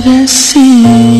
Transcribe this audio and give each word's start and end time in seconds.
never 0.00 0.26
see. 0.26 1.19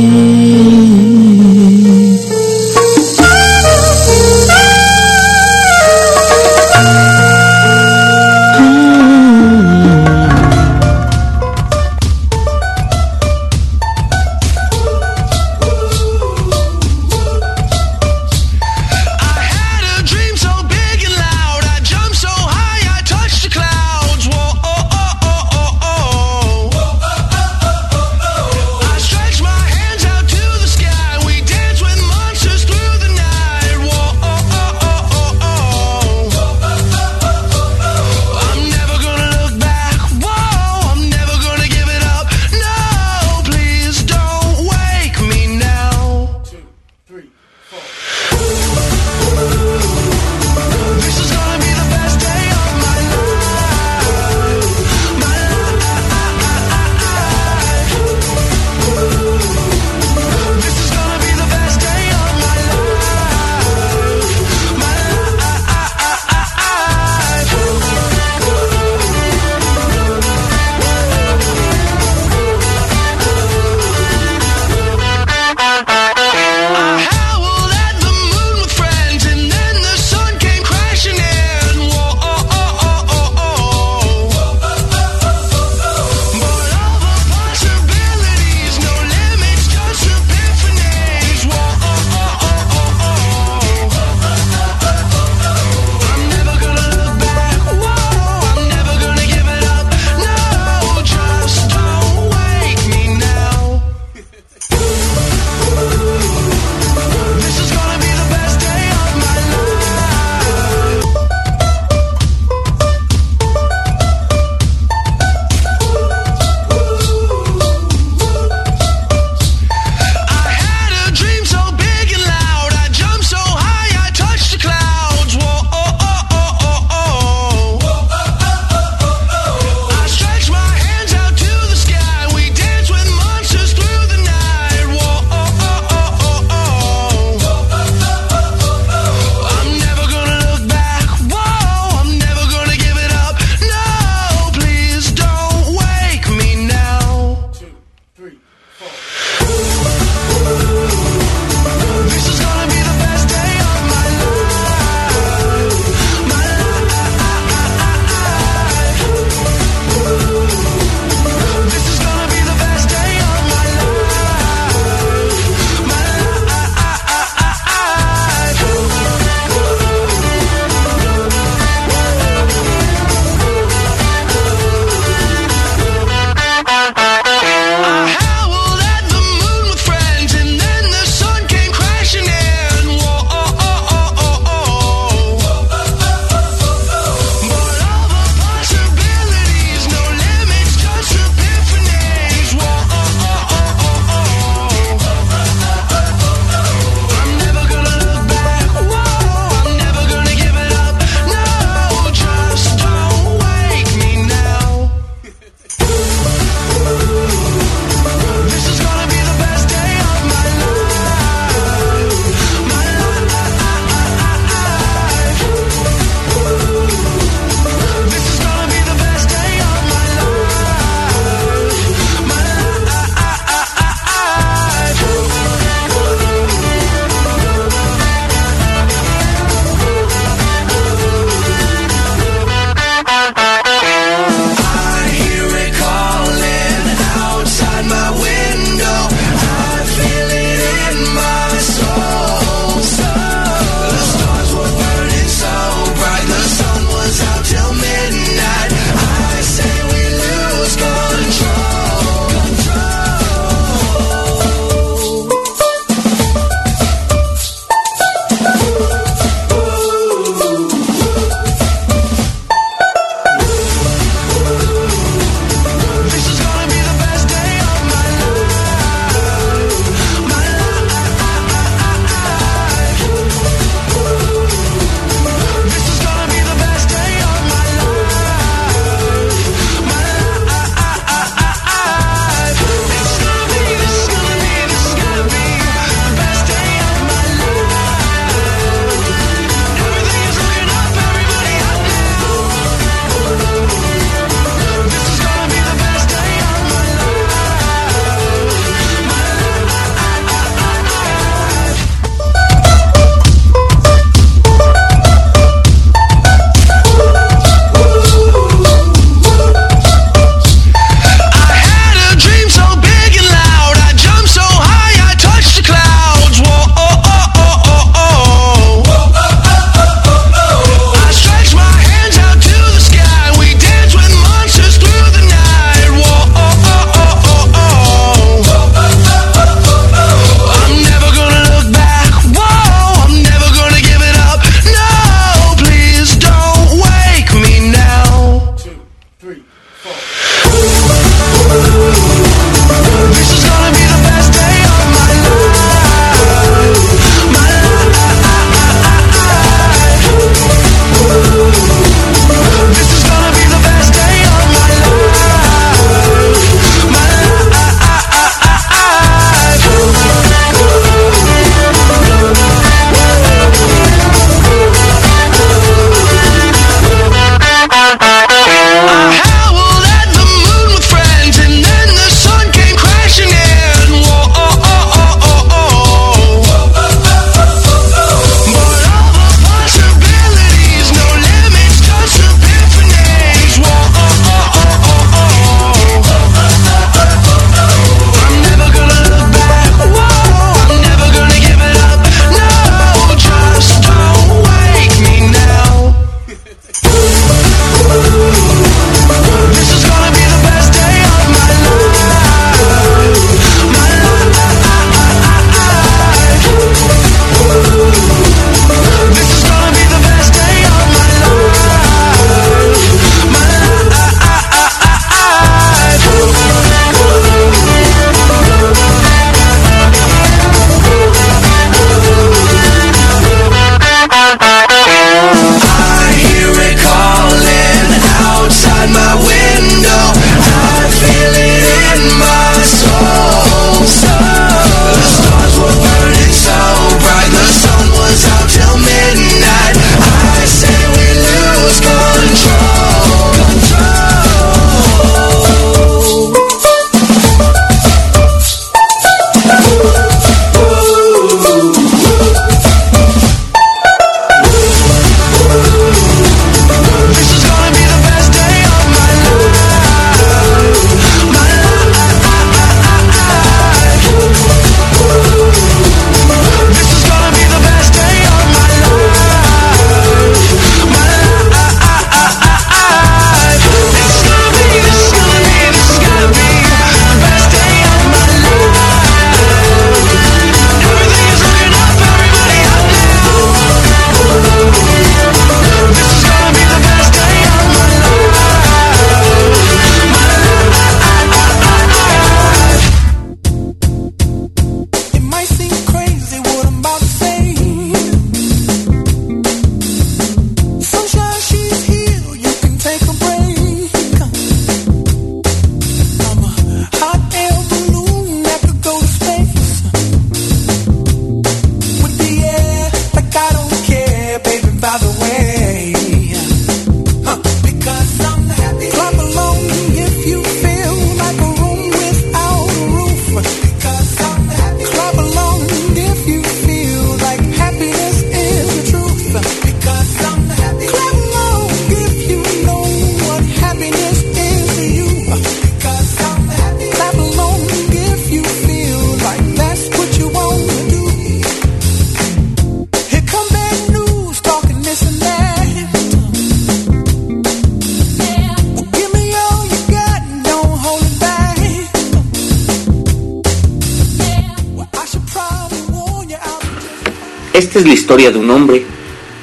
Esta 557.70 557.78
es 557.78 557.86
la 557.86 557.94
historia 557.94 558.32
de 558.32 558.38
un 558.40 558.50
hombre 558.50 558.84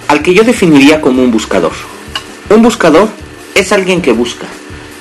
al 0.09 0.21
que 0.21 0.33
yo 0.33 0.43
definiría 0.43 0.99
como 0.99 1.23
un 1.23 1.31
buscador. 1.31 1.71
Un 2.49 2.61
buscador 2.61 3.07
es 3.55 3.71
alguien 3.71 4.01
que 4.01 4.11
busca, 4.11 4.45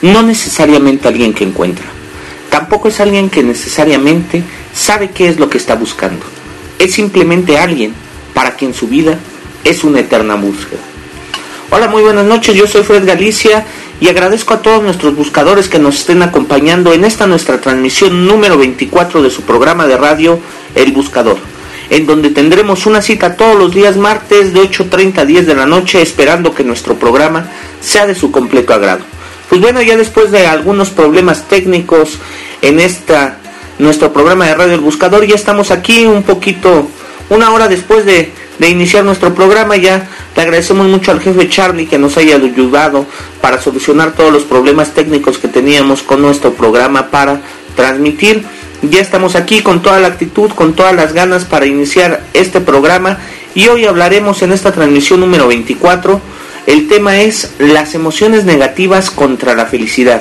no 0.00 0.22
necesariamente 0.22 1.08
alguien 1.08 1.34
que 1.34 1.42
encuentra. 1.42 1.86
Tampoco 2.50 2.86
es 2.86 3.00
alguien 3.00 3.28
que 3.28 3.42
necesariamente 3.42 4.44
sabe 4.72 5.10
qué 5.10 5.26
es 5.26 5.40
lo 5.40 5.50
que 5.50 5.58
está 5.58 5.74
buscando. 5.74 6.24
Es 6.78 6.94
simplemente 6.94 7.58
alguien 7.58 7.94
para 8.32 8.54
quien 8.54 8.72
su 8.72 8.86
vida 8.86 9.18
es 9.64 9.82
una 9.82 9.98
eterna 9.98 10.36
búsqueda. 10.36 10.82
Hola, 11.72 11.88
muy 11.88 12.04
buenas 12.04 12.26
noches, 12.26 12.54
yo 12.54 12.68
soy 12.68 12.84
Fred 12.84 13.04
Galicia 13.04 13.66
y 14.00 14.06
agradezco 14.06 14.54
a 14.54 14.62
todos 14.62 14.84
nuestros 14.84 15.16
buscadores 15.16 15.68
que 15.68 15.80
nos 15.80 15.96
estén 15.96 16.22
acompañando 16.22 16.92
en 16.92 17.04
esta 17.04 17.26
nuestra 17.26 17.60
transmisión 17.60 18.24
número 18.24 18.56
24 18.56 19.20
de 19.20 19.30
su 19.30 19.42
programa 19.42 19.88
de 19.88 19.96
radio 19.96 20.38
El 20.76 20.92
Buscador, 20.92 21.38
en 21.90 22.06
donde 22.06 22.30
tendremos 22.30 22.86
una 22.86 23.02
cita 23.02 23.36
todos 23.36 23.56
los 23.56 23.74
días 23.74 23.96
martes 23.96 24.52
de 24.52 24.60
8.30 24.60 25.18
a 25.18 25.24
10 25.24 25.46
de 25.46 25.54
la 25.54 25.66
noche 25.66 26.02
esperando 26.02 26.54
que 26.54 26.64
nuestro 26.64 26.94
programa 26.96 27.48
sea 27.80 28.06
de 28.06 28.14
su 28.14 28.30
completo 28.30 28.74
agrado. 28.74 29.04
Pues 29.48 29.60
bueno, 29.60 29.80
ya 29.82 29.96
después 29.96 30.32
de 30.32 30.46
algunos 30.46 30.90
problemas 30.90 31.48
técnicos 31.48 32.18
en 32.62 32.80
esta 32.80 33.38
nuestro 33.78 34.12
programa 34.12 34.46
de 34.46 34.54
radio 34.54 34.74
El 34.74 34.80
Buscador, 34.80 35.26
ya 35.26 35.34
estamos 35.34 35.70
aquí 35.70 36.06
un 36.06 36.22
poquito, 36.22 36.88
una 37.28 37.52
hora 37.52 37.68
después 37.68 38.06
de, 38.06 38.32
de 38.58 38.68
iniciar 38.68 39.04
nuestro 39.04 39.34
programa, 39.34 39.76
ya 39.76 40.08
le 40.34 40.42
agradecemos 40.42 40.86
mucho 40.86 41.12
al 41.12 41.20
jefe 41.20 41.48
Charlie 41.48 41.86
que 41.86 41.98
nos 41.98 42.16
haya 42.16 42.36
ayudado 42.36 43.06
para 43.40 43.60
solucionar 43.60 44.12
todos 44.12 44.32
los 44.32 44.44
problemas 44.44 44.92
técnicos 44.94 45.38
que 45.38 45.48
teníamos 45.48 46.02
con 46.02 46.22
nuestro 46.22 46.54
programa 46.54 47.08
para 47.08 47.40
transmitir. 47.74 48.44
Ya 48.90 49.00
estamos 49.00 49.36
aquí 49.36 49.62
con 49.62 49.82
toda 49.82 50.00
la 50.00 50.08
actitud, 50.08 50.50
con 50.50 50.74
todas 50.74 50.94
las 50.94 51.12
ganas 51.12 51.44
para 51.44 51.66
iniciar 51.66 52.22
este 52.34 52.60
programa. 52.60 53.18
Y 53.54 53.68
hoy 53.68 53.86
hablaremos 53.86 54.42
en 54.42 54.52
esta 54.52 54.72
transmisión 54.72 55.20
número 55.20 55.48
24 55.48 56.20
el 56.66 56.88
tema 56.88 57.20
es 57.20 57.52
las 57.60 57.94
emociones 57.94 58.44
negativas 58.44 59.12
contra 59.12 59.54
la 59.54 59.66
felicidad. 59.66 60.20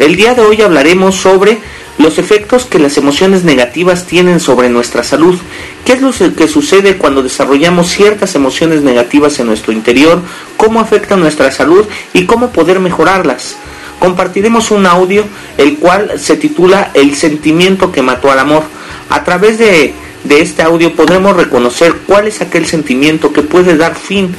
El 0.00 0.16
día 0.16 0.34
de 0.34 0.42
hoy 0.42 0.60
hablaremos 0.60 1.14
sobre 1.14 1.58
los 1.98 2.18
efectos 2.18 2.64
que 2.64 2.80
las 2.80 2.96
emociones 2.96 3.44
negativas 3.44 4.06
tienen 4.06 4.40
sobre 4.40 4.68
nuestra 4.70 5.04
salud, 5.04 5.38
qué 5.84 5.92
es 5.92 6.02
lo 6.02 6.12
que 6.34 6.48
sucede 6.48 6.96
cuando 6.96 7.22
desarrollamos 7.22 7.90
ciertas 7.90 8.34
emociones 8.34 8.82
negativas 8.82 9.38
en 9.38 9.46
nuestro 9.46 9.72
interior, 9.72 10.20
cómo 10.56 10.80
afectan 10.80 11.20
nuestra 11.20 11.52
salud 11.52 11.86
y 12.12 12.26
cómo 12.26 12.50
poder 12.50 12.80
mejorarlas. 12.80 13.56
Compartiremos 14.02 14.72
un 14.72 14.84
audio 14.84 15.24
el 15.58 15.78
cual 15.78 16.18
se 16.18 16.34
titula 16.34 16.90
El 16.92 17.14
sentimiento 17.14 17.92
que 17.92 18.02
mató 18.02 18.32
al 18.32 18.40
amor. 18.40 18.64
A 19.08 19.22
través 19.22 19.58
de, 19.58 19.94
de 20.24 20.40
este 20.40 20.62
audio 20.62 20.96
podremos 20.96 21.36
reconocer 21.36 21.94
cuál 22.04 22.26
es 22.26 22.40
aquel 22.40 22.66
sentimiento 22.66 23.32
que 23.32 23.42
puede 23.42 23.76
dar 23.76 23.94
fin 23.94 24.34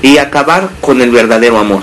y 0.00 0.18
acabar 0.18 0.70
con 0.80 1.02
el 1.02 1.10
verdadero 1.10 1.58
amor. 1.58 1.82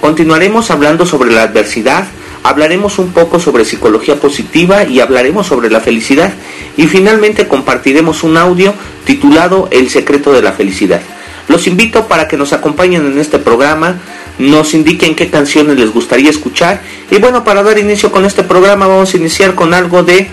Continuaremos 0.00 0.70
hablando 0.70 1.06
sobre 1.06 1.32
la 1.32 1.42
adversidad, 1.42 2.06
hablaremos 2.44 3.00
un 3.00 3.10
poco 3.10 3.40
sobre 3.40 3.64
psicología 3.64 4.14
positiva 4.14 4.84
y 4.84 5.00
hablaremos 5.00 5.48
sobre 5.48 5.70
la 5.70 5.80
felicidad 5.80 6.32
y 6.76 6.86
finalmente 6.86 7.48
compartiremos 7.48 8.22
un 8.22 8.36
audio 8.36 8.74
titulado 9.04 9.66
El 9.72 9.90
secreto 9.90 10.32
de 10.32 10.42
la 10.42 10.52
felicidad. 10.52 11.00
Los 11.48 11.66
invito 11.66 12.06
para 12.06 12.28
que 12.28 12.36
nos 12.36 12.52
acompañen 12.52 13.04
en 13.06 13.18
este 13.18 13.40
programa, 13.40 13.96
nos 14.40 14.74
indiquen 14.74 15.14
qué 15.14 15.30
canciones 15.30 15.78
les 15.78 15.92
gustaría 15.92 16.30
escuchar. 16.30 16.82
Y 17.10 17.18
bueno, 17.18 17.44
para 17.44 17.62
dar 17.62 17.78
inicio 17.78 18.10
con 18.10 18.24
este 18.24 18.42
programa 18.42 18.86
vamos 18.86 19.14
a 19.14 19.16
iniciar 19.16 19.54
con 19.54 19.74
algo 19.74 20.02
de 20.02 20.28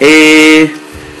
eh, 0.00 0.70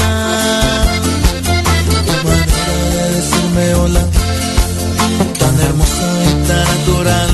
hermosa 5.64 6.06
y 6.24 6.46
tan 6.48 6.64
natural 6.64 7.30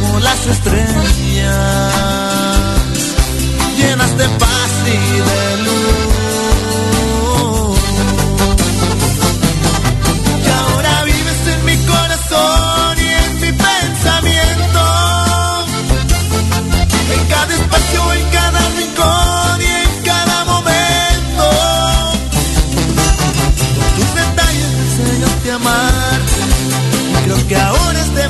como 0.00 0.20
las 0.20 0.46
estrellas, 0.46 1.54
llenas 3.76 4.18
de 4.18 4.28
paz 4.38 4.47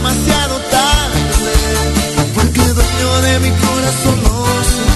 demasiado 0.09 0.57
tarde, 0.71 1.21
porque 2.35 2.61
el 2.61 2.75
dueño 2.75 3.21
de 3.23 3.39
mi 3.41 3.51
corazón 3.51 4.23
no 4.23 4.47
soy. 4.73 4.91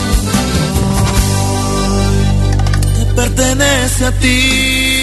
Te 2.96 3.04
pertenece 3.14 4.06
a 4.06 4.12
ti. 4.12 5.01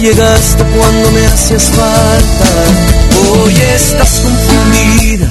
Llegaste 0.00 0.64
cuando 0.64 1.10
me 1.12 1.26
hacías 1.26 1.64
falta. 1.64 2.48
Hoy 3.30 3.54
estás 3.54 4.20
confundida, 4.20 5.28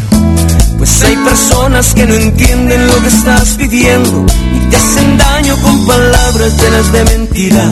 pues 0.78 1.04
hay 1.04 1.16
personas 1.18 1.94
que 1.94 2.06
no 2.06 2.14
entienden 2.14 2.88
lo 2.88 3.02
que 3.02 3.08
estás 3.08 3.58
viviendo 3.58 4.26
y 4.54 4.70
te 4.70 4.76
hacen 4.78 5.18
daño 5.18 5.58
con 5.64 5.88
palabras 5.88 6.54
llenas 6.62 6.92
de 6.92 7.04
mentira. 7.06 7.66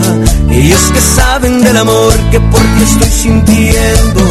Ellos 0.49 0.91
que 0.93 1.01
saben 1.01 1.61
del 1.63 1.77
amor 1.77 2.13
que 2.31 2.39
por 2.39 2.61
ti 2.61 2.83
estoy 2.83 3.09
sintiendo. 3.09 4.21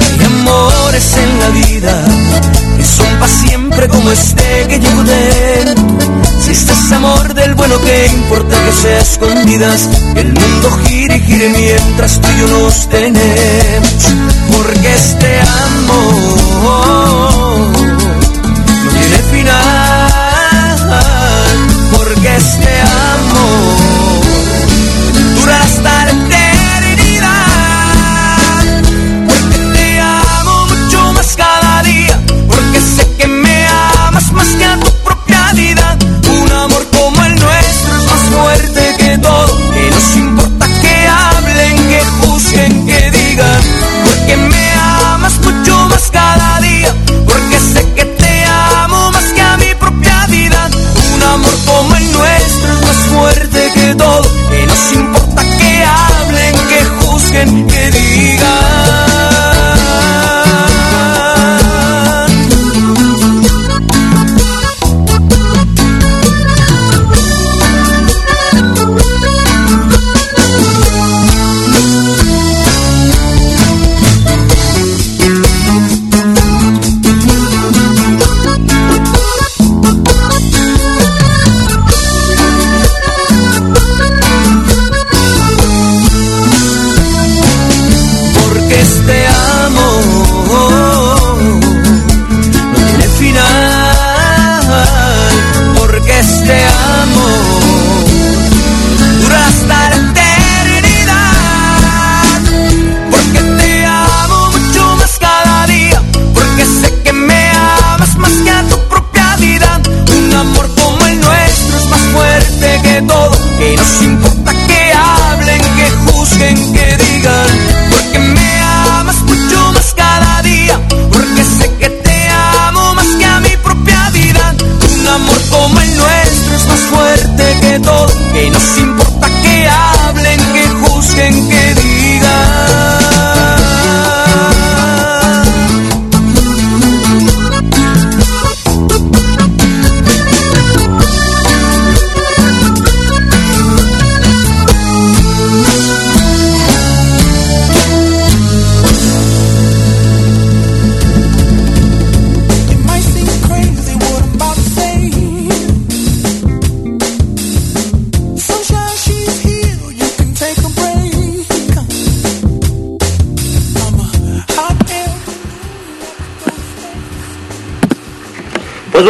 Hay 0.00 0.24
amores 0.24 1.16
en 1.16 1.40
la 1.40 1.48
vida 1.50 2.67
que 2.78 2.84
son 2.84 3.18
para 3.18 3.32
siempre 3.32 3.88
como 3.88 4.10
este 4.10 4.66
que 4.68 4.78
llevo 4.78 5.02
dentro 5.02 5.98
si 6.40 6.52
este 6.52 6.72
es 6.72 6.92
amor 6.92 7.34
del 7.34 7.54
bueno, 7.54 7.78
que 7.80 8.06
importa 8.06 8.56
que 8.64 8.72
sea 8.72 9.00
escondidas? 9.00 9.88
El 10.14 10.32
mundo 10.32 10.70
gire 10.84 11.16
y 11.16 11.20
gire 11.20 11.48
mientras 11.48 12.20
tú 12.20 12.28
y 12.28 12.40
yo 12.40 12.46
nos 12.46 12.88
tenemos. 12.88 14.14
Porque 14.52 14.94
este 14.94 15.40
amor 15.40 16.28
no 18.84 18.90
tiene 18.92 19.18
final. 19.32 20.12
Porque 21.90 22.36
este 22.36 22.80
amor 22.80 23.77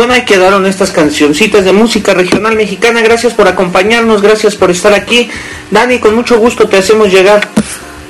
ahí 0.04 0.24
quedaron 0.24 0.66
estas 0.66 0.92
cancioncitas 0.92 1.64
de 1.64 1.72
música 1.72 2.14
regional 2.14 2.56
mexicana. 2.56 3.02
Gracias 3.02 3.34
por 3.34 3.48
acompañarnos, 3.48 4.22
gracias 4.22 4.54
por 4.54 4.70
estar 4.70 4.94
aquí. 4.94 5.28
Dani, 5.70 5.98
con 5.98 6.14
mucho 6.14 6.38
gusto 6.38 6.68
te 6.68 6.78
hacemos 6.78 7.12
llegar. 7.12 7.48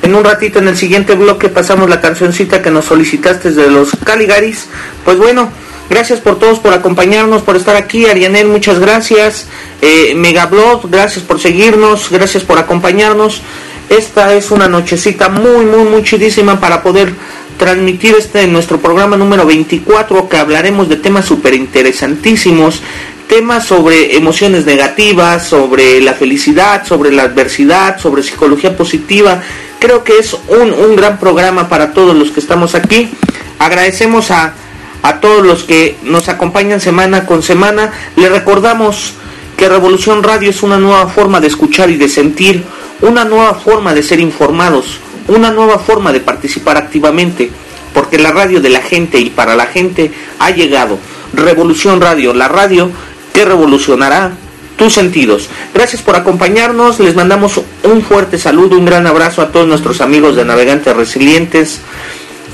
En 0.03 0.15
un 0.15 0.23
ratito 0.23 0.59
en 0.59 0.69
el 0.69 0.77
siguiente 0.77 1.15
bloque 1.15 1.49
pasamos 1.49 1.89
la 1.89 2.01
cancioncita 2.01 2.63
que 2.63 2.71
nos 2.71 2.85
solicitaste 2.85 3.53
de 3.53 3.71
los 3.71 3.91
Caligaris. 4.05 4.67
Pues 5.05 5.19
bueno, 5.19 5.51
gracias 5.91 6.21
por 6.21 6.39
todos 6.39 6.59
por 6.59 6.73
acompañarnos, 6.73 7.43
por 7.43 7.57
estar 7.57 7.75
aquí. 7.75 8.07
Arianel, 8.07 8.49
muchas 8.49 8.79
gracias. 8.79 9.47
Eh, 9.81 10.15
Megablog, 10.15 10.89
gracias 10.91 11.25
por 11.25 11.41
seguirnos, 11.41 12.11
gracias 12.11 12.45
por 12.45 12.59
acompañarnos. 12.59 13.43
Esta 13.89 14.35
es 14.35 14.51
una 14.51 14.69
nochecita 14.69 15.31
muy, 15.31 15.65
muy, 15.65 15.85
muy 15.85 16.03
chidísima 16.03 16.61
para 16.61 16.83
poder 16.83 17.13
transmitir 17.59 18.15
este 18.15 18.47
nuestro 18.47 18.79
programa 18.81 19.17
número 19.17 19.45
24 19.45 20.29
que 20.29 20.37
hablaremos 20.37 20.89
de 20.89 20.97
temas 20.97 21.27
súper 21.27 21.55
interesantísimos 21.55 22.83
temas 23.29 23.67
sobre 23.67 24.17
emociones 24.17 24.65
negativas, 24.65 25.47
sobre 25.47 26.01
la 26.01 26.15
felicidad, 26.15 26.87
sobre 26.87 27.13
la 27.13 27.25
adversidad, 27.25 28.01
sobre 28.01 28.23
psicología 28.23 28.77
positiva. 28.77 29.43
Creo 29.79 30.03
que 30.03 30.19
es 30.19 30.35
un, 30.49 30.73
un 30.73 30.97
gran 30.97 31.19
programa 31.19 31.69
para 31.69 31.93
todos 31.93 32.17
los 32.17 32.31
que 32.31 32.41
estamos 32.41 32.75
aquí. 32.75 33.11
Agradecemos 33.59 34.31
a, 34.31 34.55
a 35.03 35.21
todos 35.21 35.47
los 35.47 35.65
que 35.65 35.97
nos 36.03 36.29
acompañan 36.29 36.81
semana 36.81 37.27
con 37.27 37.43
semana. 37.43 37.93
Le 38.17 38.31
recordamos 38.31 39.13
que 39.57 39.69
Revolución 39.69 40.23
Radio 40.23 40.51
es 40.51 40.63
una 40.63 40.79
nueva 40.79 41.07
forma 41.09 41.41
de 41.41 41.49
escuchar 41.49 41.91
y 41.91 41.97
de 41.97 42.09
sentir, 42.09 42.65
una 43.03 43.25
nueva 43.25 43.55
forma 43.55 43.93
de 43.93 44.03
ser 44.03 44.21
informados, 44.21 45.01
una 45.29 45.51
nueva 45.51 45.79
forma 45.79 46.13
de 46.13 46.21
participar 46.21 46.77
activamente, 46.77 47.51
porque 47.95 48.19
la 48.19 48.33
radio 48.33 48.61
de 48.61 48.71
la 48.71 48.81
gente 48.81 49.21
y 49.21 49.31
para 49.31 49.55
la 49.55 49.67
gente 49.67 50.11
ha 50.39 50.51
llegado. 50.51 50.99
Revolución 51.33 52.01
Radio, 52.01 52.35
la 52.35 52.49
radio 52.49 52.91
que 53.33 53.45
revolucionará 53.45 54.33
tus 54.77 54.95
sentidos. 54.95 55.49
Gracias 55.75 56.03
por 56.03 56.17
acompañarnos, 56.17 57.01
les 57.01 57.15
mandamos 57.15 57.61
un 57.83 58.03
fuerte 58.03 58.39
saludo, 58.39 58.79
un 58.79 58.87
gran 58.87 59.07
abrazo 59.07 59.43
a 59.43 59.49
todos 59.49 59.67
nuestros 59.67 60.01
amigos 60.01 60.37
de 60.37 60.45
Navegantes 60.45 60.97
Resilientes, 60.97 61.81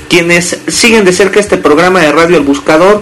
quienes 0.09 0.59
siguen 0.67 1.05
de 1.05 1.13
cerca 1.13 1.39
este 1.39 1.57
programa 1.57 2.01
de 2.01 2.11
Radio 2.11 2.37
El 2.37 2.43
Buscador. 2.43 3.01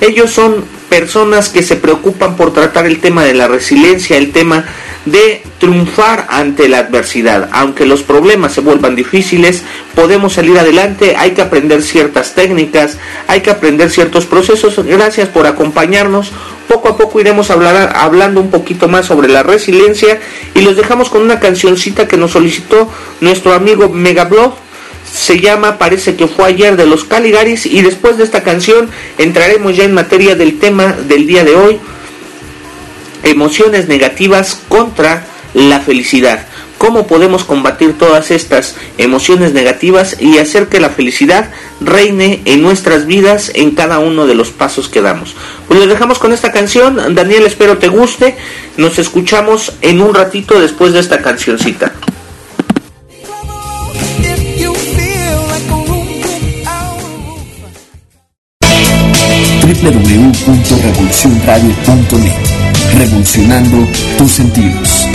Ellos 0.00 0.30
son 0.30 0.64
personas 0.92 1.48
que 1.48 1.62
se 1.62 1.76
preocupan 1.76 2.36
por 2.36 2.52
tratar 2.52 2.84
el 2.84 3.00
tema 3.00 3.24
de 3.24 3.32
la 3.32 3.48
resiliencia, 3.48 4.18
el 4.18 4.30
tema 4.30 4.66
de 5.06 5.42
triunfar 5.58 6.26
ante 6.28 6.68
la 6.68 6.80
adversidad. 6.80 7.48
Aunque 7.50 7.86
los 7.86 8.02
problemas 8.02 8.52
se 8.52 8.60
vuelvan 8.60 8.94
difíciles, 8.94 9.62
podemos 9.94 10.34
salir 10.34 10.58
adelante, 10.58 11.16
hay 11.16 11.30
que 11.30 11.40
aprender 11.40 11.80
ciertas 11.82 12.34
técnicas, 12.34 12.98
hay 13.26 13.40
que 13.40 13.48
aprender 13.48 13.88
ciertos 13.88 14.26
procesos. 14.26 14.84
Gracias 14.84 15.30
por 15.30 15.46
acompañarnos. 15.46 16.30
Poco 16.68 16.90
a 16.90 16.98
poco 16.98 17.20
iremos 17.20 17.50
hablando 17.50 18.42
un 18.42 18.50
poquito 18.50 18.86
más 18.86 19.06
sobre 19.06 19.28
la 19.28 19.42
resiliencia 19.42 20.20
y 20.54 20.60
los 20.60 20.76
dejamos 20.76 21.08
con 21.08 21.22
una 21.22 21.40
cancioncita 21.40 22.06
que 22.06 22.18
nos 22.18 22.32
solicitó 22.32 22.86
nuestro 23.22 23.54
amigo 23.54 23.88
Megablog 23.88 24.52
se 25.12 25.40
llama 25.40 25.78
Parece 25.78 26.16
que 26.16 26.26
fue 26.26 26.46
ayer 26.46 26.76
de 26.76 26.86
los 26.86 27.04
Caligaris 27.04 27.66
y 27.66 27.82
después 27.82 28.16
de 28.16 28.24
esta 28.24 28.42
canción 28.42 28.88
entraremos 29.18 29.76
ya 29.76 29.84
en 29.84 29.94
materia 29.94 30.34
del 30.34 30.58
tema 30.58 30.92
del 30.92 31.26
día 31.26 31.44
de 31.44 31.54
hoy, 31.54 31.80
emociones 33.22 33.88
negativas 33.88 34.60
contra 34.68 35.26
la 35.54 35.80
felicidad. 35.80 36.46
¿Cómo 36.78 37.06
podemos 37.06 37.44
combatir 37.44 37.96
todas 37.96 38.32
estas 38.32 38.74
emociones 38.98 39.52
negativas 39.52 40.16
y 40.18 40.38
hacer 40.38 40.66
que 40.66 40.80
la 40.80 40.90
felicidad 40.90 41.50
reine 41.80 42.42
en 42.44 42.60
nuestras 42.60 43.06
vidas 43.06 43.52
en 43.54 43.72
cada 43.72 44.00
uno 44.00 44.26
de 44.26 44.34
los 44.34 44.50
pasos 44.50 44.88
que 44.88 45.00
damos? 45.00 45.36
Pues 45.68 45.78
les 45.78 45.88
dejamos 45.88 46.18
con 46.18 46.32
esta 46.32 46.50
canción. 46.50 47.14
Daniel, 47.14 47.46
espero 47.46 47.78
te 47.78 47.86
guste. 47.86 48.36
Nos 48.78 48.98
escuchamos 48.98 49.74
en 49.80 50.00
un 50.00 50.12
ratito 50.12 50.58
después 50.58 50.92
de 50.92 50.98
esta 50.98 51.22
cancioncita. 51.22 51.92
www.revolucionradio.net 59.82 62.32
Revolucionando 62.98 63.88
tus 64.16 64.30
sentidos. 64.30 65.08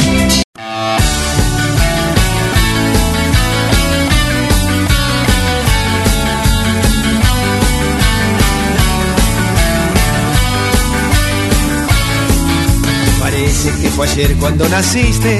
Parece 13.21 13.71
que 13.81 13.89
fue 13.89 14.05
ayer 14.05 14.35
cuando 14.35 14.67
naciste 14.67 15.39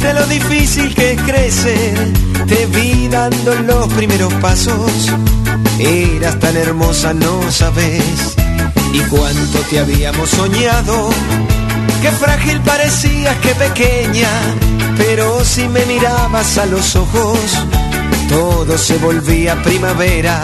viste 0.00 0.14
lo 0.14 0.26
difícil 0.26 0.94
que 0.94 1.12
es 1.12 1.22
crecer. 1.22 2.12
Te 2.46 2.66
vi 2.66 3.08
dando 3.08 3.54
los 3.66 3.92
primeros 3.92 4.32
pasos. 4.34 5.12
Eras 5.78 6.38
tan 6.38 6.56
hermosa, 6.56 7.12
no 7.12 7.50
sabes. 7.50 8.36
Y 8.92 9.00
cuánto 9.10 9.58
te 9.70 9.78
habíamos 9.78 10.30
soñado. 10.30 11.10
Qué 12.02 12.10
frágil 12.12 12.60
parecías, 12.60 13.36
qué 13.42 13.54
pequeña. 13.54 14.28
Pero 14.96 15.44
si 15.44 15.68
me 15.68 15.84
mirabas 15.86 16.58
a 16.58 16.66
los 16.66 16.96
ojos, 16.96 17.38
todo 18.28 18.78
se 18.78 18.96
volvía 18.98 19.62
primavera. 19.62 20.42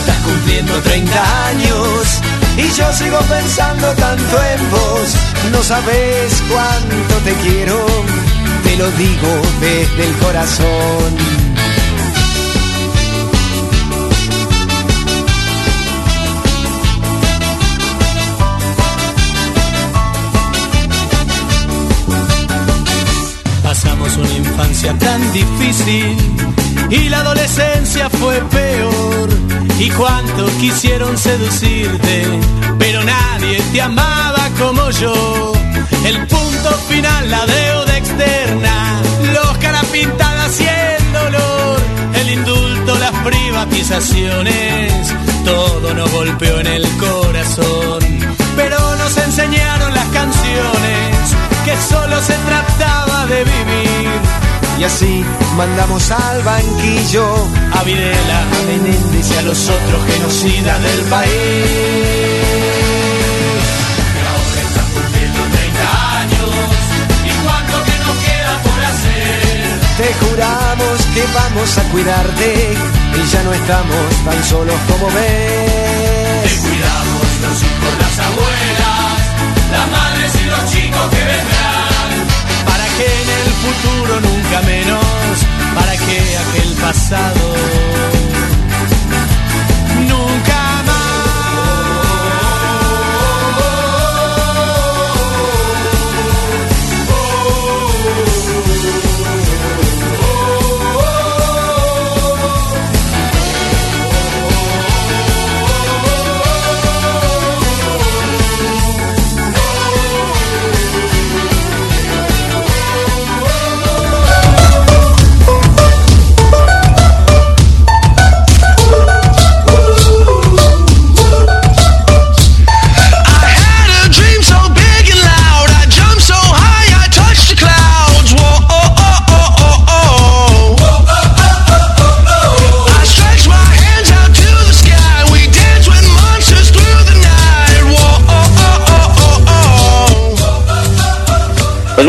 Estás 0.00 0.16
cumpliendo 0.18 0.72
30 0.82 1.46
años 1.48 2.20
y 2.56 2.62
yo 2.76 2.92
sigo 2.92 3.18
pensando 3.20 3.86
tanto 3.94 4.42
en 4.54 4.70
vos. 4.70 5.08
No 5.52 5.62
sabes 5.62 6.42
cuánto 6.50 7.14
te 7.24 7.32
quiero, 7.44 7.86
te 8.64 8.76
lo 8.76 8.90
digo 8.92 9.42
desde 9.60 10.06
el 10.08 10.16
corazón. 10.18 11.40
Pasamos 23.62 24.16
una 24.16 24.34
infancia 24.34 24.98
tan 24.98 25.32
difícil 25.32 26.59
y 26.90 27.08
la 27.08 27.20
adolescencia 27.20 28.10
fue 28.10 28.40
peor. 28.50 29.28
Y 29.78 29.88
cuánto 29.90 30.46
quisieron 30.58 31.16
seducirte, 31.16 32.24
pero 32.78 33.02
nadie 33.02 33.60
te 33.72 33.80
amaba 33.80 34.48
como 34.58 34.90
yo. 34.90 35.52
El 36.04 36.26
punto 36.26 36.70
final, 36.88 37.30
la 37.30 37.46
deuda 37.46 37.96
externa, 37.96 39.02
los 39.32 39.58
cara 39.58 39.82
pintadas 39.92 40.60
y 40.60 40.66
el 40.66 41.12
dolor, 41.12 41.80
el 42.14 42.30
indulto, 42.30 42.98
las 42.98 43.12
privatizaciones, 43.24 45.14
todo 45.44 45.94
nos 45.94 46.10
golpeó 46.10 46.60
en 46.60 46.66
el 46.66 46.86
corazón. 46.98 48.00
Pero 48.56 48.96
nos 48.96 49.16
enseñaron 49.16 49.94
las 49.94 50.08
canciones 50.08 51.36
que 51.64 51.76
solo 51.88 52.20
se 52.20 52.34
trataba 52.34 53.26
de 53.26 53.44
vivir. 53.44 54.49
Y 54.80 54.84
así 54.84 55.22
mandamos 55.58 56.10
al 56.10 56.42
banquillo 56.42 57.26
A 57.78 57.84
Videla, 57.84 58.40
a 58.40 58.62
Menéndez 58.66 59.30
y 59.30 59.36
a 59.36 59.42
los 59.42 59.68
otros 59.68 60.06
genocidas 60.10 60.82
del 60.82 61.00
país. 61.02 61.30
cumpliendo 64.94 65.40
30 65.52 66.18
años. 66.20 66.48
¿Y 67.26 67.44
cuánto 67.44 67.84
que 67.84 67.96
nos 68.06 68.16
queda 68.24 68.52
por 68.64 68.84
hacer? 68.84 69.80
Te 69.98 70.08
juramos 70.24 70.96
que 71.12 71.24
vamos 71.34 71.76
a 71.76 71.82
cuidarte 71.92 72.72
y 73.20 73.30
ya 73.30 73.42
no 73.42 73.52
estamos 73.52 74.24
tan 74.24 74.44
solos 74.44 74.80
como 74.88 75.08
Te 75.08 75.14
ves. 75.14 76.58
cuidamos 76.58 77.28
los 77.44 77.62
hijos, 77.68 77.92
las 78.00 78.18
abuelas, 78.18 79.18
las 79.72 79.90
madres 79.90 80.32
y 80.40 80.44
los 80.48 80.72
chicos 80.72 81.10
que 81.10 81.18
vendrán. 81.18 81.69
En 83.00 83.26
el 83.40 83.48
futuro 83.62 84.20
nunca 84.20 84.60
menos, 84.62 85.46
para 85.74 85.92
que 85.96 86.36
aquel 86.36 86.74
pasado 86.74 87.54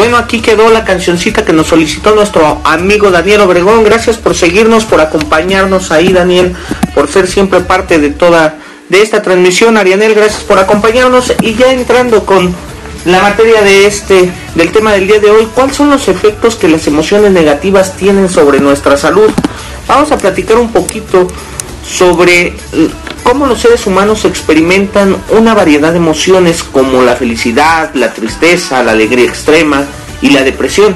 bueno, 0.02 0.18
aquí 0.18 0.42
quedó 0.42 0.72
la 0.72 0.84
cancioncita 0.84 1.46
que 1.46 1.54
nos 1.54 1.68
solicitó 1.68 2.16
nuestro 2.16 2.60
amigo 2.64 3.12
Daniel 3.12 3.42
Obregón. 3.42 3.84
Gracias 3.84 4.18
por 4.18 4.34
seguirnos, 4.34 4.84
por 4.84 5.00
acompañarnos 5.00 5.92
ahí, 5.92 6.12
Daniel, 6.12 6.56
por 6.96 7.08
ser 7.08 7.28
siempre 7.28 7.60
parte 7.60 8.00
de 8.00 8.10
toda 8.10 8.56
de 8.90 9.04
esta 9.04 9.22
transmisión. 9.22 9.78
Arianel, 9.78 10.16
gracias 10.16 10.42
por 10.42 10.58
acompañarnos. 10.58 11.32
Y 11.42 11.54
ya 11.54 11.72
entrando 11.72 12.26
con 12.26 12.52
la 13.06 13.22
materia 13.22 13.62
de 13.62 13.86
este, 13.86 14.32
del 14.56 14.72
tema 14.72 14.94
del 14.94 15.06
día 15.06 15.20
de 15.20 15.30
hoy, 15.30 15.48
¿cuáles 15.54 15.76
son 15.76 15.92
los 15.92 16.08
efectos 16.08 16.56
que 16.56 16.68
las 16.68 16.88
emociones 16.88 17.32
negativas 17.32 17.96
tienen 17.96 18.28
sobre 18.28 18.60
nuestra 18.60 18.98
salud? 18.98 19.30
Vamos 19.88 20.12
a 20.12 20.18
platicar 20.18 20.58
un 20.58 20.72
poquito 20.72 21.28
sobre 21.88 22.56
cómo 23.32 23.48
los 23.48 23.62
seres 23.62 23.88
humanos 23.88 24.26
experimentan 24.26 25.15
una 25.30 25.54
variedad 25.54 25.91
de 25.91 26.00
emociones 26.00 26.63
como 26.63 27.02
la 27.02 27.15
felicidad, 27.15 27.94
la 27.94 28.13
tristeza, 28.13 28.84
la 28.84 28.91
alegría 28.91 29.24
extrema 29.24 29.86
y 30.22 30.32
la 30.32 30.44
depresión. 30.44 30.94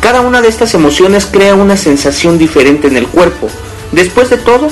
Cada 0.00 0.22
una 0.22 0.42
de 0.42 0.48
estas 0.48 0.74
emociones 0.74 1.24
crea 1.24 1.54
una 1.54 1.76
sensación 1.76 2.36
diferente 2.36 2.88
en 2.88 2.96
el 2.96 3.06
cuerpo. 3.06 3.48
Después 3.92 4.28
de 4.28 4.38
todo, 4.38 4.66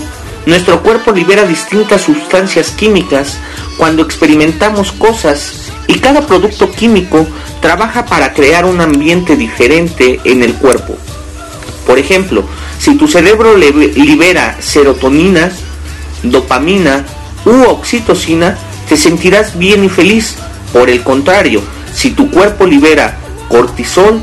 nuestro 0.46 0.83
cuerpo 0.83 1.12
libera 1.12 1.44
distintas 1.44 2.03
sustancias 2.03 2.72
químicas 2.72 3.38
cuando 3.79 4.03
experimentamos 4.03 4.90
cosas 4.90 5.70
y 5.87 6.00
cada 6.00 6.26
producto 6.26 6.72
químico 6.72 7.24
trabaja 7.61 8.05
para 8.05 8.35
crear 8.35 8.64
un 8.64 8.81
ambiente 8.81 9.37
diferente 9.37 10.18
en 10.24 10.42
el 10.42 10.55
cuerpo. 10.55 10.96
Por 11.87 12.00
ejemplo, 12.00 12.42
si 12.81 12.96
tu 12.96 13.07
cerebro 13.07 13.57
libera 13.57 14.57
serotonina, 14.59 15.53
dopamina 16.22 17.04
u 17.44 17.62
oxitocina, 17.68 18.56
te 18.88 18.96
sentirás 18.96 19.59
bien 19.59 19.85
y 19.85 19.88
feliz. 19.88 20.37
Por 20.72 20.88
el 20.88 21.02
contrario, 21.02 21.62
si 21.94 22.11
tu 22.11 22.30
cuerpo 22.30 22.66
libera 22.66 23.18
cortisol, 23.48 24.22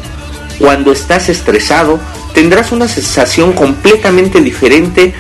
cuando 0.60 0.92
estás 0.92 1.30
estresado, 1.30 2.00
tendrás 2.34 2.72
una 2.72 2.88
sensación 2.88 3.54
completamente 3.54 4.42
diferente 4.42 5.14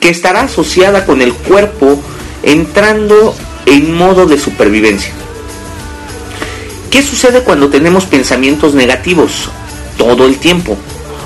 que 0.00 0.08
estará 0.08 0.42
asociada 0.42 1.06
con 1.06 1.22
el 1.22 1.32
cuerpo 1.32 2.02
entrando 2.42 3.34
en 3.66 3.94
modo 3.94 4.26
de 4.26 4.38
supervivencia. 4.38 5.12
¿Qué 6.90 7.02
sucede 7.02 7.42
cuando 7.42 7.70
tenemos 7.70 8.04
pensamientos 8.04 8.74
negativos? 8.74 9.48
Todo 9.96 10.26
el 10.26 10.38
tiempo. 10.38 10.76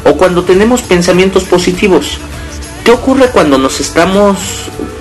O 0.05 0.16
cuando 0.16 0.45
tenemos 0.45 0.83
pensamientos 0.83 1.45
positivos. 1.45 2.19
¿Qué 2.87 2.92
ocurre 2.92 3.31
cuando 3.31 3.59
nos 3.59 3.81
estamos 3.81 4.38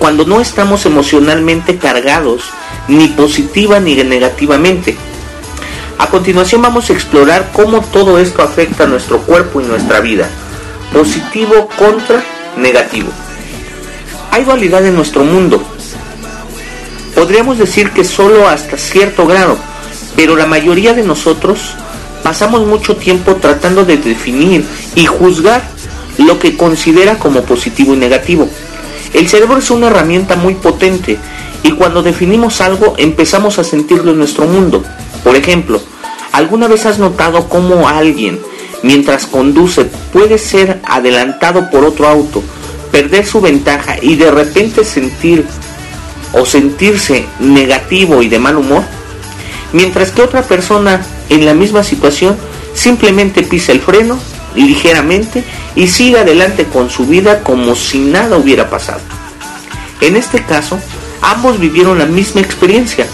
cuando 0.00 0.24
no 0.24 0.40
estamos 0.40 0.84
emocionalmente 0.86 1.78
cargados 1.78 2.42
ni 2.88 3.06
positiva 3.06 3.78
ni 3.78 3.94
negativamente? 3.94 4.96
A 5.96 6.08
continuación 6.08 6.62
vamos 6.62 6.90
a 6.90 6.94
explorar 6.94 7.52
cómo 7.52 7.82
todo 7.82 8.18
esto 8.18 8.42
afecta 8.42 8.82
a 8.82 8.86
nuestro 8.88 9.20
cuerpo 9.20 9.60
y 9.60 9.66
nuestra 9.66 10.00
vida. 10.00 10.28
Positivo 10.92 11.68
contra 11.78 12.24
negativo. 12.56 13.10
Hay 14.32 14.42
dualidad 14.42 14.84
en 14.84 14.96
nuestro 14.96 15.22
mundo. 15.22 15.62
Podríamos 17.14 17.56
decir 17.56 17.92
que 17.92 18.02
solo 18.02 18.48
hasta 18.48 18.78
cierto 18.78 19.28
grado, 19.28 19.58
pero 20.16 20.34
la 20.34 20.46
mayoría 20.46 20.92
de 20.92 21.04
nosotros 21.04 21.76
pasamos 22.24 22.66
mucho 22.66 22.96
tiempo 22.96 23.36
tratando 23.36 23.84
de 23.84 23.96
definir 23.96 24.64
y 24.96 25.06
juzgar 25.06 25.75
lo 26.18 26.38
que 26.38 26.56
considera 26.56 27.18
como 27.18 27.42
positivo 27.42 27.94
y 27.94 27.96
negativo. 27.96 28.48
El 29.12 29.28
cerebro 29.28 29.58
es 29.58 29.70
una 29.70 29.88
herramienta 29.88 30.36
muy 30.36 30.54
potente 30.54 31.18
y 31.62 31.72
cuando 31.72 32.02
definimos 32.02 32.60
algo 32.60 32.94
empezamos 32.98 33.58
a 33.58 33.64
sentirlo 33.64 34.12
en 34.12 34.18
nuestro 34.18 34.46
mundo. 34.46 34.84
Por 35.24 35.36
ejemplo, 35.36 35.80
¿alguna 36.32 36.68
vez 36.68 36.86
has 36.86 36.98
notado 36.98 37.48
cómo 37.48 37.88
alguien 37.88 38.38
mientras 38.82 39.26
conduce 39.26 39.84
puede 40.12 40.38
ser 40.38 40.80
adelantado 40.84 41.70
por 41.70 41.84
otro 41.84 42.08
auto, 42.08 42.42
perder 42.92 43.26
su 43.26 43.40
ventaja 43.40 43.96
y 44.00 44.16
de 44.16 44.30
repente 44.30 44.84
sentir 44.84 45.44
o 46.32 46.44
sentirse 46.44 47.26
negativo 47.40 48.22
y 48.22 48.28
de 48.28 48.38
mal 48.38 48.56
humor? 48.56 48.82
Mientras 49.72 50.12
que 50.12 50.22
otra 50.22 50.42
persona 50.42 51.04
en 51.28 51.44
la 51.44 51.54
misma 51.54 51.82
situación 51.82 52.36
simplemente 52.74 53.42
pisa 53.42 53.72
el 53.72 53.80
freno 53.80 54.18
ligeramente 54.62 55.44
y 55.74 55.88
sigue 55.88 56.18
adelante 56.18 56.64
con 56.64 56.90
su 56.90 57.06
vida 57.06 57.42
como 57.42 57.74
si 57.74 57.98
nada 57.98 58.36
hubiera 58.36 58.70
pasado. 58.70 59.00
En 60.00 60.16
este 60.16 60.42
caso, 60.42 60.78
ambos 61.22 61.58
vivieron 61.58 61.98
la 61.98 62.06
misma 62.06 62.40
experiencia, 62.40 63.06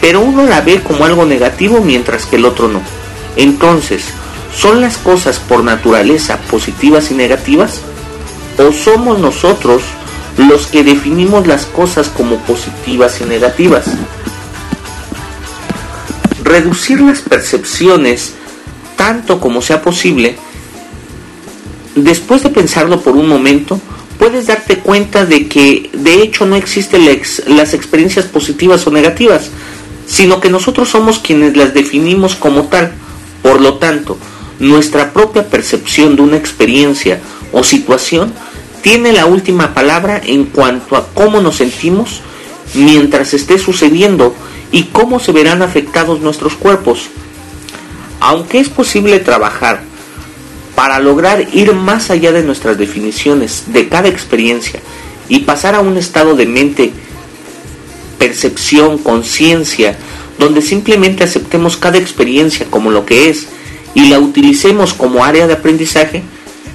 pero 0.00 0.20
uno 0.20 0.44
la 0.44 0.60
ve 0.60 0.80
como 0.82 1.04
algo 1.04 1.24
negativo 1.24 1.80
mientras 1.80 2.26
que 2.26 2.36
el 2.36 2.44
otro 2.44 2.68
no. 2.68 2.80
Entonces, 3.36 4.04
¿son 4.54 4.80
las 4.80 4.98
cosas 4.98 5.38
por 5.38 5.64
naturaleza 5.64 6.38
positivas 6.50 7.10
y 7.10 7.14
negativas? 7.14 7.80
¿O 8.58 8.72
somos 8.72 9.18
nosotros 9.18 9.82
los 10.36 10.66
que 10.66 10.84
definimos 10.84 11.46
las 11.46 11.66
cosas 11.66 12.08
como 12.08 12.36
positivas 12.38 13.20
y 13.20 13.24
negativas? 13.24 13.84
Reducir 16.42 17.00
las 17.00 17.20
percepciones 17.20 18.34
tanto 18.96 19.40
como 19.40 19.62
sea 19.62 19.80
posible 19.80 20.36
después 21.94 22.42
de 22.42 22.50
pensarlo 22.50 23.00
por 23.00 23.16
un 23.16 23.28
momento, 23.28 23.80
puedes 24.18 24.46
darte 24.46 24.78
cuenta 24.78 25.24
de 25.24 25.48
que 25.48 25.90
de 25.92 26.22
hecho 26.22 26.46
no 26.46 26.56
existen 26.56 27.06
las 27.46 27.74
experiencias 27.74 28.26
positivas 28.26 28.86
o 28.86 28.90
negativas, 28.90 29.50
sino 30.06 30.40
que 30.40 30.50
nosotros 30.50 30.88
somos 30.90 31.18
quienes 31.18 31.56
las 31.56 31.72
definimos 31.72 32.34
como 32.34 32.64
tal. 32.64 32.92
Por 33.42 33.60
lo 33.60 33.74
tanto, 33.74 34.18
nuestra 34.58 35.12
propia 35.12 35.48
percepción 35.48 36.16
de 36.16 36.22
una 36.22 36.36
experiencia 36.36 37.20
o 37.52 37.64
situación 37.64 38.32
tiene 38.82 39.12
la 39.12 39.26
última 39.26 39.72
palabra 39.72 40.20
en 40.24 40.44
cuanto 40.44 40.96
a 40.96 41.06
cómo 41.14 41.40
nos 41.40 41.56
sentimos 41.56 42.20
mientras 42.74 43.34
esté 43.34 43.58
sucediendo 43.58 44.34
y 44.72 44.84
cómo 44.84 45.18
se 45.18 45.32
verán 45.32 45.62
afectados 45.62 46.20
nuestros 46.20 46.54
cuerpos. 46.54 47.08
Aunque 48.20 48.60
es 48.60 48.68
posible 48.68 49.18
trabajar 49.18 49.89
para 50.80 50.98
lograr 50.98 51.46
ir 51.52 51.74
más 51.74 52.08
allá 52.08 52.32
de 52.32 52.42
nuestras 52.42 52.78
definiciones 52.78 53.64
de 53.66 53.90
cada 53.90 54.08
experiencia 54.08 54.80
y 55.28 55.40
pasar 55.40 55.74
a 55.74 55.80
un 55.80 55.98
estado 55.98 56.34
de 56.36 56.46
mente, 56.46 56.90
percepción, 58.16 58.96
conciencia, 58.96 59.98
donde 60.38 60.62
simplemente 60.62 61.22
aceptemos 61.22 61.76
cada 61.76 61.98
experiencia 61.98 62.64
como 62.70 62.90
lo 62.90 63.04
que 63.04 63.28
es 63.28 63.46
y 63.94 64.08
la 64.08 64.20
utilicemos 64.20 64.94
como 64.94 65.22
área 65.22 65.46
de 65.46 65.52
aprendizaje, 65.52 66.22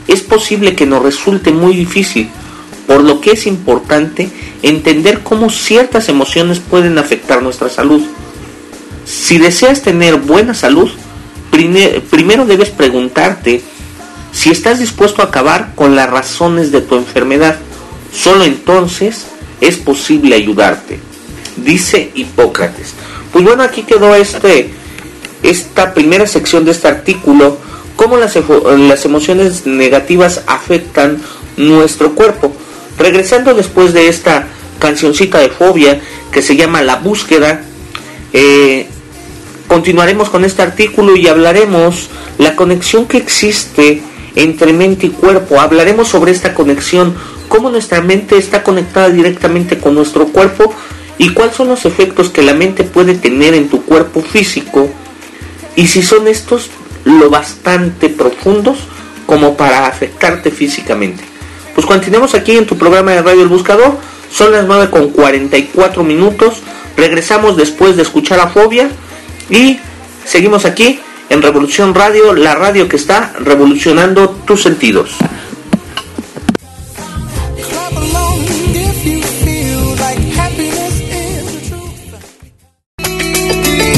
es 0.08 0.22
posible 0.22 0.76
que 0.76 0.86
nos 0.86 1.02
resulte 1.02 1.52
muy 1.52 1.76
difícil, 1.76 2.30
por 2.86 3.04
lo 3.04 3.22
que 3.22 3.32
es 3.32 3.48
importante 3.48 4.30
entender 4.62 5.22
cómo 5.24 5.50
ciertas 5.50 6.10
emociones 6.10 6.60
pueden 6.60 7.00
afectar 7.00 7.41
nuestra 7.41 7.70
salud. 7.70 8.04
Si 9.04 9.39
deseas 9.39 9.82
tener 9.82 10.18
buena 10.18 10.54
salud, 10.54 10.91
primero 12.12 12.46
debes 12.46 12.70
preguntarte 12.70 13.63
si 14.36 14.52
estás 14.52 14.80
dispuesto 14.80 15.21
a 15.21 15.26
acabar 15.26 15.71
con 15.76 15.95
las 15.95 16.10
razones 16.10 16.69
de 16.74 16.82
tu 16.82 16.95
enfermedad, 16.95 17.58
solo 18.13 18.43
entonces 18.43 19.28
es 19.62 19.78
posible 19.78 20.36
ayudarte, 20.36 21.00
dice 21.56 22.12
Hipócrates. 22.13 22.95
Pues 23.32 23.45
bueno, 23.45 23.63
aquí 23.63 23.84
quedó 23.84 24.13
este, 24.13 24.71
esta 25.41 25.93
primera 25.93 26.28
sección 26.28 26.65
de 26.65 26.71
este 26.71 26.89
artículo, 26.89 27.58
cómo 27.95 28.17
las, 28.17 28.36
emociones 29.06 29.65
negativas 29.65 30.41
afectan 30.48 31.21
nuestro 31.56 32.13
cuerpo. 32.13 32.54
Regresando 33.00 33.54
después 33.54 33.93
de 33.93 34.10
esta 34.10 34.50
cancioncita 34.80 35.39
de 35.39 35.50
fobia 35.50 36.02
que 36.34 36.41
se 36.41 36.58
llama 36.58 36.82
La 36.82 36.98
búsqueda, 36.98 37.62
eh, 38.34 38.88
continuaremos 39.69 40.30
con 40.30 40.43
este 40.43 40.62
artículo 40.62 41.15
y 41.15 41.30
hablaremos 41.30 42.10
la 42.38 42.58
conexión 42.58 43.06
que 43.06 43.17
existe 43.17 44.02
entre 44.36 44.74
mente 44.74 45.08
y 45.08 45.10
cuerpo. 45.10 45.60
Hablaremos 45.60 46.08
sobre 46.08 46.32
esta 46.32 46.54
conexión, 46.54 47.15
cómo 47.48 47.69
nuestra 47.69 48.02
mente 48.02 48.38
está 48.38 48.63
conectada 48.63 49.10
directamente 49.10 49.78
con 49.80 49.95
nuestro 49.95 50.28
cuerpo 50.28 50.74
y 51.17 51.30
cuáles 51.30 51.56
son 51.56 51.69
los 51.69 51.86
efectos 51.86 52.30
que 52.30 52.41
la 52.41 52.54
mente 52.54 52.84
puede 52.84 53.15
tener 53.15 53.54
en 53.54 53.69
tu 53.69 53.84
cuerpo 53.84 54.21
físico 54.21 54.89
y 55.76 55.88
si 55.88 56.02
son 56.02 56.28
estos 56.28 56.69
lo 57.04 57.30
bastante 57.30 58.10
profundos 58.10 58.80
como 59.26 59.56
para 59.56 59.88
afectarte 59.88 60.52
físicamente. 60.52 61.24
Pues 61.74 61.86
continuemos 61.86 62.36
aquí 62.36 62.58
en 62.58 62.65
tu 62.65 62.78
programa 62.78 63.12
de 63.12 63.21
Radio 63.21 63.41
El 63.41 63.50
Buscador. 63.50 63.98
Son 64.32 64.52
las 64.52 64.65
9 64.65 64.89
con 64.89 65.10
44 65.10 66.04
minutos. 66.04 66.62
Regresamos 66.98 67.58
después 67.58 67.95
de 67.95 68.04
escuchar 68.04 68.39
a 68.39 68.48
Fobia 68.48 68.89
y 69.50 69.80
seguimos 70.26 70.65
aquí 70.65 71.00
en 71.30 71.42
Revolución 71.42 71.94
Radio, 71.94 72.34
la 72.34 72.56
radio 72.56 72.88
que 72.88 72.96
está 72.96 73.34
revolucionando 73.40 74.30
tus 74.46 74.62
sentidos. 74.64 75.18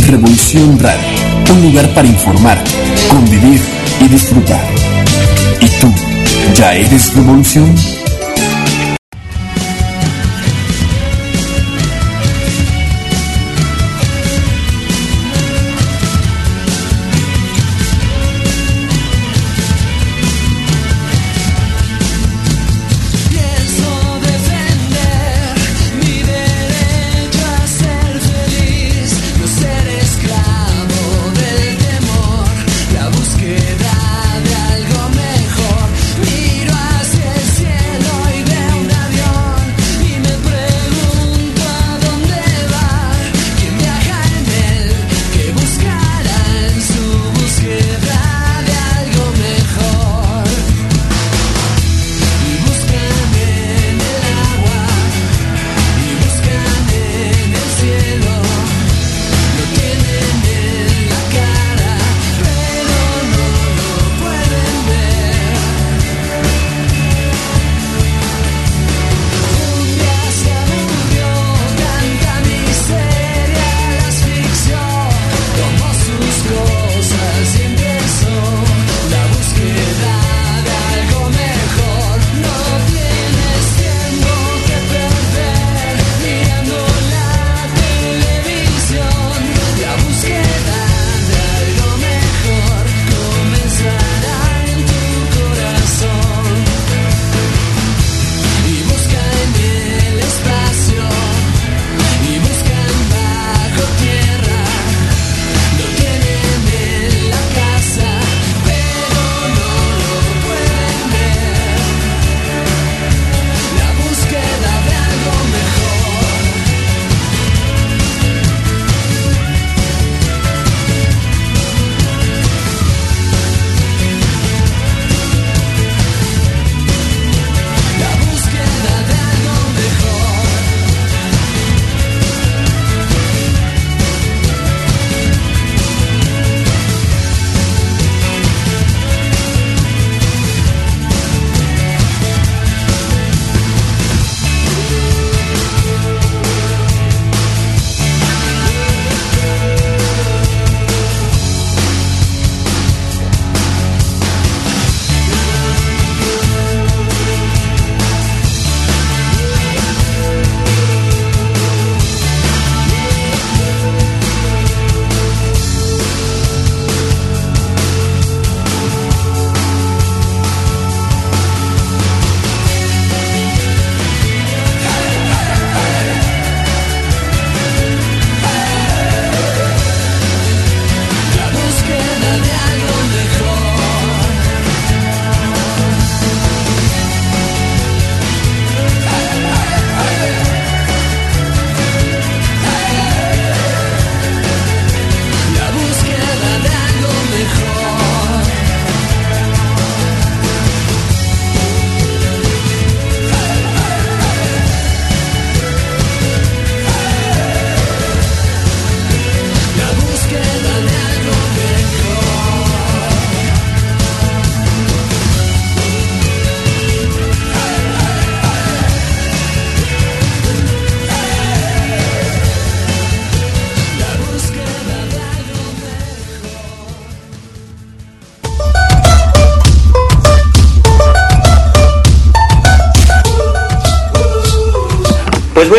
Revolución 0.10 0.80
Radio 0.80 1.28
un 1.52 1.62
lugar 1.62 1.88
para 1.94 2.08
informar, 2.08 2.62
convivir 3.10 3.60
y 4.02 4.08
disfrutar. 4.08 4.62
¿Y 5.62 5.68
tú, 5.80 5.94
ya 6.56 6.76
eres 6.76 7.14
revolución? 7.16 7.76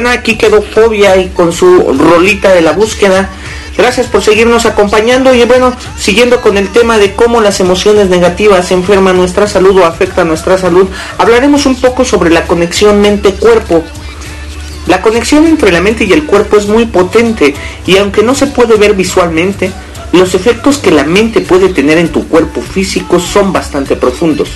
Aquí 0.06 0.36
quedó 0.36 0.62
Fobia 0.62 1.16
y 1.16 1.28
con 1.28 1.52
su 1.52 1.92
rolita 1.92 2.52
de 2.52 2.62
la 2.62 2.72
búsqueda. 2.72 3.30
Gracias 3.76 4.06
por 4.06 4.22
seguirnos 4.22 4.66
acompañando 4.66 5.34
y 5.34 5.44
bueno, 5.44 5.72
siguiendo 5.96 6.40
con 6.40 6.58
el 6.58 6.68
tema 6.68 6.98
de 6.98 7.14
cómo 7.14 7.40
las 7.40 7.60
emociones 7.60 8.08
negativas 8.08 8.70
enferman 8.72 9.16
nuestra 9.16 9.46
salud 9.46 9.76
o 9.78 9.84
afectan 9.84 10.28
nuestra 10.28 10.58
salud, 10.58 10.88
hablaremos 11.16 11.64
un 11.66 11.76
poco 11.76 12.04
sobre 12.04 12.30
la 12.30 12.46
conexión 12.46 13.00
mente-cuerpo. 13.00 13.84
La 14.86 15.00
conexión 15.00 15.46
entre 15.46 15.70
la 15.70 15.80
mente 15.80 16.04
y 16.04 16.12
el 16.12 16.24
cuerpo 16.24 16.56
es 16.56 16.66
muy 16.66 16.86
potente 16.86 17.54
y 17.86 17.96
aunque 17.98 18.22
no 18.22 18.34
se 18.34 18.48
puede 18.48 18.76
ver 18.76 18.94
visualmente, 18.94 19.70
los 20.12 20.34
efectos 20.34 20.78
que 20.78 20.90
la 20.90 21.04
mente 21.04 21.40
puede 21.40 21.68
tener 21.68 21.98
en 21.98 22.08
tu 22.08 22.26
cuerpo 22.26 22.62
físico 22.62 23.20
son 23.20 23.52
bastante 23.52 23.94
profundos. 23.94 24.48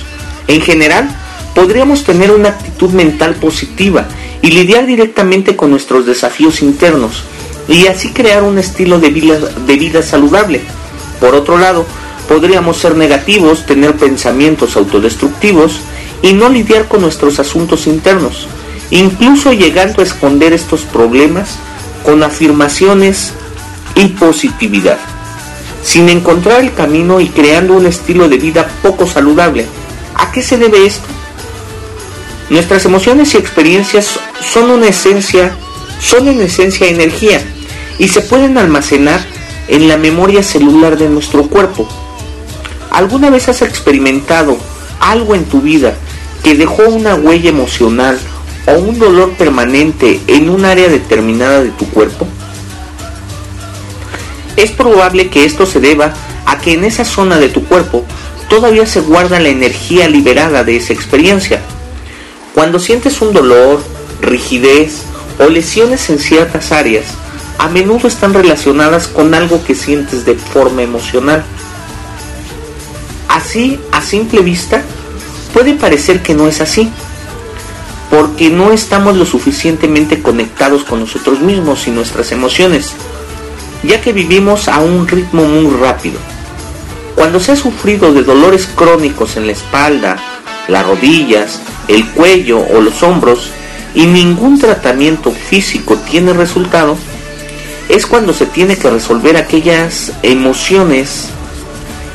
En 0.49 0.61
general, 0.63 1.09
podríamos 1.55 2.03
tener 2.05 2.31
una 2.31 2.49
actitud 2.49 2.91
mental 2.91 3.35
positiva 3.35 4.07
y 4.43 4.51
lidiar 4.51 4.87
directamente 4.87 5.57
con 5.57 5.71
nuestros 5.71 6.05
desafíos 6.05 6.61
internos 6.63 7.23
y 7.69 7.87
así 7.87 8.11
crear 8.11 8.43
un 8.43 8.59
estilo 8.59 8.99
de 8.99 9.11
vida, 9.11 9.39
de 9.39 9.77
vida 9.77 10.03
saludable. 10.03 10.61
Por 11.21 11.35
otro 11.35 11.59
lado, 11.59 11.87
podríamos 12.29 12.77
ser 12.77 12.97
negativos, 12.97 13.67
tener 13.67 13.97
pensamientos 13.97 14.77
autodestructivos 14.77 15.81
y 16.23 16.33
no 16.33 16.49
lidiar 16.49 16.89
con 16.89 17.03
nuestros 17.03 17.39
asuntos 17.39 17.87
internos, 17.87 18.49
incluso 18.91 19.53
llegando 19.53 20.03
a 20.03 20.05
esconder 20.05 20.53
estos 20.53 20.83
problemas 20.83 21.57
con 22.05 22.23
afirmaciones 22.23 23.33
y 23.95 24.09
positividad, 24.09 24.99
sin 25.85 26.09
encontrar 26.09 26.61
el 26.61 26.75
camino 26.75 27.21
y 27.21 27.29
creando 27.29 27.75
un 27.75 27.87
estilo 27.87 28.29
de 28.29 28.39
vida 28.39 28.69
poco 28.83 29.07
saludable. 29.07 29.67
¿A 30.15 30.33
qué 30.33 30.43
se 30.43 30.59
debe 30.59 30.87
esto? 30.87 31.07
Nuestras 32.51 32.85
emociones 32.85 33.35
y 33.35 33.39
experiencias 33.39 34.19
son 34.53 34.71
una 34.71 34.89
esencia, 34.89 35.57
son 35.99 36.29
en 36.29 36.43
esencia 36.43 36.87
energía 36.87 37.41
y 37.99 38.09
se 38.09 38.21
pueden 38.21 38.59
almacenar 38.59 39.25
en 39.69 39.89
la 39.89 39.97
memoria 39.97 40.43
celular 40.43 40.99
de 40.99 41.09
nuestro 41.09 41.45
cuerpo. 41.45 41.89
¿Alguna 42.91 43.31
vez 43.31 43.49
has 43.49 43.63
experimentado 43.63 44.59
algo 45.01 45.35
en 45.35 45.47
tu 45.47 45.63
vida 45.63 45.95
que 46.45 46.55
dejó 46.55 46.83
una 46.83 47.15
huella 47.15 47.49
emocional 47.49 48.19
o 48.67 48.73
un 48.73 48.99
dolor 48.99 49.33
permanente 49.39 50.21
en 50.27 50.51
un 50.51 50.67
área 50.67 50.89
determinada 50.89 51.63
de 51.63 51.71
tu 51.71 51.87
cuerpo? 51.89 52.27
Es 54.57 54.71
probable 54.71 55.31
que 55.31 55.47
esto 55.47 55.65
se 55.65 55.81
deba 55.81 56.13
a 56.45 56.59
que 56.59 56.75
en 56.75 56.85
esa 56.85 57.07
zona 57.07 57.39
de 57.39 57.49
tu 57.49 57.65
cuerpo 57.65 58.05
todavía 58.51 58.85
se 58.85 59.01
guarda 59.01 59.41
la 59.41 59.49
energía 59.49 60.09
liberada 60.09 60.63
de 60.63 60.77
esa 60.77 60.93
experiencia. 60.93 61.63
Cuando 62.55 62.79
sientes 62.79 63.23
un 63.23 63.33
dolor, 63.33 63.83
rigidez 64.23 65.03
o 65.39 65.49
lesiones 65.49 66.09
en 66.09 66.19
ciertas 66.19 66.73
áreas, 66.73 67.05
a 67.59 67.69
menudo 67.69 68.09
están 68.09 68.35
relacionadas 68.35 69.07
con 69.09 69.35
algo 69.35 69.63
que 69.65 69.75
sientes 69.75 70.25
de 70.25 70.35
forma 70.35 70.83
emocional. 70.83 71.45
Así, 73.29 73.79
a 73.93 74.03
simple 74.03 74.41
vista, 74.41 74.83
puede 75.53 75.75
parecer 75.75 76.23
que 76.23 76.35
no 76.35 76.49
es 76.49 76.61
así, 76.61 76.91
porque 78.11 78.51
no 78.51 78.73
estamos 78.73 79.17
lo 79.17 79.25
suficientemente 79.25 80.23
conectados 80.23 80.85
con 80.85 81.01
nosotros 81.01 81.41
mismos 81.41 81.87
y 81.87 81.91
nuestras 81.91 82.33
emociones, 82.33 82.93
ya 83.83 84.01
que 84.01 84.13
vivimos 84.13 84.69
a 84.69 84.79
un 84.79 85.09
ritmo 85.09 85.45
muy 85.45 85.75
rápido. 85.77 86.19
Cuando 87.15 87.41
se 87.41 87.53
ha 87.53 87.57
sufrido 87.57 88.13
de 88.13 88.23
dolores 88.23 88.67
crónicos 88.67 89.37
en 89.37 89.47
la 89.47 89.53
espalda, 89.53 90.19
las 90.69 90.87
rodillas, 90.87 91.61
el 91.89 92.07
cuello 92.11 92.59
o 92.59 92.81
los 92.81 93.03
hombros 93.03 93.51
y 93.95 94.07
ningún 94.07 94.59
tratamiento 94.59 95.31
físico 95.33 95.97
tiene 95.99 96.33
resultado, 96.33 96.97
es 97.89 98.07
cuando 98.07 98.33
se 98.33 98.47
tiene 98.47 98.77
que 98.77 98.91
resolver 98.91 99.37
aquellas 99.37 100.13
emociones 100.23 101.29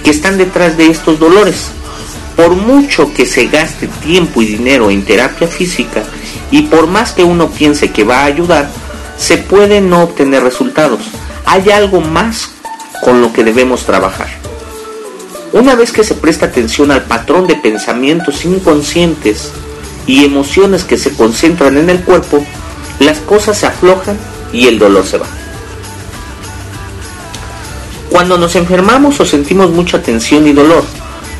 que 0.03 0.11
están 0.11 0.37
detrás 0.37 0.77
de 0.77 0.87
estos 0.87 1.19
dolores. 1.19 1.69
Por 2.35 2.51
mucho 2.51 3.13
que 3.13 3.25
se 3.25 3.47
gaste 3.47 3.87
tiempo 3.87 4.41
y 4.41 4.45
dinero 4.45 4.89
en 4.89 5.03
terapia 5.03 5.47
física 5.47 6.03
y 6.51 6.63
por 6.63 6.87
más 6.87 7.11
que 7.11 7.23
uno 7.23 7.49
piense 7.49 7.91
que 7.91 8.03
va 8.03 8.19
a 8.19 8.25
ayudar, 8.25 8.69
se 9.17 9.37
puede 9.37 9.81
no 9.81 10.03
obtener 10.03 10.43
resultados. 10.43 11.01
Hay 11.45 11.69
algo 11.71 12.01
más 12.01 12.51
con 13.03 13.21
lo 13.21 13.33
que 13.33 13.43
debemos 13.43 13.85
trabajar. 13.85 14.27
Una 15.53 15.75
vez 15.75 15.91
que 15.91 16.03
se 16.03 16.13
presta 16.13 16.47
atención 16.47 16.91
al 16.91 17.05
patrón 17.05 17.47
de 17.47 17.55
pensamientos 17.55 18.45
inconscientes 18.45 19.51
y 20.07 20.23
emociones 20.23 20.85
que 20.85 20.97
se 20.97 21.13
concentran 21.13 21.77
en 21.77 21.89
el 21.89 21.99
cuerpo, 21.99 22.43
las 22.99 23.19
cosas 23.19 23.57
se 23.57 23.67
aflojan 23.67 24.17
y 24.51 24.67
el 24.67 24.79
dolor 24.79 25.05
se 25.05 25.17
va. 25.17 25.27
Cuando 28.09 28.37
nos 28.37 28.55
enfermamos 28.55 29.19
o 29.19 29.25
sentimos 29.25 29.69
mucha 29.69 30.01
tensión 30.01 30.47
y 30.47 30.53
dolor, 30.53 30.83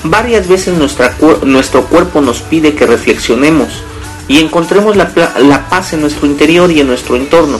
varias 0.03 0.47
veces 0.47 0.76
nuestro 0.78 1.86
cuerpo 1.86 2.22
nos 2.22 2.41
pide 2.41 2.76
que 2.76 2.86
reflexionemos 2.86 3.70
y 4.28 4.39
encontremos 4.39 4.95
la, 4.95 5.11
la 5.39 5.70
paz 5.70 5.93
en 5.93 6.01
nuestro 6.01 6.28
interior 6.28 6.70
y 6.72 6.82
en 6.82 6.88
nuestro 6.88 7.15
entorno. 7.15 7.59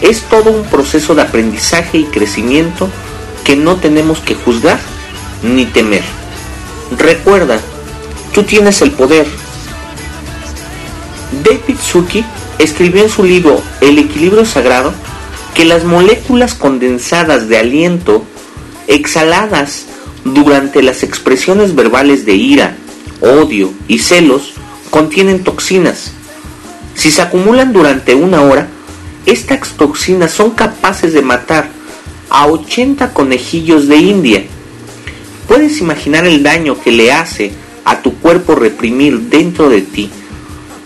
Es 0.00 0.22
todo 0.22 0.50
un 0.50 0.64
proceso 0.64 1.14
de 1.14 1.22
aprendizaje 1.22 1.98
y 1.98 2.04
crecimiento 2.04 2.88
que 3.44 3.56
no 3.56 3.76
tenemos 3.76 4.20
que 4.20 4.34
juzgar 4.34 4.80
ni 5.42 5.66
temer. 5.66 6.02
Recuerda, 6.96 7.60
tú 8.32 8.42
tienes 8.42 8.80
el 8.80 8.92
poder. 8.92 9.26
David 11.42 11.78
Suki 11.82 12.24
escribió 12.58 13.02
en 13.02 13.08
su 13.08 13.22
libro 13.24 13.62
El 13.80 13.98
equilibrio 13.98 14.44
sagrado 14.44 14.92
que 15.54 15.64
las 15.64 15.84
moléculas 15.84 16.54
condensadas 16.54 17.48
de 17.48 17.58
aliento 17.58 18.24
exhaladas 18.86 19.86
durante 20.24 20.82
las 20.82 21.02
expresiones 21.02 21.74
verbales 21.74 22.26
de 22.26 22.34
ira, 22.34 22.76
odio 23.20 23.72
y 23.88 24.00
celos 24.00 24.52
contienen 24.90 25.42
toxinas. 25.42 26.12
Si 26.94 27.10
se 27.10 27.22
acumulan 27.22 27.72
durante 27.72 28.14
una 28.14 28.42
hora, 28.42 28.68
estas 29.24 29.70
toxinas 29.70 30.32
son 30.32 30.50
capaces 30.50 31.14
de 31.14 31.22
matar 31.22 31.68
a 32.28 32.46
80 32.46 33.14
conejillos 33.14 33.88
de 33.88 33.96
India. 33.96 34.44
¿Puedes 35.48 35.80
imaginar 35.80 36.26
el 36.26 36.42
daño 36.42 36.80
que 36.80 36.92
le 36.92 37.12
hace 37.12 37.52
a 37.84 38.02
tu 38.02 38.14
cuerpo 38.18 38.54
reprimir 38.54 39.18
dentro 39.20 39.70
de 39.70 39.80
ti 39.80 40.10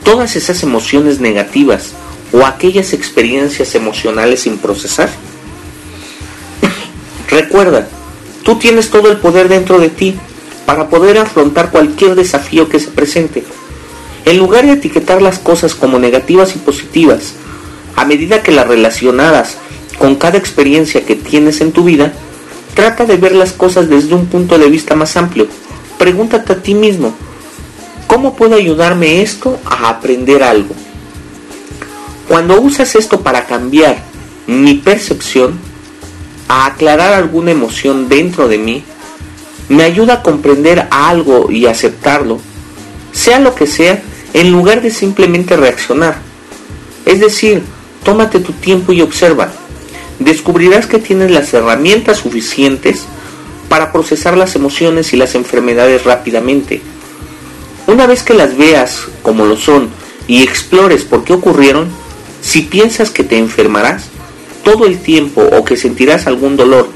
todas 0.05 0.37
esas 0.37 0.63
emociones 0.63 1.19
negativas 1.21 1.93
o 2.33 2.47
aquellas 2.47 2.93
experiencias 2.93 3.75
emocionales 3.75 4.41
sin 4.41 4.59
procesar? 4.59 5.11
Recuerda, 7.29 7.89
tú 8.45 8.57
tienes 8.59 8.91
todo 8.91 9.11
el 9.11 9.17
poder 9.17 9.49
dentro 9.49 9.79
de 9.79 9.89
ti 9.89 10.15
para 10.67 10.89
poder 10.89 11.19
afrontar 11.19 11.71
cualquier 11.71 12.15
desafío 12.15 12.69
que 12.69 12.81
se 12.81 12.89
presente. 12.89 13.45
En 14.25 14.39
lugar 14.39 14.65
de 14.65 14.73
etiquetar 14.73 15.21
las 15.21 15.39
cosas 15.39 15.75
como 15.75 15.99
negativas 15.99 16.57
y 16.57 16.59
positivas, 16.59 17.35
a 17.97 18.05
medida 18.05 18.43
que 18.43 18.53
las 18.53 18.67
relacionadas 18.67 19.57
con 19.99 20.17
cada 20.17 20.39
experiencia 20.39 21.05
que 21.05 21.15
tienes 21.15 21.61
en 21.61 21.73
tu 21.73 21.85
vida, 21.85 22.13
trata 22.75 23.05
de 23.05 23.17
ver 23.17 23.35
las 23.35 23.53
cosas 23.53 23.89
desde 23.89 24.15
un 24.15 24.27
punto 24.27 24.59
de 24.59 24.69
vista 24.69 24.97
más 24.97 25.17
amplio. 25.17 25.47
Pregúntate 25.99 26.53
a 26.53 26.63
ti 26.63 26.75
mismo, 26.75 27.15
¿cómo 28.07 28.35
puede 28.35 28.57
ayudarme 28.57 29.23
esto 29.23 29.59
a 29.65 29.89
aprender 29.89 30.43
algo? 30.43 30.75
Cuando 32.29 32.61
usas 32.61 32.95
esto 32.95 33.21
para 33.21 33.47
cambiar 33.47 34.03
mi 34.47 34.75
percepción, 34.75 35.59
a 36.49 36.67
aclarar 36.67 37.13
alguna 37.13 37.51
emoción 37.51 38.09
dentro 38.09 38.49
de 38.49 38.59
mí, 38.59 38.85
me 39.69 39.83
ayuda 39.83 40.15
a 40.15 40.23
comprender 40.23 40.89
algo 40.91 41.51
y 41.51 41.67
aceptarlo, 41.67 42.41
sea 43.13 43.39
lo 43.41 43.55
que 43.55 43.67
sea, 43.67 44.03
en 44.33 44.51
lugar 44.51 44.83
de 44.83 44.91
simplemente 44.91 45.57
reaccionar. 45.57 46.17
Es 47.07 47.21
decir, 47.21 47.63
tómate 48.05 48.41
tu 48.41 48.53
tiempo 48.53 48.93
y 48.93 49.01
observa. 49.01 49.53
Descubrirás 50.19 50.87
que 50.87 50.99
tienes 50.99 51.31
las 51.31 51.53
herramientas 51.55 52.19
suficientes 52.19 53.05
para 53.69 53.93
procesar 53.93 54.37
las 54.37 54.55
emociones 54.55 55.13
y 55.13 55.17
las 55.17 55.35
enfermedades 55.35 56.05
rápidamente. 56.05 56.83
Una 57.87 58.07
vez 58.07 58.22
que 58.22 58.35
las 58.35 58.57
veas 58.57 59.03
como 59.22 59.45
lo 59.45 59.57
son 59.57 59.91
y 60.26 60.43
explores 60.43 61.05
por 61.05 61.24
qué 61.24 61.35
ocurrieron, 61.35 61.89
si 62.41 62.62
piensas 62.62 63.11
que 63.11 63.24
te 63.24 63.39
enfermarás 63.39 64.07
todo 64.62 64.87
el 64.87 64.99
tiempo 64.99 65.43
o 65.43 65.64
que 65.64 65.76
sentirás 65.76 66.26
algún 66.26 66.57
dolor 66.57 66.89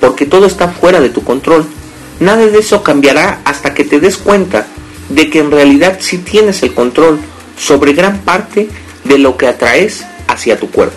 porque 0.00 0.24
todo 0.24 0.46
está 0.46 0.68
fuera 0.68 1.00
de 1.00 1.10
tu 1.10 1.22
control, 1.22 1.66
nada 2.20 2.46
de 2.46 2.58
eso 2.58 2.82
cambiará 2.82 3.40
hasta 3.44 3.74
que 3.74 3.84
te 3.84 4.00
des 4.00 4.16
cuenta 4.16 4.66
de 5.10 5.28
que 5.28 5.40
en 5.40 5.50
realidad 5.50 5.98
sí 6.00 6.18
tienes 6.18 6.62
el 6.62 6.72
control 6.72 7.18
sobre 7.58 7.92
gran 7.92 8.20
parte 8.20 8.68
de 9.04 9.18
lo 9.18 9.36
que 9.36 9.46
atraes 9.46 10.04
hacia 10.26 10.58
tu 10.58 10.70
cuerpo. 10.70 10.96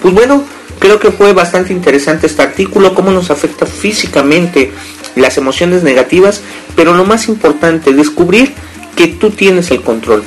Pues 0.00 0.12
bueno, 0.12 0.42
creo 0.80 0.98
que 0.98 1.12
fue 1.12 1.32
bastante 1.32 1.72
interesante 1.72 2.26
este 2.26 2.42
artículo, 2.42 2.94
cómo 2.94 3.12
nos 3.12 3.30
afecta 3.30 3.66
físicamente 3.66 4.72
las 5.14 5.36
emociones 5.36 5.84
negativas, 5.84 6.40
pero 6.74 6.94
lo 6.94 7.04
más 7.04 7.28
importante, 7.28 7.92
descubrir 7.92 8.52
que 8.96 9.08
tú 9.08 9.30
tienes 9.30 9.70
el 9.70 9.82
control, 9.82 10.24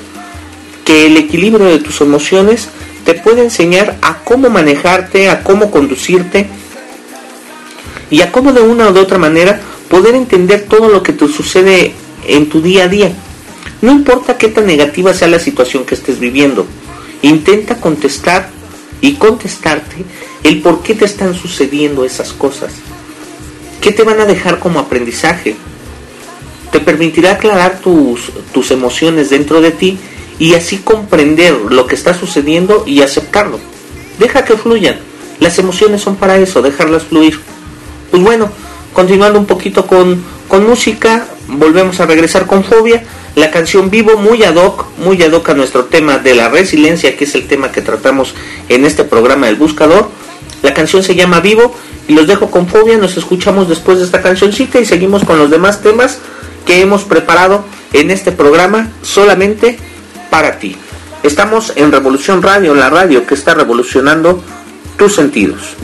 que 0.84 1.06
el 1.06 1.18
equilibrio 1.18 1.66
de 1.66 1.80
tus 1.80 2.02
emociones 2.02 2.70
te 3.06 3.14
puede 3.14 3.44
enseñar 3.44 3.98
a 4.02 4.20
cómo 4.24 4.50
manejarte, 4.50 5.30
a 5.30 5.44
cómo 5.44 5.72
conducirte 5.72 6.48
y 8.10 8.22
a 8.22 8.32
cómo 8.32 8.52
de 8.52 8.62
una 8.62 8.90
o 8.90 8.94
de 8.94 9.00
otra 9.00 9.18
manera 9.18 9.62
poder 9.90 10.16
entender 10.16 10.66
todo 10.68 10.90
lo 10.90 11.04
que 11.04 11.14
te 11.14 11.28
sucede 11.28 11.94
en 12.28 12.50
tu 12.50 12.62
día 12.62 12.86
a 12.86 12.88
día. 12.88 13.12
No 13.82 13.92
importa 13.92 14.38
qué 14.38 14.48
tan 14.48 14.66
negativa 14.66 15.14
sea 15.14 15.28
la 15.28 15.40
situación 15.40 15.86
que 15.86 15.96
estés 15.96 16.20
viviendo, 16.20 16.66
intenta 17.22 17.80
contestar 17.80 18.50
y 19.02 19.16
contestarte 19.16 20.04
el 20.44 20.62
por 20.62 20.82
qué 20.82 20.96
te 20.96 21.06
están 21.06 21.36
sucediendo 21.36 22.06
esas 22.06 22.34
cosas. 22.34 22.74
¿Qué 23.82 23.92
te 23.92 24.04
van 24.04 24.20
a 24.20 24.26
dejar 24.26 24.60
como 24.60 24.80
aprendizaje? 24.80 25.56
Te 26.72 26.80
permitirá 26.80 27.32
aclarar 27.32 27.80
tus, 27.80 28.32
tus 28.54 28.72
emociones 28.72 29.30
dentro 29.30 29.62
de 29.62 29.72
ti 29.72 29.98
y 30.40 30.54
así 30.54 30.78
comprender 30.78 31.54
lo 31.70 31.88
que 31.88 31.96
está 31.96 32.14
sucediendo 32.14 32.84
y 32.86 33.02
aceptarlo. 33.02 33.60
Deja 34.20 34.46
que 34.46 34.58
fluyan. 34.58 34.98
Las 35.40 35.60
emociones 35.60 36.02
son 36.02 36.16
para 36.16 36.38
eso, 36.38 36.62
dejarlas 36.62 37.04
fluir. 37.04 37.40
Pues 38.12 38.24
bueno, 38.24 38.50
continuando 38.94 39.40
un 39.40 39.46
poquito 39.46 39.86
con, 39.86 40.24
con 40.48 40.66
música, 40.66 41.28
volvemos 41.48 42.00
a 42.00 42.06
regresar 42.06 42.46
con 42.46 42.64
Fobia. 42.64 43.04
La 43.36 43.52
canción 43.52 43.90
Vivo, 43.90 44.16
muy 44.16 44.44
ad 44.44 44.56
hoc, 44.56 44.86
muy 44.98 45.22
ad 45.22 45.34
hoc 45.34 45.50
a 45.50 45.54
nuestro 45.54 45.86
tema 45.86 46.20
de 46.20 46.36
la 46.36 46.48
resiliencia, 46.48 47.18
que 47.18 47.26
es 47.26 47.36
el 47.36 47.48
tema 47.48 47.72
que 47.72 47.82
tratamos 47.82 48.34
en 48.70 48.86
este 48.86 49.04
programa 49.04 49.48
del 49.48 49.58
Buscador. 49.58 50.10
La 50.66 50.74
canción 50.74 51.04
se 51.04 51.14
llama 51.14 51.42
Vivo 51.42 51.76
y 52.08 52.14
los 52.16 52.26
dejo 52.26 52.50
con 52.50 52.68
Fobia. 52.68 52.98
Nos 52.98 53.18
escuchamos 53.18 53.70
después 53.70 54.00
de 54.00 54.06
esta 54.06 54.24
cancioncita 54.24 54.80
y 54.80 54.86
seguimos 54.86 55.24
con 55.24 55.38
los 55.38 55.52
demás 55.52 55.84
temas 55.84 56.18
que 56.66 56.82
hemos 56.82 57.04
preparado 57.04 57.64
en 57.94 58.10
este 58.10 58.32
programa 58.32 58.90
solamente 59.04 59.78
para 60.32 60.58
ti. 60.58 60.76
Estamos 61.22 61.72
en 61.76 61.92
Revolución 61.92 62.42
Radio, 62.42 62.74
la 62.74 62.90
radio 62.90 63.28
que 63.28 63.36
está 63.36 63.54
revolucionando 63.54 64.44
tus 64.98 65.14
sentidos. 65.14 65.76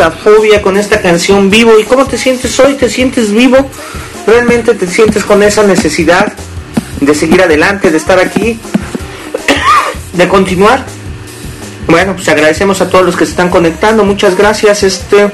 a 0.00 0.10
Fobia 0.10 0.62
con 0.62 0.76
esta 0.76 1.00
canción 1.00 1.50
Vivo. 1.50 1.78
¿Y 1.78 1.84
cómo 1.84 2.06
te 2.06 2.16
sientes 2.16 2.58
hoy? 2.60 2.74
¿Te 2.74 2.88
sientes 2.88 3.32
vivo? 3.32 3.68
realmente 4.26 4.74
te 4.74 4.86
sientes 4.86 5.24
con 5.24 5.42
esa 5.42 5.62
necesidad 5.62 6.32
de 7.00 7.14
seguir 7.14 7.42
adelante, 7.42 7.90
de 7.90 7.96
estar 7.96 8.18
aquí, 8.18 8.58
de 10.12 10.28
continuar. 10.28 10.84
Bueno, 11.88 12.14
pues 12.14 12.28
agradecemos 12.28 12.80
a 12.80 12.88
todos 12.88 13.04
los 13.04 13.16
que 13.16 13.24
se 13.24 13.32
están 13.32 13.50
conectando. 13.50 14.04
Muchas 14.04 14.36
gracias, 14.36 14.82
este 14.82 15.30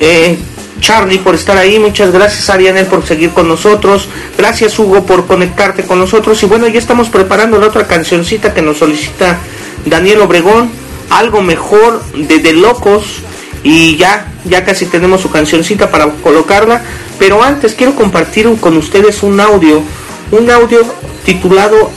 eh, 0.00 0.38
Charlie 0.80 1.18
por 1.18 1.34
estar 1.34 1.56
ahí. 1.56 1.78
Muchas 1.78 2.12
gracias 2.12 2.48
Arianel 2.48 2.86
por 2.86 3.04
seguir 3.04 3.30
con 3.30 3.48
nosotros. 3.48 4.08
Gracias 4.36 4.78
Hugo 4.78 5.04
por 5.04 5.26
conectarte 5.26 5.82
con 5.82 5.98
nosotros. 5.98 6.40
Y 6.42 6.46
bueno, 6.46 6.68
ya 6.68 6.78
estamos 6.78 7.08
preparando 7.08 7.58
la 7.58 7.66
otra 7.66 7.86
cancioncita 7.86 8.54
que 8.54 8.62
nos 8.62 8.78
solicita 8.78 9.38
Daniel 9.84 10.20
Obregón. 10.20 10.70
Algo 11.10 11.42
mejor 11.42 12.04
de 12.12 12.52
Locos. 12.52 13.20
Y 13.62 13.96
ya, 13.96 14.32
ya 14.44 14.64
casi 14.64 14.86
tenemos 14.86 15.20
su 15.20 15.30
cancioncita 15.30 15.90
para 15.90 16.08
colocarla. 16.22 16.82
Pero 17.18 17.42
antes 17.42 17.74
quiero 17.74 17.94
compartir 17.94 18.48
con 18.60 18.76
ustedes 18.76 19.22
un 19.22 19.40
audio. 19.40 19.82
Un 20.30 20.50
audio 20.50 20.82
titulado 21.24 21.90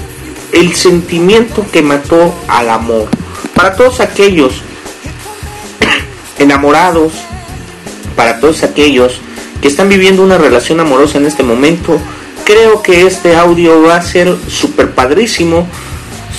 El 0.52 0.76
sentimiento 0.76 1.66
que 1.72 1.82
mató 1.82 2.34
al 2.48 2.70
amor. 2.70 3.08
Para 3.56 3.76
todos 3.76 4.00
aquellos 4.00 4.62
enamorados, 6.40 7.14
para 8.16 8.40
todos 8.40 8.64
aquellos 8.64 9.20
que 9.62 9.68
están 9.68 9.90
viviendo 9.90 10.24
una 10.24 10.38
relación 10.38 10.80
amorosa 10.80 11.18
en 11.18 11.28
este 11.28 11.44
momento, 11.44 12.00
creo 12.46 12.82
que 12.82 13.06
este 13.06 13.36
audio 13.36 13.82
va 13.84 13.96
a 13.96 14.02
ser 14.02 14.36
súper 14.48 14.92
padrísimo, 14.92 15.68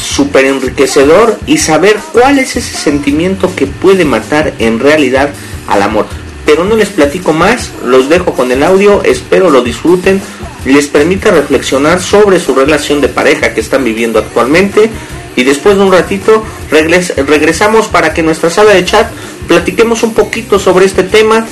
súper 0.03 0.45
enriquecedor 0.45 1.39
y 1.47 1.59
saber 1.59 1.99
cuál 2.13 2.39
es 2.39 2.57
ese 2.57 2.77
sentimiento 2.77 3.55
que 3.55 3.67
puede 3.67 4.05
matar 4.05 4.53
en 4.59 4.79
realidad 4.79 5.31
al 5.69 5.83
amor. 5.83 6.07
Pero 6.45 6.65
no 6.65 6.77
les 6.77 6.89
platico 6.89 7.33
más, 7.33 7.71
los 7.85 8.09
dejo 8.09 8.35
con 8.35 8.51
el 8.51 8.63
audio, 8.63 9.03
espero 9.05 9.51
lo 9.51 9.63
disfruten, 9.63 10.21
les 10.65 10.87
permita 10.87 11.31
reflexionar 11.31 12.01
sobre 12.01 12.41
su 12.41 12.55
relación 12.55 13.01
de 13.01 13.09
pareja 13.09 13.55
que 13.55 13.61
están 13.61 13.85
viviendo 13.85 14.19
actualmente 14.19 14.91
y 15.35 15.45
después 15.45 15.77
de 15.77 15.83
un 15.83 15.93
ratito 15.93 16.45
regresamos 16.71 17.89
para 17.89 18.13
que 18.13 18.23
nuestra 18.23 18.51
sala 18.51 18.73
de 18.73 18.85
chat 18.85 19.11
platiquemos 19.49 20.03
un 20.03 20.15
poquito 20.15 20.59
sobre 20.59 20.85
este 20.85 21.05
tema 21.05 21.47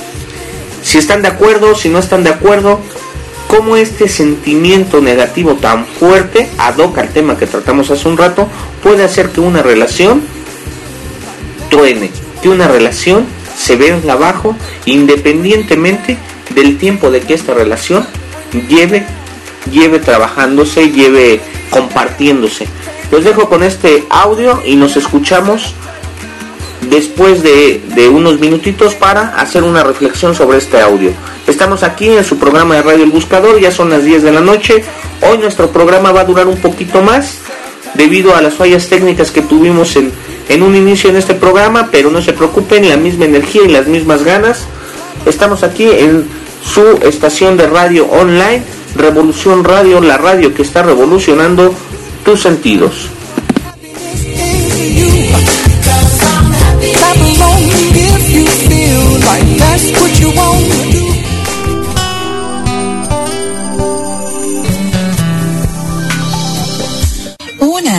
si 0.83 0.97
están 0.97 1.21
de 1.21 1.27
acuerdo, 1.27 1.75
si 1.75 1.89
no 1.89 1.99
están 1.99 2.23
de 2.23 2.31
acuerdo, 2.31 2.79
cómo 3.51 3.75
este 3.75 4.07
sentimiento 4.07 5.01
negativo 5.01 5.55
tan 5.55 5.85
fuerte, 5.85 6.49
ad 6.57 6.77
hoc 6.77 6.97
al 6.99 7.09
tema 7.09 7.37
que 7.37 7.47
tratamos 7.47 7.91
hace 7.91 8.07
un 8.07 8.17
rato, 8.17 8.47
puede 8.81 9.03
hacer 9.03 9.27
que 9.27 9.41
una 9.41 9.61
relación 9.61 10.21
truene, 11.69 12.09
que 12.41 12.47
una 12.47 12.69
relación 12.69 13.25
se 13.57 13.75
venga 13.75 14.13
abajo, 14.13 14.55
independientemente 14.85 16.17
del 16.55 16.77
tiempo 16.77 17.11
de 17.11 17.19
que 17.19 17.33
esta 17.33 17.53
relación 17.53 18.07
lleve, 18.69 19.05
lleve 19.69 19.99
trabajándose, 19.99 20.89
lleve 20.89 21.41
compartiéndose. 21.71 22.67
Los 23.11 23.25
dejo 23.25 23.49
con 23.49 23.63
este 23.63 24.05
audio 24.09 24.61
y 24.65 24.77
nos 24.77 24.95
escuchamos 24.95 25.75
después 26.89 27.43
de, 27.43 28.09
unos 28.13 28.39
minutitos 28.39 28.95
para 28.95 29.35
hacer 29.35 29.63
una 29.63 29.83
reflexión 29.83 30.35
sobre 30.35 30.57
este 30.57 30.79
audio. 30.79 31.11
Estamos 31.51 31.83
aquí 31.83 32.07
en 32.07 32.23
su 32.23 32.37
programa 32.37 32.75
de 32.75 32.81
Radio 32.81 33.03
El 33.03 33.11
Buscador, 33.11 33.59
ya 33.59 33.71
son 33.71 33.89
las 33.89 34.05
10 34.05 34.23
de 34.23 34.31
la 34.31 34.39
noche. 34.39 34.85
Hoy 35.19 35.37
nuestro 35.37 35.69
programa 35.69 36.13
va 36.13 36.21
a 36.21 36.23
durar 36.23 36.47
un 36.47 36.55
poquito 36.55 37.01
más 37.01 37.39
debido 37.93 38.33
a 38.33 38.41
las 38.41 38.53
fallas 38.53 38.87
técnicas 38.87 39.31
que 39.31 39.41
tuvimos 39.41 39.97
en, 39.97 40.13
en 40.47 40.63
un 40.63 40.77
inicio 40.77 41.09
en 41.09 41.17
este 41.17 41.35
programa, 41.35 41.89
pero 41.91 42.09
no 42.09 42.21
se 42.21 42.31
preocupen, 42.31 42.87
la 42.87 42.95
misma 42.95 43.25
energía 43.25 43.63
y 43.65 43.67
las 43.67 43.85
mismas 43.87 44.23
ganas. 44.23 44.63
Estamos 45.25 45.63
aquí 45.63 45.89
en 45.91 46.25
su 46.63 46.83
estación 47.03 47.57
de 47.57 47.67
radio 47.67 48.05
online, 48.05 48.63
Revolución 48.95 49.65
Radio, 49.65 49.99
la 49.99 50.17
radio 50.17 50.53
que 50.53 50.61
está 50.61 50.83
revolucionando 50.83 51.75
tus 52.23 52.41
sentidos. 52.41 53.09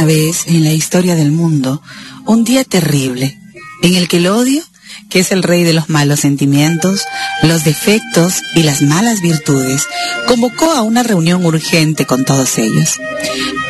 Vez 0.04 0.46
en 0.46 0.64
la 0.64 0.72
historia 0.72 1.14
del 1.14 1.30
mundo, 1.30 1.80
un 2.26 2.42
día 2.42 2.64
terrible, 2.64 3.38
en 3.82 3.94
el 3.94 4.08
que 4.08 4.16
el 4.16 4.26
odio, 4.26 4.62
que 5.08 5.20
es 5.20 5.30
el 5.30 5.44
rey 5.44 5.62
de 5.62 5.72
los 5.72 5.88
malos 5.88 6.20
sentimientos, 6.20 7.04
los 7.42 7.64
defectos 7.64 8.42
y 8.56 8.64
las 8.64 8.82
malas 8.82 9.20
virtudes, 9.20 9.86
convocó 10.26 10.72
a 10.72 10.82
una 10.82 11.04
reunión 11.04 11.46
urgente 11.46 12.04
con 12.04 12.24
todos 12.24 12.58
ellos. 12.58 12.98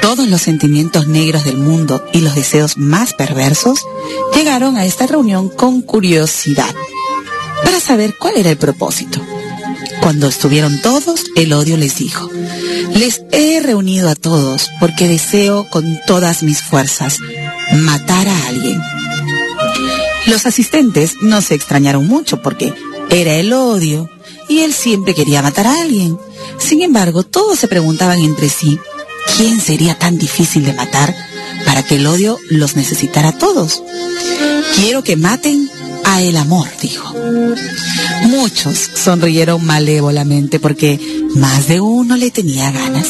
Todos 0.01 0.27
los 0.29 0.41
sentimientos 0.41 1.07
negros 1.07 1.45
del 1.45 1.59
mundo 1.59 2.03
y 2.13 2.21
los 2.21 2.35
deseos 2.35 2.79
más 2.79 3.13
perversos 3.13 3.81
llegaron 4.35 4.77
a 4.77 4.87
esta 4.87 5.07
reunión 5.07 5.51
con 5.51 5.83
curiosidad 5.83 6.75
para 7.63 7.79
saber 7.79 8.17
cuál 8.19 8.39
era 8.39 8.51
el 8.51 8.57
propósito. 8.57 9.21
Cuando 10.01 10.29
estuvieron 10.29 10.81
todos, 10.81 11.25
el 11.37 11.53
odio 11.53 11.77
les 11.77 11.97
dijo, 11.97 12.29
les 12.95 13.23
he 13.33 13.61
reunido 13.61 14.09
a 14.09 14.15
todos 14.15 14.69
porque 14.81 15.09
deseo 15.09 15.69
con 15.71 16.01
todas 16.07 16.43
mis 16.43 16.61
fuerzas 16.61 17.19
matar 17.73 18.29
a 18.29 18.47
alguien. 18.47 18.81
Los 20.27 20.47
asistentes 20.47 21.15
no 21.21 21.41
se 21.41 21.55
extrañaron 21.55 22.07
mucho 22.07 22.43
porque 22.43 22.75
era 23.11 23.35
el 23.35 23.53
odio 23.53 24.09
y 24.49 24.61
él 24.61 24.73
siempre 24.73 25.15
quería 25.15 25.43
matar 25.43 25.67
a 25.67 25.83
alguien. 25.83 26.19
Sin 26.59 26.83
embargo, 26.83 27.23
todos 27.23 27.59
se 27.59 27.69
preguntaban 27.69 28.21
entre 28.21 28.49
sí, 28.49 28.79
¿quién 29.37 29.61
sería 29.61 29.99
tan 29.99 30.19
difícil 30.19 30.65
de 30.65 30.75
matar 30.75 31.15
para 31.65 31.83
que 31.83 31.97
el 31.97 32.07
odio 32.07 32.39
los 32.51 32.77
necesitara 32.77 33.31
a 33.31 33.39
todos? 33.39 33.83
Quiero 34.77 35.03
que 35.03 35.17
maten 35.17 35.71
a 36.05 36.23
el 36.23 36.37
amor, 36.37 36.69
dijo. 36.81 37.15
Muchos 38.29 38.91
sonrieron 38.95 39.65
malévolamente 39.65 40.61
porque 40.61 41.01
más 41.35 41.69
de 41.69 41.81
uno 41.81 42.17
le 42.17 42.31
tenía 42.31 42.71
ganas. 42.71 43.09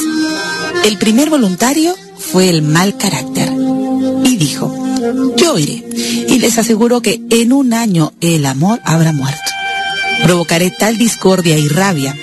El 0.85 0.99
primer 0.99 1.31
voluntario 1.31 1.95
fue 2.19 2.49
el 2.49 2.63
mal 2.63 2.97
carácter 2.97 3.53
y 4.25 4.37
dijo, 4.37 4.75
yo 5.37 5.59
iré 5.59 5.85
y 6.29 6.39
les 6.39 6.59
aseguro 6.59 7.03
que 7.03 7.21
en 7.31 7.53
un 7.53 7.75
año 7.75 8.13
el 8.21 8.47
amor 8.47 8.81
habrá 8.85 9.13
muerto. 9.13 9.39
Provocaré 10.23 10.71
tal 10.71 10.99
discordia 10.99 11.59
y 11.59 11.69
rabia 11.69 12.17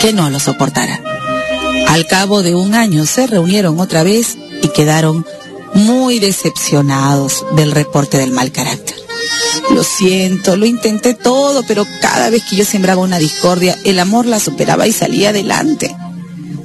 que 0.00 0.12
no 0.12 0.30
lo 0.30 0.40
soportará. 0.40 1.00
Al 1.88 2.06
cabo 2.06 2.42
de 2.42 2.54
un 2.54 2.74
año 2.74 3.06
se 3.06 3.26
reunieron 3.26 3.78
otra 3.80 4.02
vez 4.02 4.36
y 4.62 4.68
quedaron 4.68 5.24
muy 5.74 6.18
decepcionados 6.18 7.44
del 7.56 7.72
reporte 7.72 8.18
del 8.18 8.30
mal 8.30 8.52
carácter. 8.52 8.83
Lo 9.70 9.82
siento, 9.82 10.56
lo 10.56 10.66
intenté 10.66 11.14
todo, 11.14 11.62
pero 11.66 11.86
cada 12.00 12.30
vez 12.30 12.42
que 12.44 12.56
yo 12.56 12.64
sembraba 12.64 13.02
una 13.02 13.18
discordia, 13.18 13.78
el 13.84 13.98
amor 13.98 14.26
la 14.26 14.38
superaba 14.38 14.86
y 14.86 14.92
salía 14.92 15.30
adelante. 15.30 15.94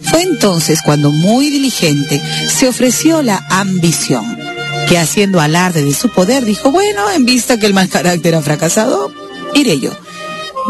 Fue 0.04 0.22
entonces 0.22 0.82
cuando, 0.84 1.12
muy 1.12 1.50
diligente, 1.50 2.22
se 2.48 2.68
ofreció 2.68 3.22
la 3.22 3.46
ambición, 3.50 4.38
que 4.88 4.98
haciendo 4.98 5.40
alarde 5.40 5.84
de 5.84 5.94
su 5.94 6.10
poder 6.10 6.46
dijo, 6.46 6.72
bueno, 6.72 7.10
en 7.12 7.26
vista 7.26 7.58
que 7.60 7.66
el 7.66 7.74
mal 7.74 7.90
carácter 7.90 8.36
ha 8.36 8.42
fracasado, 8.42 9.12
iré 9.54 9.80
yo. 9.80 9.92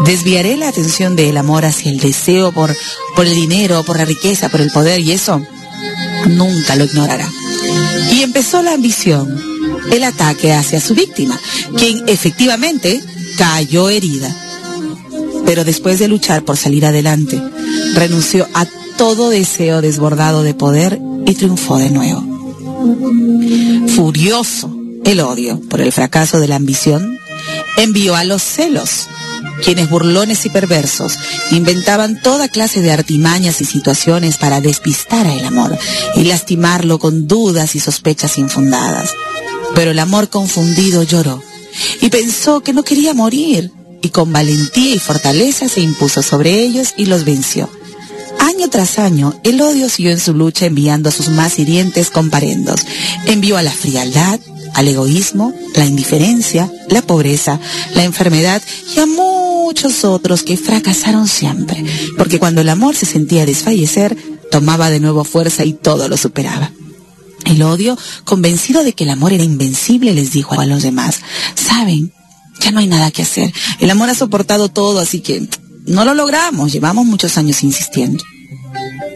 Desviaré 0.04 0.56
la 0.56 0.68
atención 0.68 1.16
del 1.16 1.36
amor 1.36 1.64
hacia 1.64 1.90
el 1.90 2.00
deseo 2.00 2.52
por, 2.52 2.74
por 3.16 3.26
el 3.26 3.34
dinero, 3.34 3.82
por 3.82 3.98
la 3.98 4.04
riqueza, 4.04 4.48
por 4.48 4.60
el 4.60 4.70
poder, 4.70 5.00
y 5.00 5.12
eso 5.12 5.42
nunca 6.26 6.76
lo 6.76 6.84
ignorará. 6.84 7.28
Y 8.10 8.22
empezó 8.22 8.62
la 8.62 8.72
ambición, 8.72 9.42
el 9.90 10.04
ataque 10.04 10.52
hacia 10.52 10.80
su 10.80 10.94
víctima, 10.94 11.38
quien 11.76 12.08
efectivamente 12.08 13.00
cayó 13.36 13.88
herida. 13.88 14.34
Pero 15.44 15.64
después 15.64 15.98
de 15.98 16.08
luchar 16.08 16.44
por 16.44 16.56
salir 16.56 16.86
adelante, 16.86 17.40
renunció 17.94 18.46
a 18.54 18.66
todo 18.96 19.30
deseo 19.30 19.80
desbordado 19.80 20.42
de 20.42 20.54
poder 20.54 21.00
y 21.26 21.34
triunfó 21.34 21.78
de 21.78 21.90
nuevo. 21.90 22.22
Furioso, 23.94 24.74
el 25.04 25.20
odio 25.20 25.60
por 25.68 25.80
el 25.80 25.92
fracaso 25.92 26.40
de 26.40 26.48
la 26.48 26.56
ambición, 26.56 27.18
envió 27.76 28.14
a 28.14 28.24
los 28.24 28.42
celos, 28.42 29.08
quienes 29.64 29.90
burlones 29.90 30.44
y 30.46 30.50
perversos 30.50 31.18
inventaban 31.50 32.20
toda 32.20 32.48
clase 32.48 32.80
de 32.80 32.92
artimañas 32.92 33.60
y 33.60 33.64
situaciones 33.64 34.38
para 34.38 34.60
despistar 34.60 35.26
a 35.26 35.34
el 35.34 35.44
amor 35.44 35.78
y 36.16 36.24
lastimarlo 36.24 36.98
con 36.98 37.26
dudas 37.26 37.74
y 37.74 37.80
sospechas 37.80 38.38
infundadas. 38.38 39.14
Pero 39.74 39.90
el 39.90 39.98
amor 39.98 40.28
confundido 40.28 41.02
lloró 41.02 41.42
y 42.00 42.08
pensó 42.08 42.60
que 42.60 42.72
no 42.72 42.82
quería 42.82 43.14
morir 43.14 43.72
y 44.02 44.08
con 44.10 44.32
valentía 44.32 44.94
y 44.94 44.98
fortaleza 44.98 45.68
se 45.68 45.80
impuso 45.80 46.22
sobre 46.22 46.60
ellos 46.60 46.94
y 46.96 47.06
los 47.06 47.24
venció. 47.24 47.70
Año 48.38 48.68
tras 48.70 48.98
año, 48.98 49.38
el 49.44 49.60
odio 49.60 49.88
siguió 49.88 50.10
en 50.10 50.20
su 50.20 50.32
lucha 50.32 50.66
enviando 50.66 51.08
a 51.08 51.12
sus 51.12 51.28
más 51.28 51.58
hirientes 51.58 52.10
comparendos. 52.10 52.80
Envió 53.26 53.56
a 53.56 53.62
la 53.62 53.70
frialdad, 53.70 54.40
al 54.74 54.88
egoísmo, 54.88 55.52
la 55.74 55.84
indiferencia, 55.84 56.72
la 56.88 57.02
pobreza, 57.02 57.60
la 57.94 58.04
enfermedad 58.04 58.62
y 58.96 59.00
a 59.00 59.06
muchos 59.06 60.04
otros 60.04 60.42
que 60.42 60.56
fracasaron 60.56 61.28
siempre, 61.28 61.84
porque 62.16 62.38
cuando 62.38 62.60
el 62.60 62.68
amor 62.68 62.96
se 62.96 63.06
sentía 63.06 63.46
desfallecer, 63.46 64.16
tomaba 64.50 64.90
de 64.90 65.00
nuevo 65.00 65.24
fuerza 65.24 65.64
y 65.64 65.74
todo 65.74 66.08
lo 66.08 66.16
superaba. 66.16 66.72
El 67.50 67.62
odio, 67.62 67.98
convencido 68.24 68.84
de 68.84 68.92
que 68.92 69.02
el 69.02 69.10
amor 69.10 69.32
era 69.32 69.42
invencible, 69.42 70.14
les 70.14 70.30
dijo 70.30 70.60
a 70.60 70.66
los 70.66 70.84
demás, 70.84 71.20
saben, 71.56 72.12
ya 72.60 72.70
no 72.70 72.78
hay 72.78 72.86
nada 72.86 73.10
que 73.10 73.22
hacer, 73.22 73.52
el 73.80 73.90
amor 73.90 74.08
ha 74.08 74.14
soportado 74.14 74.68
todo, 74.68 75.00
así 75.00 75.18
que 75.18 75.48
no 75.84 76.04
lo 76.04 76.14
logramos, 76.14 76.72
llevamos 76.72 77.06
muchos 77.06 77.36
años 77.38 77.64
insistiendo. 77.64 78.22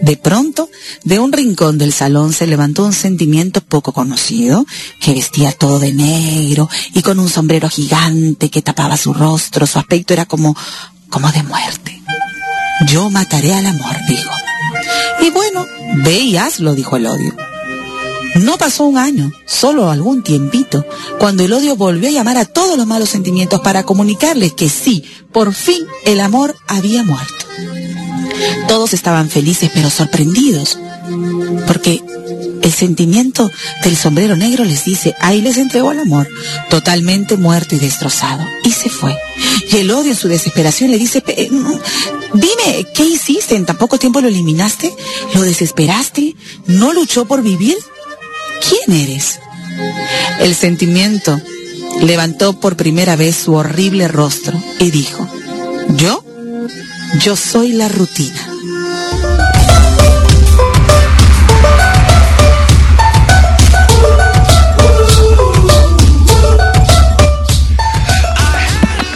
De 0.03 0.17
pronto, 0.17 0.69
de 1.05 1.21
un 1.21 1.33
rincón 1.33 1.79
del 1.79 1.93
salón 1.93 2.33
se 2.33 2.49
levantó 2.49 2.85
un 2.85 2.93
sentimiento 2.93 3.61
poco 3.61 3.93
conocido, 3.93 4.67
que 5.01 5.15
vestía 5.15 5.53
todo 5.53 5.79
de 5.79 5.93
negro 5.93 6.69
y 6.93 7.03
con 7.03 7.21
un 7.21 7.29
sombrero 7.29 7.71
gigante 7.71 8.51
que 8.51 8.63
tapaba 8.63 8.97
su 8.97 9.15
rostro, 9.15 9.65
su 9.65 9.79
aspecto 9.79 10.13
era 10.13 10.27
como, 10.27 10.57
como 11.09 11.31
de 11.31 11.45
muerte. 11.45 12.03
Yo 12.89 13.11
mataré 13.11 13.55
al 13.55 13.67
amor, 13.67 13.97
dijo. 14.09 14.31
Y 15.23 15.31
bueno, 15.31 15.65
ve 16.03 16.19
y 16.19 16.37
hazlo, 16.37 16.75
dijo 16.75 16.97
el 16.97 17.07
odio. 17.07 17.54
No 18.35 18.59
pasó 18.59 18.85
un 18.85 18.99
año, 18.99 19.33
solo 19.47 19.91
algún 19.91 20.23
tiempito, 20.23 20.85
cuando 21.19 21.45
el 21.45 21.53
odio 21.53 21.77
volvió 21.77 22.09
a 22.09 22.13
llamar 22.13 22.37
a 22.37 22.45
todos 22.45 22.77
los 22.77 22.87
malos 22.87 23.11
sentimientos 23.11 23.61
para 23.61 23.85
comunicarles 23.85 24.55
que 24.55 24.69
sí, 24.69 25.05
por 25.33 25.55
fin 25.55 25.87
el 26.05 26.21
amor 26.21 26.57
había 26.67 27.05
muerto. 27.05 27.35
Todos 28.67 28.93
estaban 28.93 29.31
felices 29.31 29.71
pero 29.73 29.89
sorprendidos, 29.89 30.79
porque 31.67 32.03
el 32.63 32.73
sentimiento 32.73 33.51
del 33.85 33.97
sombrero 33.97 34.37
negro 34.37 34.65
les 34.65 34.85
dice, 34.85 35.15
ahí 35.21 35.41
les 35.41 35.59
entregó 35.59 35.93
el 35.93 36.01
amor, 36.01 36.29
totalmente 36.71 37.37
muerto 37.37 37.77
y 37.77 37.79
destrozado, 37.79 38.43
y 38.65 38.73
se 38.73 38.89
fue. 38.89 39.17
Y 39.71 39.77
el 39.77 39.91
odio 39.91 40.11
en 40.11 40.17
su 40.17 40.29
desesperación 40.29 40.91
le 40.91 40.99
dice, 40.99 41.23
dime, 42.33 42.87
¿qué 42.95 43.05
hiciste? 43.05 43.55
¿En 43.55 43.67
tan 43.67 43.77
poco 43.77 43.99
tiempo 43.99 44.21
lo 44.21 44.29
eliminaste? 44.29 44.93
¿Lo 45.35 45.43
desesperaste? 45.43 46.35
¿No 46.67 46.93
luchó 46.93 47.27
por 47.27 47.43
vivir? 47.43 47.77
¿Quién 48.61 49.01
eres? 49.01 49.41
El 50.41 50.55
sentimiento 50.55 51.41
levantó 52.01 52.59
por 52.61 52.77
primera 52.77 53.17
vez 53.17 53.37
su 53.37 53.55
horrible 53.55 54.09
rostro 54.09 54.61
y 54.79 54.91
dijo, 54.91 55.29
¿yo? 55.97 56.25
Yo 57.21 57.37
soy 57.37 57.73
la 57.73 57.89
rutina. 57.89 58.55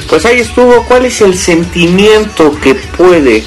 Pues 0.09 0.25
ahí 0.25 0.41
estuvo, 0.41 0.85
¿cuál 0.87 1.05
es 1.05 1.21
el 1.21 1.37
sentimiento 1.39 2.59
que 2.61 2.75
puede 2.75 3.45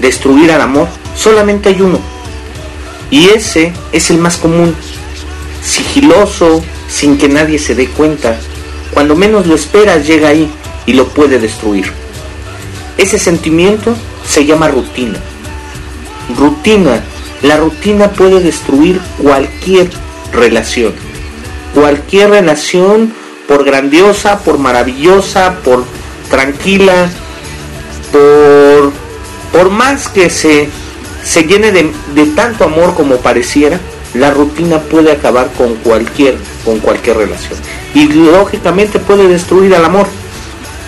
destruir 0.00 0.52
al 0.52 0.62
amor? 0.62 0.88
Solamente 1.16 1.70
hay 1.70 1.80
uno. 1.80 1.98
Y 3.10 3.28
ese 3.30 3.72
es 3.92 4.10
el 4.10 4.18
más 4.18 4.36
común, 4.36 4.74
sigiloso, 5.62 6.62
sin 6.88 7.18
que 7.18 7.28
nadie 7.28 7.58
se 7.58 7.74
dé 7.74 7.88
cuenta. 7.88 8.38
Cuando 8.92 9.14
menos 9.14 9.46
lo 9.46 9.54
esperas 9.54 10.06
llega 10.06 10.28
ahí 10.28 10.50
y 10.86 10.92
lo 10.92 11.08
puede 11.08 11.38
destruir. 11.38 11.92
Ese 12.96 13.18
sentimiento 13.18 13.94
se 14.26 14.44
llama 14.44 14.68
rutina. 14.68 15.18
Rutina. 16.36 17.02
La 17.42 17.56
rutina 17.56 18.10
puede 18.10 18.40
destruir 18.40 19.00
cualquier 19.18 19.88
relación. 20.32 20.92
Cualquier 21.74 22.30
relación, 22.30 23.14
por 23.48 23.64
grandiosa, 23.64 24.40
por 24.40 24.58
maravillosa, 24.58 25.56
por 25.64 25.84
tranquila, 26.28 27.08
por, 28.12 28.92
por 29.52 29.70
más 29.70 30.08
que 30.08 30.28
se, 30.28 30.68
se 31.24 31.44
llene 31.44 31.72
de, 31.72 31.92
de 32.14 32.26
tanto 32.26 32.64
amor 32.64 32.94
como 32.94 33.16
pareciera, 33.16 33.80
la 34.14 34.30
rutina 34.30 34.78
puede 34.78 35.12
acabar 35.12 35.50
con 35.56 35.74
cualquier, 35.76 36.36
con 36.64 36.78
cualquier 36.80 37.18
relación. 37.18 37.58
Y 37.94 38.08
lógicamente 38.08 38.98
puede 38.98 39.28
destruir 39.28 39.74
al 39.74 39.84
amor. 39.84 40.06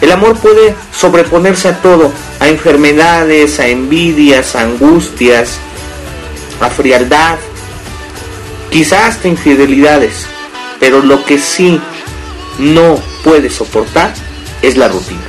El 0.01 0.11
amor 0.11 0.37
puede 0.39 0.75
sobreponerse 0.93 1.69
a 1.69 1.81
todo, 1.81 2.13
a 2.41 2.49
enfermedades, 2.49 3.61
a 3.61 3.69
envidias, 3.69 4.57
a 4.57 4.63
angustias, 4.63 5.59
a 6.61 6.69
frialdad, 6.71 7.39
quizás 8.71 9.17
hasta 9.17 9.29
infidelidades. 9.29 10.27
Pero 10.81 11.03
lo 11.03 11.25
que 11.25 11.39
sí 11.39 11.81
no 12.59 12.99
puede 13.23 13.51
soportar 13.51 14.13
es 14.63 14.77
la 14.77 14.89
rutina. 14.89 15.21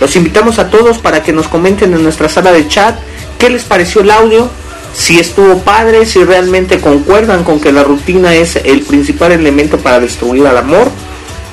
Los 0.00 0.16
invitamos 0.16 0.58
a 0.58 0.70
todos 0.70 0.98
para 0.98 1.22
que 1.22 1.32
nos 1.32 1.46
comenten 1.46 1.94
en 1.94 2.02
nuestra 2.02 2.28
sala 2.28 2.52
de 2.52 2.66
chat 2.66 2.98
qué 3.38 3.48
les 3.48 3.62
pareció 3.62 4.00
el 4.00 4.10
audio, 4.10 4.50
si 4.94 5.18
estuvo 5.18 5.58
padre, 5.58 6.06
si 6.06 6.24
realmente 6.24 6.80
concuerdan 6.80 7.44
con 7.44 7.60
que 7.60 7.72
la 7.72 7.82
rutina 7.82 8.34
es 8.34 8.56
el 8.56 8.82
principal 8.82 9.32
elemento 9.32 9.78
para 9.78 10.00
destruir 10.00 10.46
al 10.46 10.56
amor. 10.56 10.88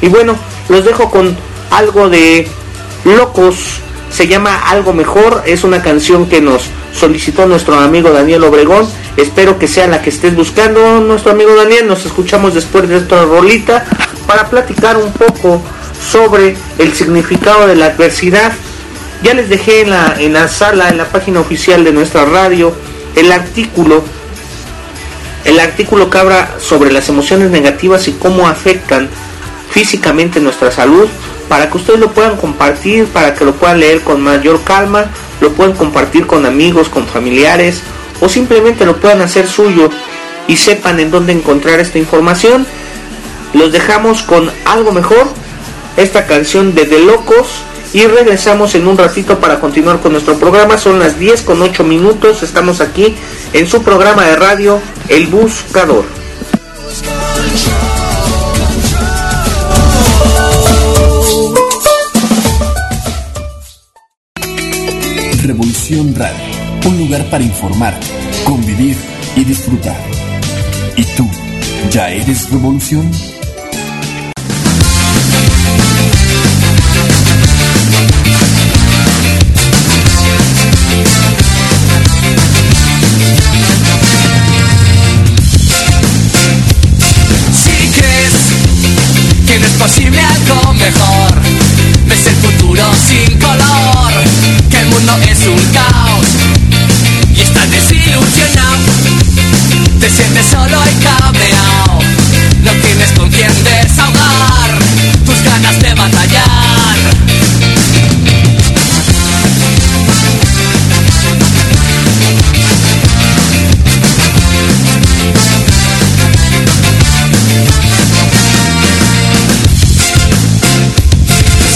Y 0.01 0.07
bueno, 0.07 0.35
los 0.69 0.85
dejo 0.85 1.09
con 1.09 1.35
algo 1.71 2.09
de 2.09 2.47
locos. 3.03 3.55
Se 4.11 4.27
llama 4.27 4.59
Algo 4.69 4.93
Mejor. 4.93 5.43
Es 5.45 5.63
una 5.63 5.81
canción 5.81 6.27
que 6.27 6.41
nos 6.41 6.63
solicitó 6.93 7.47
nuestro 7.47 7.75
amigo 7.75 8.11
Daniel 8.11 8.43
Obregón. 8.43 8.87
Espero 9.17 9.57
que 9.57 9.67
sea 9.67 9.87
la 9.87 10.01
que 10.01 10.09
estés 10.09 10.35
buscando, 10.35 10.99
nuestro 10.99 11.31
amigo 11.31 11.55
Daniel. 11.55 11.87
Nos 11.87 12.05
escuchamos 12.05 12.53
después 12.53 12.87
de 12.87 12.97
esta 12.97 13.23
rolita 13.25 13.85
para 14.27 14.49
platicar 14.49 14.97
un 14.97 15.11
poco 15.13 15.61
sobre 16.11 16.55
el 16.77 16.93
significado 16.93 17.67
de 17.67 17.75
la 17.75 17.87
adversidad. 17.87 18.53
Ya 19.23 19.33
les 19.33 19.49
dejé 19.49 19.81
en 19.81 19.91
la, 19.91 20.15
en 20.19 20.33
la 20.33 20.47
sala, 20.47 20.89
en 20.89 20.97
la 20.97 21.05
página 21.05 21.39
oficial 21.39 21.83
de 21.83 21.91
nuestra 21.91 22.25
radio, 22.25 22.73
el 23.15 23.31
artículo, 23.31 24.03
el 25.45 25.59
artículo 25.59 26.09
que 26.09 26.19
sobre 26.59 26.91
las 26.91 27.09
emociones 27.09 27.51
negativas 27.51 28.07
y 28.07 28.13
cómo 28.13 28.47
afectan 28.47 29.09
físicamente 29.69 30.39
nuestra 30.39 30.71
salud, 30.71 31.07
para 31.47 31.69
que 31.69 31.77
ustedes 31.77 31.99
lo 31.99 32.11
puedan 32.11 32.37
compartir, 32.37 33.05
para 33.07 33.33
que 33.33 33.45
lo 33.45 33.53
puedan 33.53 33.79
leer 33.79 34.01
con 34.01 34.21
mayor 34.21 34.63
calma, 34.63 35.07
lo 35.41 35.51
puedan 35.51 35.73
compartir 35.73 36.27
con 36.27 36.45
amigos, 36.45 36.89
con 36.89 37.07
familiares, 37.07 37.81
o 38.21 38.29
simplemente 38.29 38.85
lo 38.85 38.97
puedan 38.97 39.21
hacer 39.21 39.47
suyo 39.47 39.89
y 40.47 40.57
sepan 40.57 40.99
en 40.99 41.11
dónde 41.11 41.33
encontrar 41.33 41.79
esta 41.79 41.97
información. 41.97 42.65
Los 43.53 43.71
dejamos 43.71 44.21
con 44.21 44.51
algo 44.65 44.91
mejor, 44.91 45.27
esta 45.97 46.25
canción 46.25 46.73
de 46.73 46.85
The 46.85 46.99
Locos 46.99 47.47
y 47.93 48.05
regresamos 48.05 48.75
en 48.75 48.87
un 48.87 48.97
ratito 48.97 49.39
para 49.39 49.59
continuar 49.59 49.99
con 49.99 50.13
nuestro 50.13 50.37
programa. 50.37 50.77
Son 50.77 50.99
las 50.99 51.19
10 51.19 51.41
con 51.41 51.61
8 51.61 51.83
minutos. 51.83 52.43
Estamos 52.43 52.81
aquí 52.81 53.15
en 53.53 53.67
su 53.67 53.83
programa 53.83 54.25
de 54.25 54.35
radio 54.35 54.79
El 55.07 55.27
Buscador. 55.27 56.05
Revolución 65.43 66.15
Radio, 66.15 66.37
un 66.85 66.97
lugar 66.97 67.29
para 67.29 67.43
informar, 67.43 67.99
convivir 68.45 68.95
y 69.35 69.43
disfrutar. 69.43 69.97
¿Y 70.95 71.03
tú, 71.15 71.27
ya 71.89 72.09
eres 72.09 72.49
revolución? 72.51 73.11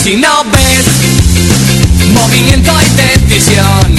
Si 0.06 0.16
no 0.18 0.44
ves 0.52 0.86
movimiento 2.14 2.72
y 2.80 3.26
decisión, 3.26 3.96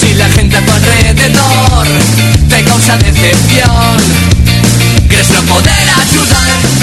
si 0.00 0.14
la 0.14 0.26
gente 0.30 0.56
a 0.56 0.64
tu 0.64 0.72
alrededor 0.72 1.86
te 2.48 2.64
causa 2.64 2.96
decepción, 2.96 3.98
crees 5.06 5.28
no 5.28 5.42
poder 5.42 5.88
ayudar. 6.00 6.77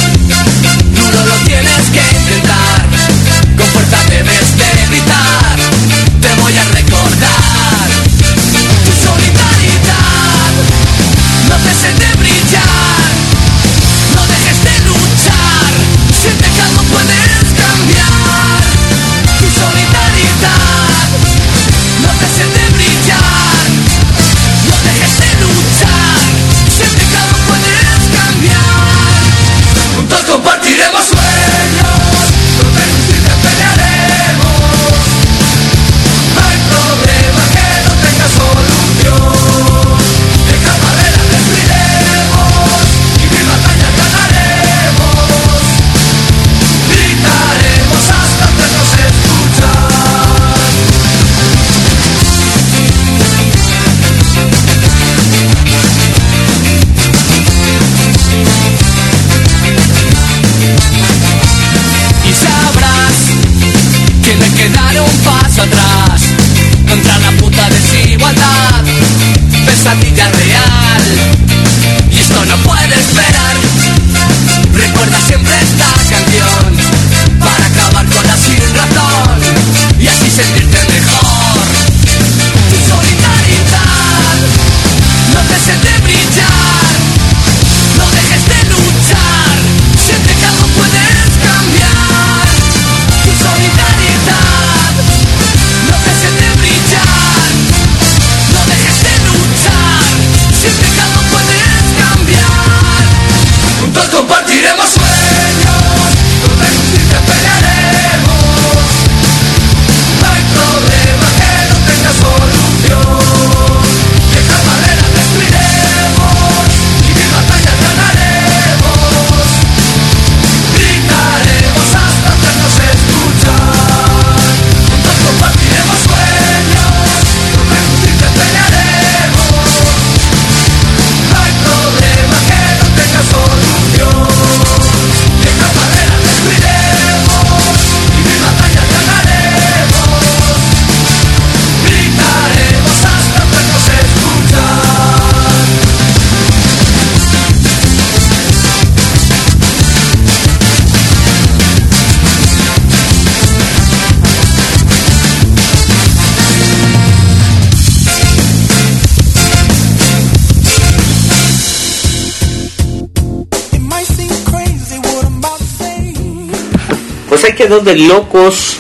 Quedó 167.55 167.79
de 167.79 167.95
locos 167.95 168.77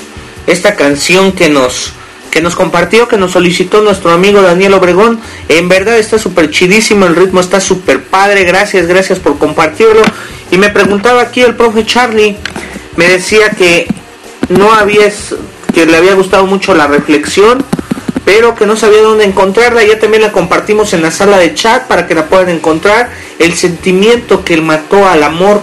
esta 0.47 0.75
canción 0.75 1.31
que 1.31 1.49
nos 1.49 1.93
que 2.35 2.41
nos 2.41 2.57
compartió, 2.57 3.07
que 3.07 3.17
nos 3.17 3.31
solicitó 3.31 3.81
nuestro 3.81 4.11
amigo 4.11 4.41
Daniel 4.41 4.73
Obregón. 4.73 5.21
En 5.47 5.69
verdad 5.69 5.97
está 5.97 6.19
súper 6.19 6.51
chidísimo, 6.51 7.05
el 7.05 7.15
ritmo 7.15 7.39
está 7.39 7.61
súper 7.61 8.03
padre. 8.03 8.43
Gracias, 8.43 8.87
gracias 8.87 9.19
por 9.19 9.37
compartirlo. 9.37 10.01
Y 10.51 10.57
me 10.57 10.69
preguntaba 10.69 11.21
aquí 11.21 11.39
el 11.39 11.55
profe 11.55 11.85
Charlie, 11.85 12.35
me 12.97 13.07
decía 13.07 13.51
que 13.51 13.87
no 14.49 14.73
había, 14.73 15.09
que 15.73 15.85
le 15.85 15.95
había 15.95 16.13
gustado 16.13 16.45
mucho 16.45 16.75
la 16.75 16.87
reflexión, 16.87 17.63
pero 18.25 18.53
que 18.53 18.65
no 18.65 18.75
sabía 18.75 19.01
dónde 19.01 19.23
encontrarla. 19.23 19.85
Ya 19.85 19.97
también 19.97 20.21
la 20.21 20.33
compartimos 20.33 20.91
en 20.91 21.03
la 21.03 21.11
sala 21.11 21.37
de 21.37 21.53
chat 21.53 21.87
para 21.87 22.05
que 22.05 22.15
la 22.15 22.25
puedan 22.25 22.49
encontrar. 22.49 23.11
El 23.39 23.53
sentimiento 23.53 24.43
que 24.43 24.59
mató 24.59 25.07
al 25.07 25.23
amor. 25.23 25.61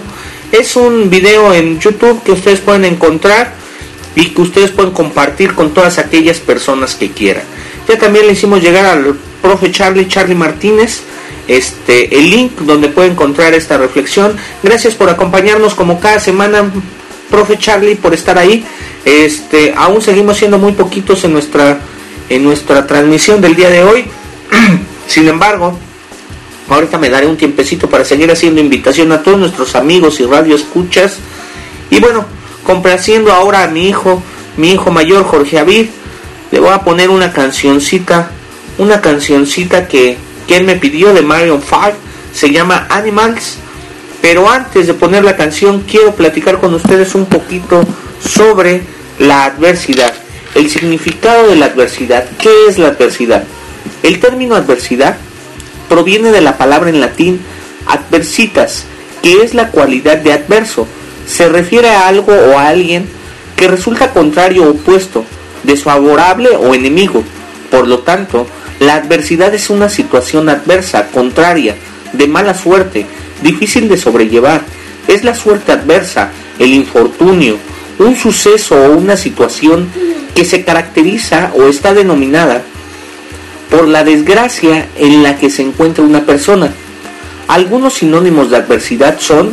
Es 0.53 0.75
un 0.75 1.09
video 1.09 1.51
en 1.51 1.79
YouTube 1.79 2.21
que 2.21 2.31
ustedes 2.31 2.59
pueden 2.59 2.85
encontrar 2.85 3.55
y 4.15 4.29
que 4.29 4.41
ustedes 4.43 4.69
pueden 4.69 4.91
compartir 4.91 5.55
con 5.55 5.73
todas 5.73 5.97
aquellas 5.97 6.37
personas 6.37 6.93
que 6.93 7.09
quieran. 7.09 7.41
Ya 7.87 7.97
también 7.97 8.27
le 8.27 8.33
hicimos 8.33 8.61
llegar 8.61 8.85
al 8.85 9.15
profe 9.41 9.71
Charlie, 9.71 10.07
Charlie 10.07 10.35
Martínez, 10.35 11.01
este, 11.47 12.15
el 12.15 12.29
link 12.29 12.59
donde 12.59 12.89
puede 12.89 13.07
encontrar 13.07 13.55
esta 13.55 13.79
reflexión. 13.79 14.37
Gracias 14.61 14.93
por 14.93 15.09
acompañarnos 15.09 15.73
como 15.73 15.99
cada 15.99 16.19
semana, 16.19 16.71
profe 17.31 17.57
Charlie, 17.57 17.95
por 17.95 18.13
estar 18.13 18.37
ahí. 18.37 18.63
Este, 19.05 19.73
aún 19.75 20.03
seguimos 20.03 20.37
siendo 20.37 20.59
muy 20.59 20.73
poquitos 20.73 21.23
en 21.23 21.33
nuestra, 21.33 21.79
en 22.29 22.43
nuestra 22.43 22.85
transmisión 22.85 23.41
del 23.41 23.55
día 23.55 23.71
de 23.71 23.83
hoy. 23.83 24.05
Sin 25.07 25.27
embargo, 25.27 25.79
ahorita 26.69 26.97
me 26.97 27.09
daré 27.09 27.27
un 27.27 27.37
tiempecito 27.37 27.89
para 27.89 28.05
seguir 28.05 28.31
haciendo 28.31 28.61
invitación 28.61 29.11
a 29.11 29.21
todos 29.21 29.39
nuestros 29.39 29.75
amigos 29.75 30.19
y 30.19 30.25
radio 30.25 30.55
escuchas. 30.55 31.17
Y 31.89 31.99
bueno, 31.99 32.25
complaciendo 32.65 33.31
ahora 33.31 33.63
a 33.63 33.67
mi 33.67 33.87
hijo, 33.87 34.21
mi 34.57 34.71
hijo 34.71 34.91
mayor 34.91 35.23
Jorge 35.25 35.59
Avid, 35.59 35.87
le 36.51 36.59
voy 36.59 36.69
a 36.69 36.83
poner 36.83 37.09
una 37.09 37.31
cancioncita, 37.31 38.31
una 38.77 39.01
cancioncita 39.01 39.87
que, 39.87 40.17
que 40.47 40.57
él 40.57 40.65
me 40.65 40.75
pidió 40.75 41.13
de 41.13 41.21
Marion 41.21 41.61
5, 41.61 41.93
se 42.33 42.51
llama 42.51 42.87
Animals, 42.89 43.57
pero 44.21 44.49
antes 44.49 44.87
de 44.87 44.93
poner 44.93 45.23
la 45.23 45.35
canción 45.35 45.81
quiero 45.81 46.15
platicar 46.15 46.59
con 46.59 46.73
ustedes 46.73 47.13
un 47.15 47.25
poquito 47.25 47.83
sobre 48.21 48.81
la 49.19 49.45
adversidad, 49.45 50.13
el 50.55 50.69
significado 50.69 51.47
de 51.47 51.55
la 51.55 51.65
adversidad, 51.65 52.25
¿qué 52.39 52.49
es 52.69 52.77
la 52.77 52.89
adversidad? 52.89 53.43
El 54.01 54.19
término 54.19 54.55
adversidad 54.55 55.17
proviene 55.89 56.31
de 56.31 56.41
la 56.41 56.57
palabra 56.57 56.89
en 56.89 57.01
latín 57.01 57.39
adversitas, 57.85 58.85
que 59.21 59.41
es 59.41 59.53
la 59.53 59.69
cualidad 59.69 60.17
de 60.17 60.33
adverso, 60.33 60.87
se 61.27 61.49
refiere 61.49 61.89
a 61.89 62.07
algo 62.07 62.33
o 62.33 62.57
a 62.57 62.67
alguien 62.67 63.07
que 63.55 63.67
resulta 63.67 64.11
contrario 64.11 64.63
o 64.63 64.71
opuesto, 64.71 65.25
desfavorable 65.63 66.49
o 66.49 66.73
enemigo. 66.73 67.23
Por 67.71 67.87
lo 67.87 67.99
tanto, 67.99 68.47
la 68.79 68.95
adversidad 68.95 69.53
es 69.53 69.69
una 69.69 69.89
situación 69.89 70.49
adversa, 70.49 71.07
contraria, 71.07 71.75
de 72.11 72.27
mala 72.27 72.53
suerte, 72.53 73.05
difícil 73.41 73.87
de 73.87 73.97
sobrellevar. 73.97 74.61
Es 75.07 75.23
la 75.23 75.35
suerte 75.35 75.71
adversa, 75.71 76.29
el 76.59 76.73
infortunio, 76.73 77.57
un 77.99 78.15
suceso 78.15 78.75
o 78.75 78.97
una 78.97 79.17
situación 79.17 79.89
que 80.35 80.45
se 80.45 80.63
caracteriza 80.63 81.51
o 81.55 81.63
está 81.63 81.93
denominada 81.93 82.63
por 83.73 83.87
la 83.87 84.03
desgracia 84.03 84.87
en 84.97 85.23
la 85.23 85.35
que 85.39 85.49
se 85.49 85.63
encuentra 85.63 86.03
una 86.03 86.27
persona. 86.27 86.71
Algunos 87.47 87.95
sinónimos 87.95 88.51
de 88.51 88.57
adversidad 88.57 89.19
son 89.19 89.51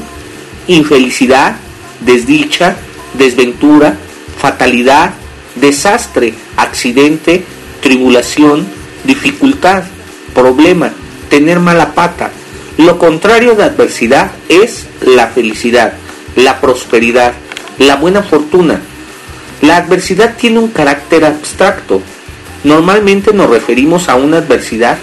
infelicidad, 0.67 1.57
desdicha, 2.01 2.77
desventura, 3.15 3.97
fatalidad, 4.37 5.15
desastre, 5.55 6.35
accidente, 6.59 7.47
tribulación, 7.81 8.67
dificultad, 9.05 9.85
problema, 10.35 10.93
tener 11.31 11.59
mala 11.59 11.95
pata. 11.95 12.31
Lo 12.77 12.99
contrario 12.99 13.55
de 13.55 13.65
adversidad 13.65 14.33
es 14.51 14.87
la 15.01 15.29
felicidad, 15.29 15.95
la 16.37 16.61
prosperidad, 16.61 17.33
la 17.79 17.97
buena 17.97 18.23
fortuna. 18.23 18.83
La 19.63 19.79
adversidad 19.79 20.37
tiene 20.37 20.59
un 20.59 20.69
carácter 20.69 21.25
abstracto. 21.25 22.03
Normalmente 22.65 23.33
nos 23.33 23.51
referimos 23.51 24.09
a 24.09 24.17
una 24.17 24.39
adversidad 24.39 24.99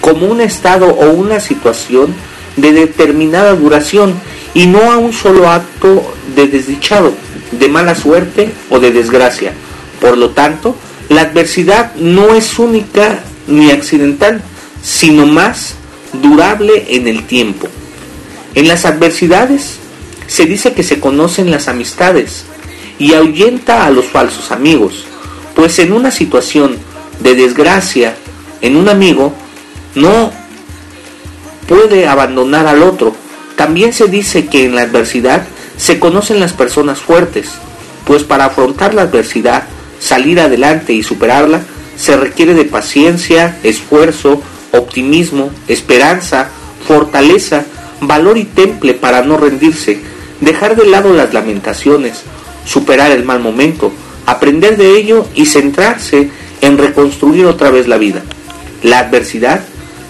como 0.00 0.26
un 0.26 0.40
estado 0.40 0.86
o 0.86 1.10
una 1.10 1.40
situación 1.40 2.14
de 2.56 2.72
determinada 2.72 3.54
duración 3.54 4.14
y 4.54 4.66
no 4.66 4.92
a 4.92 4.98
un 4.98 5.12
solo 5.12 5.48
acto 5.48 6.14
de 6.34 6.48
desdichado, 6.48 7.14
de 7.52 7.68
mala 7.68 7.94
suerte 7.94 8.50
o 8.70 8.80
de 8.80 8.90
desgracia. 8.90 9.52
Por 10.00 10.18
lo 10.18 10.30
tanto, 10.30 10.76
la 11.08 11.22
adversidad 11.22 11.94
no 11.96 12.34
es 12.34 12.58
única 12.58 13.20
ni 13.46 13.70
accidental, 13.70 14.42
sino 14.82 15.26
más 15.26 15.74
durable 16.12 16.86
en 16.90 17.08
el 17.08 17.26
tiempo. 17.26 17.68
En 18.54 18.68
las 18.68 18.84
adversidades 18.84 19.78
se 20.26 20.44
dice 20.44 20.72
que 20.72 20.82
se 20.82 21.00
conocen 21.00 21.50
las 21.50 21.68
amistades 21.68 22.44
y 22.98 23.14
ahuyenta 23.14 23.86
a 23.86 23.90
los 23.90 24.06
falsos 24.06 24.50
amigos, 24.50 25.04
pues 25.54 25.78
en 25.78 25.92
una 25.92 26.10
situación 26.10 26.76
de 27.20 27.34
desgracia 27.34 28.14
en 28.60 28.76
un 28.76 28.88
amigo 28.88 29.32
no 29.94 30.30
puede 31.68 32.06
abandonar 32.06 32.66
al 32.66 32.82
otro, 32.82 33.14
también 33.56 33.92
se 33.92 34.06
dice 34.06 34.46
que 34.46 34.64
en 34.64 34.74
la 34.74 34.82
adversidad 34.82 35.46
se 35.76 35.98
conocen 35.98 36.40
las 36.40 36.52
personas 36.52 36.98
fuertes, 36.98 37.50
pues 38.04 38.24
para 38.24 38.46
afrontar 38.46 38.94
la 38.94 39.02
adversidad, 39.02 39.64
salir 40.00 40.40
adelante 40.40 40.92
y 40.92 41.02
superarla, 41.02 41.60
se 41.96 42.16
requiere 42.16 42.54
de 42.54 42.64
paciencia, 42.64 43.58
esfuerzo, 43.62 44.40
optimismo, 44.72 45.50
esperanza, 45.66 46.48
fortaleza, 46.86 47.64
valor 48.00 48.38
y 48.38 48.44
temple 48.44 48.94
para 48.94 49.22
no 49.22 49.36
rendirse, 49.36 50.00
dejar 50.40 50.76
de 50.76 50.86
lado 50.86 51.12
las 51.12 51.34
lamentaciones, 51.34 52.22
superar 52.64 53.10
el 53.10 53.24
mal 53.24 53.40
momento, 53.40 53.92
aprender 54.26 54.76
de 54.76 54.96
ello 54.96 55.26
y 55.34 55.46
centrarse 55.46 56.30
en 56.60 56.78
reconstruir 56.78 57.46
otra 57.46 57.70
vez 57.70 57.88
la 57.88 57.98
vida. 57.98 58.22
La 58.82 59.00
adversidad 59.00 59.60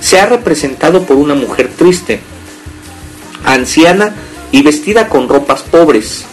se 0.01 0.21
ha 0.21 0.27
representado 0.27 1.03
por 1.03 1.17
una 1.17 1.35
mujer 1.35 1.71
triste, 1.77 2.21
anciana 3.45 4.15
y 4.53 4.63
vestida 4.63 5.09
con 5.09 5.29
ropas 5.29 5.63
pobres, 5.63 6.25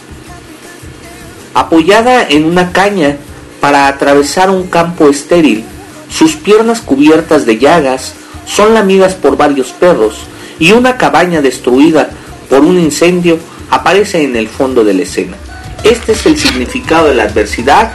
apoyada 1.54 2.26
en 2.28 2.44
una 2.44 2.72
caña 2.72 3.16
para 3.60 3.88
atravesar 3.88 4.50
un 4.50 4.68
campo 4.68 5.08
estéril. 5.08 5.64
Sus 6.10 6.36
piernas 6.36 6.80
cubiertas 6.80 7.46
de 7.46 7.58
llagas 7.58 8.14
son 8.46 8.74
lamidas 8.74 9.14
por 9.14 9.36
varios 9.36 9.72
perros 9.72 10.20
y 10.58 10.72
una 10.72 10.96
cabaña 10.96 11.42
destruida 11.42 12.10
por 12.48 12.60
un 12.60 12.78
incendio 12.78 13.38
aparece 13.70 14.22
en 14.22 14.36
el 14.36 14.48
fondo 14.48 14.84
de 14.84 14.94
la 14.94 15.02
escena. 15.02 15.36
Este 15.82 16.12
es 16.12 16.26
el 16.26 16.38
significado 16.38 17.08
de 17.08 17.14
la 17.14 17.24
adversidad 17.24 17.92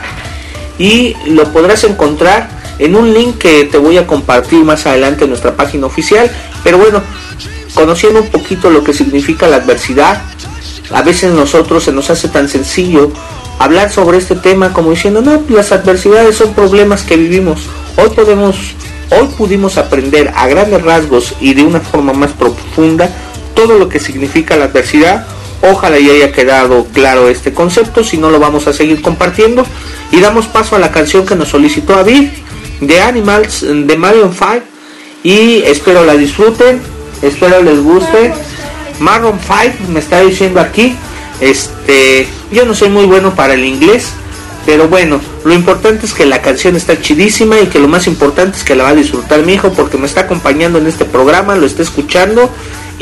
y 0.78 1.14
lo 1.26 1.52
podrás 1.52 1.84
encontrar 1.84 2.48
en 2.78 2.96
un 2.96 3.12
link 3.12 3.38
que 3.38 3.64
te 3.64 3.78
voy 3.78 3.96
a 3.98 4.06
compartir 4.06 4.64
más 4.64 4.86
adelante 4.86 5.24
en 5.24 5.30
nuestra 5.30 5.56
página 5.56 5.86
oficial. 5.86 6.30
Pero 6.64 6.78
bueno, 6.78 7.02
conociendo 7.74 8.20
un 8.20 8.28
poquito 8.28 8.70
lo 8.70 8.82
que 8.82 8.92
significa 8.92 9.46
la 9.46 9.56
adversidad, 9.56 10.22
a 10.92 11.02
veces 11.02 11.32
nosotros 11.32 11.84
se 11.84 11.92
nos 11.92 12.10
hace 12.10 12.28
tan 12.28 12.48
sencillo 12.48 13.10
hablar 13.58 13.90
sobre 13.92 14.18
este 14.18 14.34
tema 14.34 14.72
como 14.72 14.90
diciendo, 14.90 15.22
no, 15.22 15.42
las 15.48 15.72
adversidades 15.72 16.36
son 16.36 16.54
problemas 16.54 17.02
que 17.02 17.16
vivimos. 17.16 17.60
Hoy 17.96 18.10
podemos, 18.10 18.56
hoy 19.10 19.28
pudimos 19.36 19.78
aprender 19.78 20.32
a 20.34 20.46
grandes 20.48 20.82
rasgos 20.82 21.34
y 21.40 21.54
de 21.54 21.62
una 21.62 21.80
forma 21.80 22.12
más 22.12 22.32
profunda 22.32 23.10
todo 23.54 23.78
lo 23.78 23.88
que 23.88 24.00
significa 24.00 24.56
la 24.56 24.64
adversidad. 24.64 25.26
Ojalá 25.62 25.98
y 25.98 26.10
haya 26.10 26.32
quedado 26.32 26.86
claro 26.92 27.28
este 27.28 27.52
concepto, 27.52 28.02
si 28.04 28.18
no 28.18 28.30
lo 28.30 28.38
vamos 28.40 28.66
a 28.66 28.72
seguir 28.72 29.00
compartiendo. 29.00 29.64
Y 30.10 30.20
damos 30.20 30.46
paso 30.46 30.76
a 30.76 30.78
la 30.78 30.90
canción 30.90 31.24
que 31.24 31.36
nos 31.36 31.48
solicitó 31.48 31.94
David 31.94 32.28
de 32.80 33.00
Animals 33.00 33.62
de 33.62 33.96
Marion 33.96 34.32
5 34.32 34.60
y 35.22 35.62
espero 35.62 36.04
la 36.04 36.14
disfruten 36.14 36.80
espero 37.22 37.62
les 37.62 37.80
guste. 37.80 38.32
Marron 38.98 39.38
5 39.40 39.90
me 39.90 40.00
está 40.00 40.20
diciendo 40.20 40.60
aquí, 40.60 40.94
este, 41.40 42.26
yo 42.52 42.66
no 42.66 42.74
soy 42.74 42.90
muy 42.90 43.06
bueno 43.06 43.34
para 43.34 43.54
el 43.54 43.64
inglés, 43.64 44.08
pero 44.66 44.88
bueno, 44.88 45.20
lo 45.44 45.54
importante 45.54 46.06
es 46.06 46.12
que 46.12 46.26
la 46.26 46.42
canción 46.42 46.76
está 46.76 47.00
chidísima 47.00 47.58
y 47.58 47.66
que 47.66 47.80
lo 47.80 47.88
más 47.88 48.06
importante 48.06 48.58
es 48.58 48.64
que 48.64 48.76
la 48.76 48.84
va 48.84 48.90
a 48.90 48.94
disfrutar 48.94 49.42
mi 49.44 49.54
hijo 49.54 49.72
porque 49.72 49.98
me 49.98 50.06
está 50.06 50.22
acompañando 50.22 50.78
en 50.78 50.86
este 50.86 51.04
programa, 51.04 51.56
lo 51.56 51.66
está 51.66 51.82
escuchando 51.82 52.50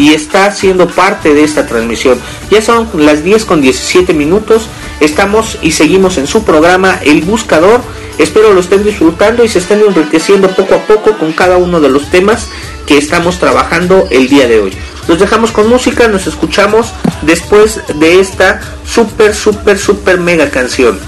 y 0.00 0.14
está 0.14 0.50
siendo 0.50 0.88
parte 0.88 1.34
de 1.34 1.44
esta 1.44 1.66
transmisión. 1.66 2.18
Ya 2.50 2.62
son 2.62 2.88
las 2.94 3.22
10 3.22 3.44
con 3.44 3.60
17 3.60 4.14
minutos, 4.14 4.66
estamos 4.98 5.58
y 5.60 5.72
seguimos 5.72 6.16
en 6.16 6.26
su 6.26 6.42
programa 6.42 6.98
El 7.04 7.20
Buscador. 7.20 7.82
Espero 8.16 8.54
lo 8.54 8.60
estén 8.60 8.82
disfrutando 8.82 9.44
y 9.44 9.48
se 9.50 9.58
estén 9.58 9.82
enriqueciendo 9.86 10.48
poco 10.48 10.74
a 10.74 10.86
poco 10.86 11.18
con 11.18 11.32
cada 11.32 11.58
uno 11.58 11.80
de 11.80 11.90
los 11.90 12.10
temas 12.10 12.48
que 12.86 12.96
estamos 12.96 13.38
trabajando 13.38 14.08
el 14.10 14.28
día 14.28 14.48
de 14.48 14.60
hoy. 14.60 14.72
Los 15.06 15.20
dejamos 15.20 15.52
con 15.52 15.68
música, 15.68 16.08
nos 16.08 16.26
escuchamos 16.26 16.94
después 17.20 17.80
de 17.94 18.20
esta 18.20 18.58
super, 18.86 19.34
super, 19.34 19.78
super 19.78 20.18
mega 20.18 20.48
canción. 20.48 20.98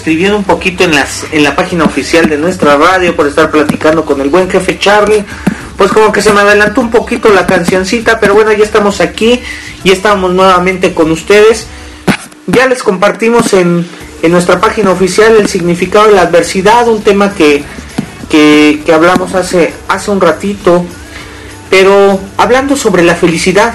escribiendo 0.03 0.37
un 0.37 0.43
poquito 0.43 0.83
en, 0.83 0.91
las, 0.91 1.23
en 1.31 1.43
la 1.43 1.55
página 1.55 1.85
oficial 1.85 2.27
de 2.27 2.37
nuestra 2.37 2.75
radio 2.75 3.15
por 3.15 3.25
estar 3.25 3.49
platicando 3.49 4.03
con 4.03 4.19
el 4.19 4.27
buen 4.27 4.49
jefe 4.49 4.77
Charlie. 4.77 5.23
Pues 5.77 5.93
como 5.93 6.11
que 6.11 6.21
se 6.21 6.33
me 6.33 6.41
adelantó 6.41 6.81
un 6.81 6.91
poquito 6.91 7.29
la 7.29 7.45
cancioncita, 7.45 8.19
pero 8.19 8.33
bueno, 8.33 8.51
ya 8.51 8.65
estamos 8.65 8.99
aquí, 8.99 9.39
ya 9.85 9.93
estamos 9.93 10.33
nuevamente 10.33 10.93
con 10.93 11.09
ustedes. 11.09 11.67
Ya 12.47 12.67
les 12.67 12.83
compartimos 12.83 13.53
en, 13.53 13.87
en 14.21 14.31
nuestra 14.33 14.59
página 14.59 14.91
oficial 14.91 15.37
el 15.37 15.47
significado 15.47 16.07
de 16.07 16.15
la 16.15 16.23
adversidad, 16.23 16.85
un 16.89 17.01
tema 17.01 17.33
que, 17.33 17.63
que, 18.29 18.81
que 18.85 18.93
hablamos 18.93 19.33
hace, 19.35 19.73
hace 19.87 20.11
un 20.11 20.19
ratito. 20.19 20.83
Pero 21.69 22.19
hablando 22.35 22.75
sobre 22.75 23.03
la 23.03 23.15
felicidad, 23.15 23.73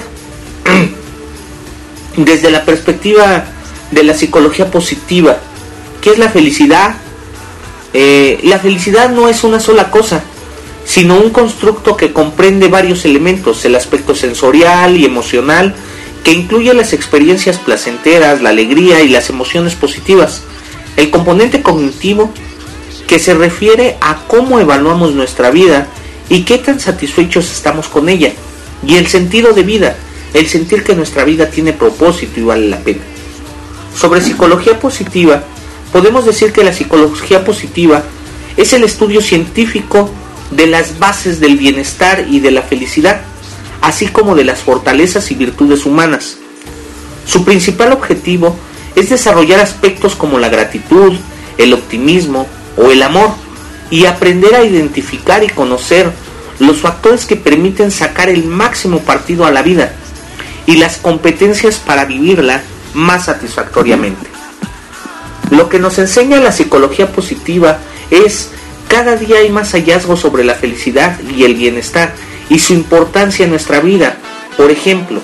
desde 2.17 2.51
la 2.51 2.65
perspectiva 2.65 3.45
de 3.89 4.03
la 4.03 4.13
psicología 4.13 4.69
positiva, 4.69 5.39
¿qué 6.01 6.11
es 6.11 6.17
la 6.17 6.29
felicidad? 6.29 6.95
Eh, 7.93 8.39
la 8.43 8.59
felicidad 8.59 9.09
no 9.09 9.27
es 9.27 9.43
una 9.43 9.59
sola 9.59 9.89
cosa, 9.89 10.23
sino 10.85 11.17
un 11.17 11.29
constructo 11.29 11.95
que 11.95 12.13
comprende 12.13 12.67
varios 12.67 13.05
elementos, 13.05 13.63
el 13.65 13.75
aspecto 13.75 14.15
sensorial 14.15 14.97
y 14.97 15.05
emocional, 15.05 15.75
que 16.23 16.33
incluye 16.33 16.73
las 16.73 16.93
experiencias 16.93 17.57
placenteras, 17.57 18.41
la 18.41 18.49
alegría 18.49 19.01
y 19.01 19.09
las 19.09 19.29
emociones 19.29 19.75
positivas, 19.75 20.43
el 20.97 21.09
componente 21.09 21.61
cognitivo, 21.61 22.31
que 23.07 23.19
se 23.19 23.33
refiere 23.33 23.97
a 24.01 24.23
cómo 24.27 24.59
evaluamos 24.59 25.13
nuestra 25.13 25.49
vida 25.49 25.87
y 26.29 26.43
qué 26.43 26.59
tan 26.59 26.79
satisfechos 26.79 27.51
estamos 27.51 27.87
con 27.87 28.09
ella, 28.09 28.33
y 28.85 28.97
el 28.97 29.07
sentido 29.07 29.53
de 29.53 29.63
vida, 29.63 29.95
el 30.33 30.47
sentir 30.47 30.83
que 30.83 30.95
nuestra 30.95 31.23
vida 31.23 31.49
tiene 31.49 31.73
propósito 31.73 32.39
y 32.39 32.43
vale 32.43 32.67
la 32.67 32.79
pena. 32.79 33.01
Sobre 33.95 34.21
psicología 34.21 34.79
positiva, 34.79 35.43
podemos 35.91 36.25
decir 36.25 36.51
que 36.51 36.63
la 36.63 36.73
psicología 36.73 37.43
positiva 37.43 38.03
es 38.57 38.73
el 38.73 38.83
estudio 38.83 39.21
científico 39.21 40.09
de 40.51 40.67
las 40.67 40.99
bases 40.99 41.39
del 41.39 41.57
bienestar 41.57 42.25
y 42.29 42.39
de 42.39 42.51
la 42.51 42.61
felicidad, 42.61 43.21
así 43.81 44.07
como 44.07 44.35
de 44.35 44.43
las 44.43 44.59
fortalezas 44.59 45.31
y 45.31 45.35
virtudes 45.35 45.85
humanas. 45.85 46.37
Su 47.25 47.45
principal 47.45 47.91
objetivo 47.91 48.55
es 48.95 49.09
desarrollar 49.09 49.59
aspectos 49.59 50.15
como 50.15 50.39
la 50.39 50.49
gratitud, 50.49 51.13
el 51.57 51.73
optimismo 51.73 52.47
o 52.77 52.91
el 52.91 53.03
amor 53.03 53.29
y 53.91 54.05
aprender 54.05 54.55
a 54.55 54.63
identificar 54.63 55.43
y 55.43 55.49
conocer 55.49 56.11
los 56.59 56.77
factores 56.77 57.25
que 57.25 57.35
permiten 57.35 57.91
sacar 57.91 58.29
el 58.29 58.45
máximo 58.45 58.99
partido 58.99 59.45
a 59.45 59.51
la 59.51 59.61
vida 59.61 59.93
y 60.65 60.77
las 60.77 60.97
competencias 60.97 61.77
para 61.77 62.05
vivirla 62.05 62.61
más 62.93 63.25
satisfactoriamente. 63.25 64.38
Lo 65.51 65.69
que 65.69 65.79
nos 65.79 65.97
enseña 65.97 66.39
la 66.39 66.51
psicología 66.51 67.11
positiva 67.11 67.79
es 68.11 68.49
cada 68.87 69.15
día 69.15 69.37
hay 69.37 69.49
más 69.49 69.71
hallazgos 69.71 70.19
sobre 70.19 70.43
la 70.43 70.55
felicidad 70.55 71.19
y 71.35 71.43
el 71.43 71.55
bienestar 71.55 72.13
y 72.49 72.59
su 72.59 72.73
importancia 72.73 73.45
en 73.45 73.51
nuestra 73.51 73.79
vida. 73.79 74.17
Por 74.57 74.71
ejemplo, 74.71 75.21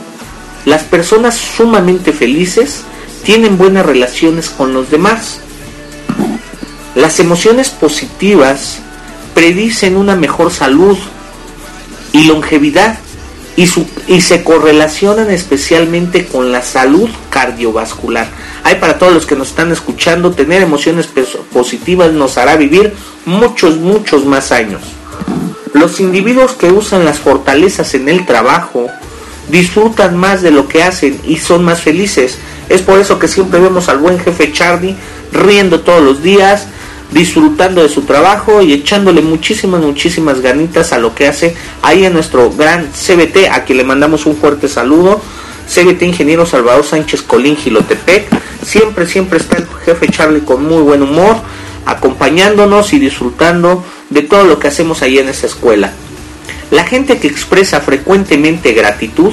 las 0.65 0.83
personas 0.83 1.35
sumamente 1.35 2.13
felices 2.13 2.81
tienen 3.23 3.57
buenas 3.57 3.85
relaciones 3.85 4.49
con 4.49 4.73
los 4.73 4.89
demás. 4.91 5.39
Las 6.95 7.19
emociones 7.19 7.69
positivas 7.69 8.77
predicen 9.33 9.97
una 9.97 10.15
mejor 10.15 10.51
salud 10.51 10.97
y 12.13 12.23
longevidad 12.25 12.99
y, 13.57 13.67
su- 13.67 13.87
y 14.07 14.21
se 14.21 14.43
correlacionan 14.43 15.29
especialmente 15.31 16.25
con 16.27 16.51
la 16.51 16.61
salud 16.61 17.09
cardiovascular. 17.29 18.27
Hay 18.63 18.75
para 18.75 18.97
todos 18.97 19.13
los 19.13 19.25
que 19.25 19.35
nos 19.35 19.49
están 19.49 19.71
escuchando, 19.71 20.31
tener 20.31 20.61
emociones 20.61 21.07
positivas 21.53 22.11
nos 22.11 22.37
hará 22.37 22.55
vivir 22.55 22.93
muchos, 23.25 23.77
muchos 23.77 24.25
más 24.25 24.51
años. 24.51 24.81
Los 25.73 25.99
individuos 25.99 26.53
que 26.53 26.71
usan 26.71 27.05
las 27.05 27.19
fortalezas 27.19 27.93
en 27.95 28.09
el 28.09 28.25
trabajo 28.25 28.87
disfrutan 29.49 30.17
más 30.17 30.41
de 30.41 30.51
lo 30.51 30.67
que 30.67 30.83
hacen 30.83 31.19
y 31.25 31.37
son 31.37 31.63
más 31.63 31.81
felices. 31.81 32.37
Es 32.69 32.81
por 32.81 32.99
eso 32.99 33.19
que 33.19 33.27
siempre 33.27 33.59
vemos 33.59 33.89
al 33.89 33.99
buen 33.99 34.19
jefe 34.19 34.51
Charlie 34.51 34.95
riendo 35.31 35.81
todos 35.81 36.01
los 36.01 36.23
días, 36.23 36.67
disfrutando 37.15 37.81
de 37.81 37.87
su 37.87 38.01
trabajo 38.01 38.61
y 38.61 38.73
echándole 38.73 39.21
muchísimas, 39.21 39.81
muchísimas 39.81 40.41
ganitas 40.41 40.91
a 40.91 40.99
lo 40.99 41.15
que 41.15 41.27
hace 41.27 41.55
ahí 41.81 42.03
en 42.03 42.11
nuestro 42.11 42.51
gran 42.51 42.89
CBT, 42.91 43.47
a 43.51 43.63
quien 43.63 43.77
le 43.77 43.85
mandamos 43.85 44.25
un 44.25 44.35
fuerte 44.35 44.67
saludo. 44.67 45.21
CBT 45.65 46.03
Ingeniero 46.03 46.45
Salvador 46.45 46.83
Sánchez 46.83 47.21
Colín 47.21 47.55
Gilotepec. 47.55 48.27
Siempre, 48.63 49.07
siempre 49.07 49.39
está 49.39 49.57
el 49.57 49.65
jefe 49.85 50.09
Charlie 50.09 50.41
con 50.41 50.65
muy 50.65 50.83
buen 50.83 51.01
humor, 51.01 51.37
acompañándonos 51.85 52.91
y 52.91 52.99
disfrutando 52.99 53.83
de 54.09 54.21
todo 54.21 54.43
lo 54.43 54.59
que 54.59 54.67
hacemos 54.67 55.01
ahí 55.01 55.17
en 55.17 55.29
esa 55.29 55.47
escuela. 55.47 55.93
La 56.69 56.83
gente 56.83 57.17
que 57.19 57.27
expresa 57.27 57.79
frecuentemente 57.79 58.73
gratitud 58.73 59.31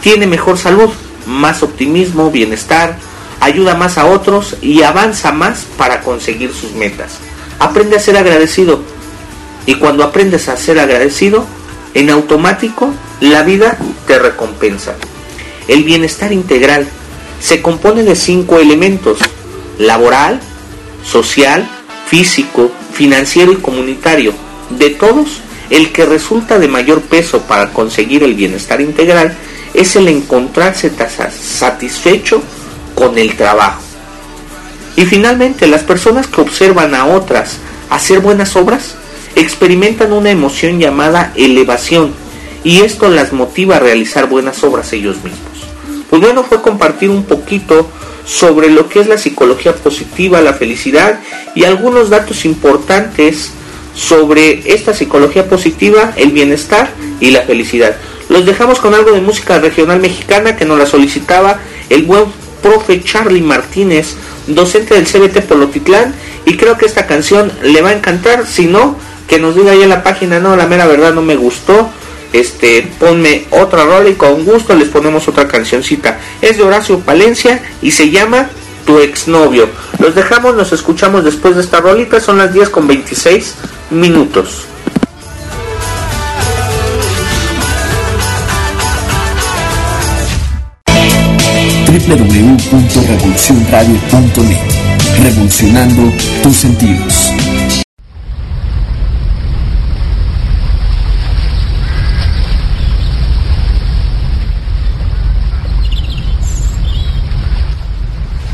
tiene 0.00 0.28
mejor 0.28 0.58
salud, 0.58 0.90
más 1.26 1.64
optimismo, 1.64 2.30
bienestar, 2.30 2.96
ayuda 3.40 3.74
más 3.74 3.98
a 3.98 4.06
otros 4.06 4.56
y 4.60 4.82
avanza 4.82 5.32
más 5.32 5.66
para 5.76 6.02
conseguir 6.02 6.52
sus 6.52 6.72
metas. 6.72 7.18
Aprende 7.58 7.96
a 7.96 8.00
ser 8.00 8.16
agradecido 8.16 8.80
y 9.66 9.74
cuando 9.74 10.04
aprendes 10.04 10.48
a 10.48 10.56
ser 10.56 10.78
agradecido, 10.78 11.44
en 11.94 12.10
automático 12.10 12.92
la 13.20 13.42
vida 13.42 13.76
te 14.06 14.18
recompensa. 14.18 14.94
El 15.68 15.84
bienestar 15.84 16.32
integral 16.32 16.86
se 17.40 17.62
compone 17.62 18.02
de 18.02 18.16
cinco 18.16 18.58
elementos, 18.58 19.18
laboral, 19.78 20.40
social, 21.04 21.68
físico, 22.06 22.70
financiero 22.92 23.52
y 23.52 23.56
comunitario. 23.56 24.32
De 24.70 24.90
todos, 24.90 25.40
el 25.70 25.92
que 25.92 26.04
resulta 26.06 26.58
de 26.58 26.68
mayor 26.68 27.00
peso 27.02 27.42
para 27.42 27.72
conseguir 27.72 28.22
el 28.22 28.34
bienestar 28.34 28.80
integral 28.80 29.36
es 29.72 29.96
el 29.96 30.08
encontrarse 30.08 30.90
satisfecho 31.30 32.42
con 32.94 33.18
el 33.18 33.36
trabajo. 33.36 33.82
Y 34.96 35.06
finalmente, 35.06 35.66
las 35.66 35.82
personas 35.82 36.26
que 36.26 36.40
observan 36.40 36.94
a 36.94 37.06
otras 37.06 37.58
hacer 37.88 38.20
buenas 38.20 38.56
obras 38.56 38.94
experimentan 39.36 40.12
una 40.12 40.30
emoción 40.30 40.78
llamada 40.78 41.32
elevación 41.36 42.12
y 42.64 42.80
esto 42.80 43.08
las 43.08 43.32
motiva 43.32 43.76
a 43.76 43.80
realizar 43.80 44.28
buenas 44.28 44.62
obras 44.64 44.92
ellos 44.92 45.16
mismos. 45.16 45.40
Pues 46.08 46.20
bueno, 46.20 46.42
fue 46.42 46.60
compartir 46.60 47.10
un 47.10 47.24
poquito 47.24 47.88
sobre 48.26 48.70
lo 48.70 48.88
que 48.88 49.00
es 49.00 49.06
la 49.06 49.18
psicología 49.18 49.74
positiva, 49.74 50.40
la 50.40 50.54
felicidad 50.54 51.20
y 51.54 51.64
algunos 51.64 52.10
datos 52.10 52.44
importantes 52.44 53.52
sobre 53.94 54.72
esta 54.72 54.94
psicología 54.94 55.48
positiva, 55.48 56.12
el 56.16 56.30
bienestar 56.30 56.90
y 57.20 57.30
la 57.30 57.42
felicidad. 57.42 57.96
Los 58.28 58.46
dejamos 58.46 58.78
con 58.78 58.94
algo 58.94 59.12
de 59.12 59.20
música 59.20 59.58
regional 59.58 60.00
mexicana 60.00 60.56
que 60.56 60.64
nos 60.64 60.78
la 60.78 60.86
solicitaba 60.86 61.58
el 61.88 62.04
buen 62.04 62.26
profe 62.62 63.02
Charlie 63.02 63.42
Martínez, 63.42 64.14
docente 64.46 64.94
del 64.94 65.06
CBT 65.06 65.46
Polotitlán, 65.46 66.14
y 66.44 66.56
creo 66.56 66.76
que 66.76 66.86
esta 66.86 67.06
canción 67.06 67.52
le 67.62 67.82
va 67.82 67.90
a 67.90 67.94
encantar, 67.94 68.46
si 68.46 68.66
no, 68.66 68.96
que 69.28 69.38
nos 69.38 69.54
diga 69.54 69.72
ahí 69.72 69.82
en 69.82 69.88
la 69.88 70.02
página, 70.02 70.40
no, 70.40 70.56
la 70.56 70.66
mera 70.66 70.86
verdad 70.86 71.14
no 71.14 71.22
me 71.22 71.36
gustó, 71.36 71.90
este, 72.32 72.88
ponme 72.98 73.46
otra 73.50 73.84
rola 73.84 74.08
y 74.08 74.14
con 74.14 74.44
gusto 74.44 74.74
les 74.74 74.88
ponemos 74.88 75.26
otra 75.28 75.48
cancioncita. 75.48 76.18
Es 76.40 76.56
de 76.56 76.62
Horacio 76.62 77.00
Palencia 77.00 77.62
y 77.82 77.90
se 77.90 78.10
llama 78.10 78.48
Tu 78.86 78.98
exnovio. 78.98 79.68
Los 79.98 80.14
dejamos, 80.14 80.54
nos 80.54 80.72
escuchamos 80.72 81.24
después 81.24 81.56
de 81.56 81.62
esta 81.62 81.80
rolita, 81.80 82.20
son 82.20 82.38
las 82.38 82.52
10 82.52 82.70
con 82.70 82.86
26 82.86 83.54
minutos. 83.90 84.66
www.revolucionradio.net 91.90 94.58
Revolucionando 95.24 96.12
tus 96.40 96.56
sentidos. 96.56 97.32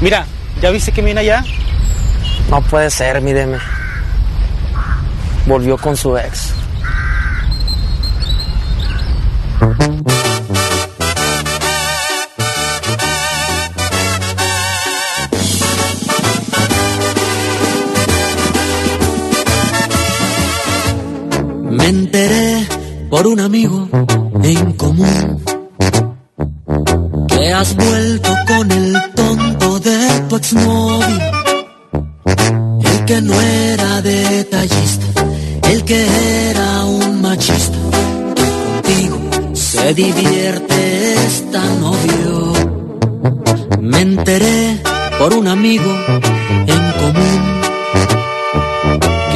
Mira, 0.01 0.25
¿ya 0.63 0.71
viste 0.71 0.93
que 0.93 1.03
viene 1.03 1.21
allá? 1.21 1.45
No 2.51 2.63
puede 2.63 2.89
ser, 2.89 3.21
mi 3.21 3.35
Deme. 3.35 3.59
Volvió 5.47 5.77
con 5.77 5.95
su 5.95 6.17
ex. 6.17 6.55
Por 23.11 23.27
un 23.27 23.41
amigo 23.41 23.89
en 24.43 24.73
común 24.73 25.43
que 27.29 27.53
has 27.53 27.75
vuelto 27.77 28.31
con 28.47 28.71
el 28.71 28.97
tonto 29.15 29.79
de 29.81 30.21
tu 30.29 30.37
exnovio, 30.37 31.21
el 32.83 33.05
que 33.05 33.21
no 33.23 33.41
era 33.41 34.03
detallista, 34.03 35.07
el 35.71 35.85
que 35.85 36.07
era 36.51 36.85
un 36.85 37.23
machista. 37.23 37.79
Contigo 38.83 39.19
se 39.55 39.95
divierte 39.95 41.15
esta 41.27 41.63
novio. 41.81 42.53
Me 43.81 44.01
enteré 44.01 44.81
por 45.19 45.33
un 45.35 45.47
amigo 45.49 45.91
en 46.67 46.93
común 47.01 47.66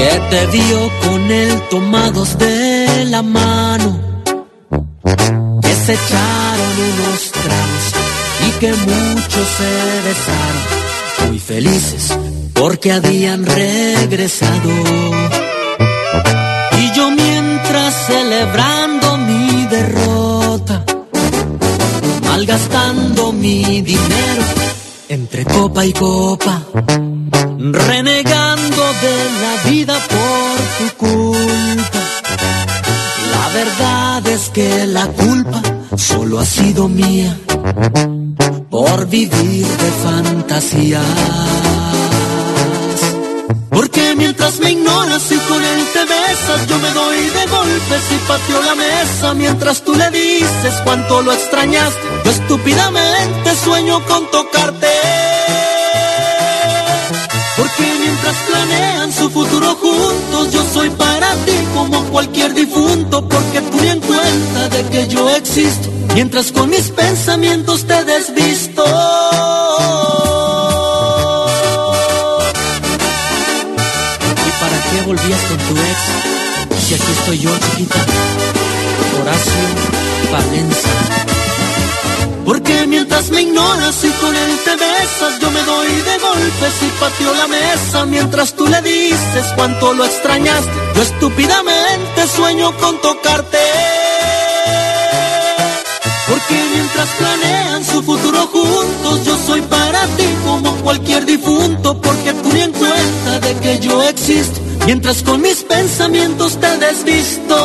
que 0.00 0.20
te 0.30 0.46
vio 0.46 0.90
con 1.04 1.30
él 1.30 1.62
tomados 1.68 2.38
de 2.38 3.04
la 3.10 3.22
mano, 3.22 3.88
que 5.60 5.74
se 5.84 5.92
echaron 5.92 6.74
unos 6.90 7.20
tragos 7.44 7.86
y 8.46 8.50
que 8.60 8.72
muchos 8.92 9.46
se 9.58 9.72
besaron, 10.08 11.28
muy 11.28 11.38
felices 11.38 12.18
porque 12.54 12.92
habían 12.92 13.44
regresado. 13.44 14.70
Y 16.82 16.96
yo 16.96 17.10
mientras 17.10 18.06
celebrando 18.06 19.18
mi 19.18 19.66
derrota, 19.66 20.82
malgastando 22.24 23.32
mi 23.32 23.82
dinero 23.82 24.44
entre 25.10 25.44
copa 25.44 25.84
y 25.84 25.92
copa, 25.92 26.62
renegando 27.58 28.82
de 29.02 29.16
la 29.42 29.70
vida 29.70 29.98
por 30.08 30.56
tu 30.78 30.96
culpa. 30.96 32.00
La 33.32 33.48
verdad 33.52 34.26
es 34.28 34.50
que 34.50 34.86
la 34.86 35.08
culpa 35.08 35.62
solo 35.96 36.38
ha 36.38 36.46
sido 36.46 36.88
mía 36.88 37.36
por 38.70 39.08
vivir 39.08 39.66
de 39.66 39.90
fantasías. 40.04 41.99
Porque 43.70 44.14
mientras 44.16 44.58
me 44.60 44.72
ignoras 44.72 45.30
y 45.30 45.38
con 45.38 45.62
él 45.62 45.86
te 45.92 46.04
besas, 46.04 46.66
yo 46.68 46.78
me 46.78 46.90
doy 46.90 47.16
de 47.16 47.46
golpes 47.46 48.02
y 48.10 48.28
pateo 48.28 48.62
la 48.62 48.74
mesa. 48.74 49.34
Mientras 49.34 49.82
tú 49.82 49.94
le 49.94 50.10
dices 50.10 50.74
cuánto 50.84 51.22
lo 51.22 51.32
extrañaste, 51.32 52.00
yo 52.24 52.30
estúpidamente 52.30 53.56
sueño 53.64 54.04
con 54.06 54.30
tocarte. 54.30 54.88
Porque 57.56 57.82
mientras 58.00 58.36
planean 58.48 59.12
su 59.12 59.30
futuro 59.30 59.74
juntos, 59.76 60.52
yo 60.52 60.64
soy 60.72 60.90
para 60.90 61.34
ti 61.44 61.56
como 61.74 62.04
cualquier 62.06 62.54
difunto. 62.54 63.28
Porque 63.28 63.60
tú 63.60 63.80
ni 63.80 63.88
en 63.88 64.00
cuenta 64.00 64.68
de 64.68 64.84
que 64.90 65.08
yo 65.08 65.28
existo, 65.30 65.90
mientras 66.14 66.52
con 66.52 66.70
mis 66.70 66.90
pensamientos 66.90 67.86
te 67.86 68.04
desvisto. 68.04 68.84
Qué 74.90 75.02
volvías 75.02 75.40
con 75.42 75.58
tu 75.58 75.74
ex? 75.76 76.86
Si 76.86 76.94
aquí 76.94 77.12
estoy 77.18 77.38
yo, 77.38 77.50
chiquita. 77.58 77.98
Horacio 79.20 79.52
Valencia. 80.32 80.90
Porque 82.44 82.86
mientras 82.86 83.30
me 83.30 83.42
ignoras 83.42 84.02
y 84.02 84.10
con 84.10 84.34
él 84.34 84.58
te 84.64 84.70
besas, 84.70 85.38
yo 85.40 85.50
me 85.50 85.62
doy 85.62 85.86
de 85.86 86.18
golpes 86.18 86.74
y 86.82 87.00
pateo 87.00 87.34
la 87.34 87.46
mesa. 87.46 88.06
Mientras 88.06 88.54
tú 88.54 88.66
le 88.66 88.80
dices 88.82 89.46
cuánto 89.54 89.92
lo 89.92 90.04
extrañaste, 90.04 90.70
yo 90.94 91.02
estúpidamente 91.02 92.26
sueño 92.34 92.76
con 92.78 93.00
tocarte. 93.00 93.58
Porque 96.28 96.54
mientras 96.74 97.08
planean 97.18 97.84
su 97.84 98.02
futuro 98.02 98.46
juntos, 98.46 99.24
yo 99.24 99.36
soy 99.46 99.60
para 99.62 100.06
ti 100.16 100.26
como 100.44 100.74
cualquier 100.76 101.26
difunto. 101.26 102.00
Porque 102.00 102.32
tú 102.32 102.52
ni 102.52 102.62
en 102.62 102.72
cuenta 102.72 103.40
de 103.40 103.56
que 103.56 103.78
yo 103.80 104.02
existo, 104.02 104.60
mientras 104.86 105.22
con 105.22 105.40
mis 105.40 105.62
pensamientos 105.64 106.58
te 106.58 106.78
desvisto. 106.78 107.56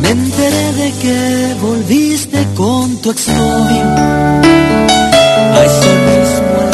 Me 0.00 0.10
enteré 0.10 0.72
de 0.72 0.92
que 1.02 1.56
volviste 1.60 2.46
con 2.54 2.96
tu 2.98 3.10
exnovio. 3.10 3.84
A 5.56 5.62
mismo 5.62 6.73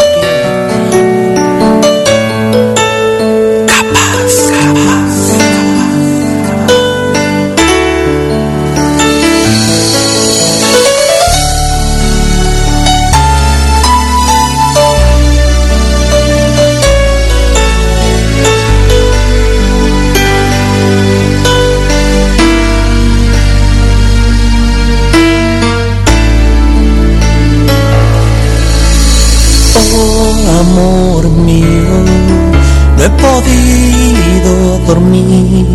podido 33.23 34.53
dormir. 34.87 35.67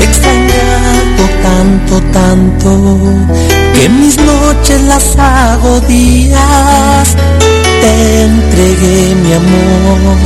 Extrañado 0.00 1.24
tanto, 1.42 2.00
tanto, 2.12 2.70
que 3.74 3.88
mis 3.88 4.16
noches 4.18 4.80
las 4.82 5.16
hago 5.16 5.80
días. 5.80 7.16
Te 7.80 8.22
entregué 8.22 9.14
mi 9.22 9.32
amor, 9.32 10.16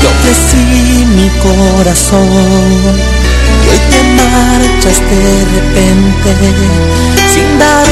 te 0.00 0.06
ofrecí 0.14 0.66
mi 1.16 1.28
corazón. 1.46 2.70
Y 3.62 3.64
hoy 3.70 3.80
te 3.90 4.00
marchas 4.20 4.98
de 5.10 5.24
repente, 5.56 6.30
sin 7.32 7.48
dar 7.58 7.86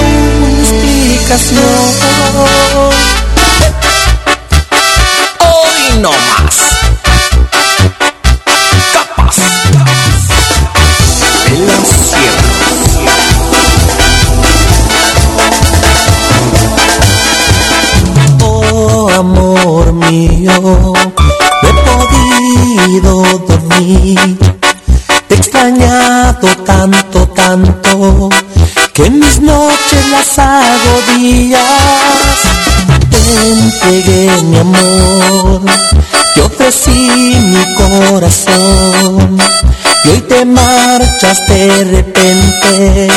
una 0.44 0.59
explicación. 0.60 1.85
No 20.44 20.92
he 21.62 21.72
podido 21.88 23.22
dormir. 23.48 24.38
Te 25.28 25.34
he 25.34 25.38
extrañado 25.38 26.48
tanto, 26.64 27.26
tanto, 27.28 28.28
que 28.92 29.10
mis 29.10 29.40
noches 29.40 30.10
las 30.10 30.38
hago 30.38 30.94
días. 31.16 31.62
Te 33.10 33.50
entregué 33.50 34.42
mi 34.42 34.58
amor, 34.58 35.62
te 36.34 36.40
ofrecí 36.42 37.36
mi 37.52 37.74
corazón. 37.74 39.38
Y 40.04 40.08
hoy 40.08 40.20
te 40.28 40.44
marchas 40.44 41.38
de 41.48 41.84
repente, 41.84 43.08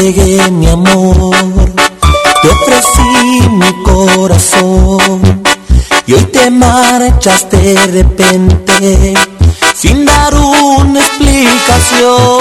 entregué 0.00 0.50
mi 0.52 0.66
amor, 0.66 1.36
te 2.40 2.48
ofrecí 2.48 3.48
mi 3.50 3.82
corazón 3.82 5.42
y 6.06 6.14
hoy 6.14 6.24
te 6.24 6.50
marchas 6.50 7.50
de 7.50 7.74
repente 7.86 9.12
sin 9.74 10.06
dar 10.06 10.34
una 10.34 11.00
explicación. 11.00 12.40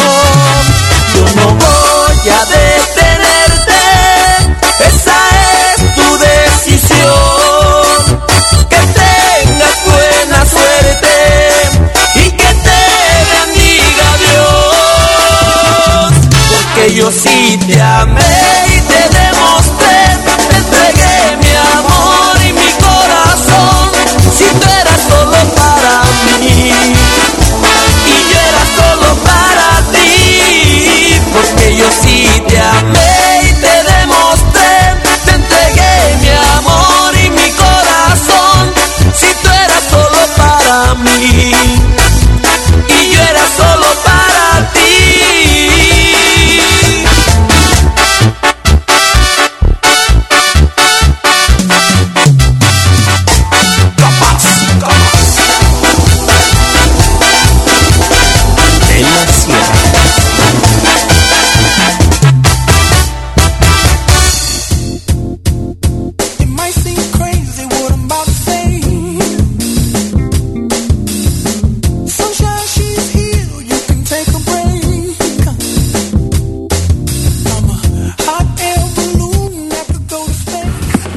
Yo 1.13 1.25
no 1.35 1.47
voy 1.55 2.29
a 2.29 2.45
detenerte, 2.45 3.81
esa 4.79 5.19
es 5.73 5.95
tu 5.95 6.17
decisión. 6.17 7.09
Que 8.69 8.81
tengas 9.03 9.77
buena 9.85 10.45
suerte 10.45 11.13
y 12.15 12.31
que 12.31 12.53
te 12.63 12.81
bendiga 13.33 14.07
Dios 14.17 14.49
llame. 17.67 18.38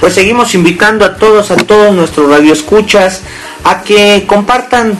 Pues 0.02 0.14
seguimos 0.14 0.52
invitando 0.56 1.04
a 1.04 1.14
todos, 1.14 1.52
a 1.52 1.56
todos 1.56 1.94
nuestros 1.94 2.28
radioescuchas, 2.28 3.20
a 3.62 3.84
que 3.84 4.24
compartan, 4.26 4.98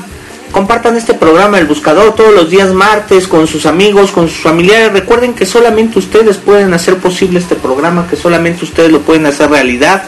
compartan 0.53 0.97
este 0.97 1.13
programa 1.13 1.59
El 1.59 1.67
Buscador 1.67 2.15
todos 2.15 2.33
los 2.33 2.51
días 2.51 2.73
martes 2.73 3.27
con 3.27 3.49
sus 3.49 3.67
amigos, 3.67 4.13
con 4.13 4.29
sus 4.29 4.39
familiares. 4.39 4.93
Recuerden 4.93 5.35
que 5.35 5.45
solamente 5.45 5.99
ustedes 5.99 6.37
pueden 6.37 6.73
hacer 6.73 6.99
posible 6.99 7.41
este 7.41 7.57
programa, 7.57 8.07
que 8.09 8.15
solamente 8.15 8.65
ustedes 8.65 8.93
lo 8.93 9.01
pueden 9.01 9.27
hacer 9.27 9.51
realidad. 9.51 10.05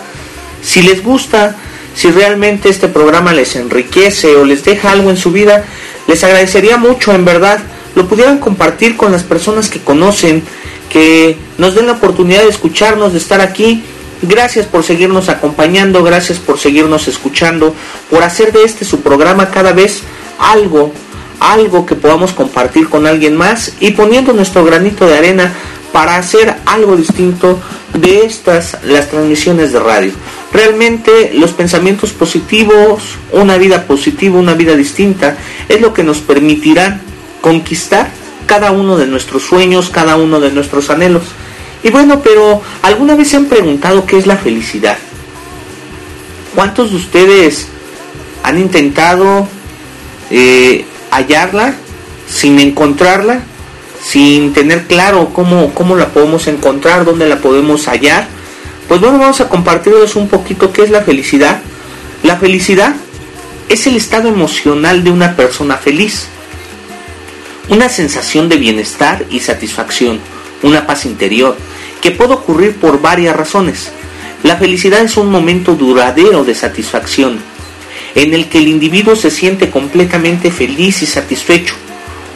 Si 0.63 0.81
les 0.81 1.03
gusta, 1.03 1.57
si 1.97 2.13
realmente 2.13 2.69
este 2.69 2.87
programa 2.87 3.33
les 3.33 3.57
enriquece 3.57 4.37
o 4.37 4.45
les 4.45 4.63
deja 4.63 4.93
algo 4.93 5.11
en 5.11 5.17
su 5.17 5.33
vida, 5.33 5.65
les 6.07 6.23
agradecería 6.23 6.77
mucho, 6.77 7.13
en 7.13 7.25
verdad, 7.25 7.59
lo 7.97 8.07
pudieran 8.07 8.39
compartir 8.39 8.97
con 8.97 9.11
las 9.11 9.25
personas 9.25 9.71
que 9.71 9.81
conocen, 9.81 10.45
que 10.89 11.37
nos 11.59 11.75
den 11.75 11.89
la 11.89 11.95
oportunidad 11.95 12.43
de 12.43 12.51
escucharnos, 12.51 13.13
de 13.13 13.19
estar 13.19 13.41
aquí. 13.41 13.83
Gracias 14.27 14.65
por 14.65 14.85
seguirnos 14.85 15.29
acompañando, 15.29 16.03
gracias 16.03 16.39
por 16.39 16.59
seguirnos 16.59 17.09
escuchando, 17.09 17.75
por 18.11 18.23
hacer 18.23 18.53
de 18.53 18.65
este 18.65 18.87
su 18.87 19.03
programa 19.03 19.51
cada 19.51 19.73
vez 19.73 20.01
algo, 20.39 20.93
algo 21.41 21.85
que 21.85 21.95
podamos 21.95 22.33
compartir 22.33 22.89
con 22.89 23.07
alguien 23.07 23.37
más 23.37 23.75
y 23.81 23.91
poniendo 23.91 24.33
nuestro 24.33 24.65
granito 24.65 25.07
de 25.07 25.19
arena 25.19 25.53
para 25.93 26.17
hacer 26.17 26.55
algo 26.65 26.97
distinto 26.97 27.61
de 27.93 28.25
estas, 28.25 28.79
las 28.85 29.11
transmisiones 29.11 29.73
de 29.73 29.81
radio. 29.81 30.13
Realmente 30.53 31.33
los 31.35 31.53
pensamientos 31.53 32.13
positivos, 32.13 33.03
una 33.31 33.59
vida 33.59 33.87
positiva, 33.87 34.39
una 34.39 34.55
vida 34.55 34.75
distinta, 34.75 35.37
es 35.69 35.83
lo 35.83 35.93
que 35.93 36.03
nos 36.03 36.19
permitirá 36.19 37.01
conquistar 37.43 38.11
cada 38.47 38.71
uno 38.71 38.97
de 38.97 39.07
nuestros 39.07 39.43
sueños, 39.43 39.91
cada 39.91 40.17
uno 40.17 40.41
de 40.41 40.51
nuestros 40.51 40.89
anhelos. 40.89 41.25
Y 41.85 41.91
bueno, 41.91 42.23
pero 42.23 42.63
¿alguna 42.83 43.15
vez 43.15 43.29
se 43.29 43.37
han 43.37 43.45
preguntado 43.45 44.07
qué 44.07 44.17
es 44.17 44.27
la 44.27 44.39
felicidad? 44.39 44.97
¿Cuántos 46.55 46.91
de 46.91 46.97
ustedes 46.97 47.69
han 48.43 48.59
intentado 48.59 49.47
eh, 50.31 50.87
hallarla 51.11 51.75
sin 52.27 52.59
encontrarla? 52.59 53.43
Sin 54.03 54.55
tener 54.55 54.87
claro 54.87 55.31
cómo, 55.35 55.75
cómo 55.75 55.95
la 55.95 56.09
podemos 56.09 56.47
encontrar, 56.47 57.05
dónde 57.05 57.29
la 57.29 57.39
podemos 57.39 57.87
hallar. 57.87 58.29
Pues 58.89 59.01
bueno, 59.01 59.19
vamos 59.19 59.43
a 59.43 59.49
compartirles 59.51 60.17
un 60.17 60.29
poquito 60.29 60.73
qué 60.73 60.85
es 60.85 60.91
la 60.91 61.03
felicidad. 61.03 61.61
La 62.23 62.37
felicidad 62.37 62.95
es 63.69 63.87
el 63.87 63.97
estado 63.97 64.29
emocional 64.29 65.05
de 65.05 65.11
una 65.11 65.37
persona 65.37 65.77
feliz. 65.77 66.29
Una 67.69 67.91
sensación 67.91 68.49
de 68.49 68.57
bienestar 68.57 69.27
y 69.31 69.41
satisfacción, 69.41 70.21
una 70.65 70.87
paz 70.87 71.07
interior, 71.07 71.57
que 72.01 72.11
puede 72.11 72.35
ocurrir 72.35 72.75
por 72.77 73.01
varias 73.01 73.37
razones. 73.37 73.93
La 74.43 74.57
felicidad 74.57 75.03
es 75.03 75.17
un 75.17 75.31
momento 75.31 75.75
duradero 75.75 76.45
de 76.45 76.55
satisfacción, 76.55 77.39
en 78.15 78.35
el 78.35 78.49
que 78.49 78.59
el 78.59 78.69
individuo 78.69 79.15
se 79.15 79.31
siente 79.31 79.71
completamente 79.71 80.51
feliz 80.51 81.03
y 81.03 81.07
satisfecho. 81.07 81.75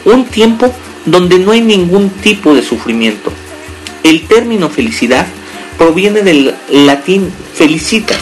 Un 0.05 0.25
tiempo 0.25 0.73
donde 1.05 1.39
no 1.39 1.51
hay 1.51 1.61
ningún 1.61 2.09
tipo 2.09 2.53
de 2.53 2.63
sufrimiento. 2.63 3.31
El 4.03 4.27
término 4.27 4.69
felicidad 4.69 5.27
proviene 5.77 6.21
del 6.21 6.55
latín 6.71 7.31
felicitas, 7.53 8.19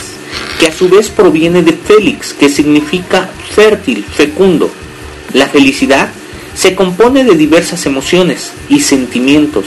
que 0.59 0.67
a 0.67 0.73
su 0.73 0.89
vez 0.89 1.09
proviene 1.09 1.63
de 1.63 1.73
felix, 1.73 2.33
que 2.33 2.49
significa 2.49 3.29
fértil, 3.51 4.03
fecundo. 4.03 4.69
La 5.33 5.47
felicidad 5.47 6.09
se 6.57 6.73
compone 6.73 7.23
de 7.23 7.35
diversas 7.35 7.85
emociones 7.85 8.51
y 8.67 8.79
sentimientos, 8.81 9.65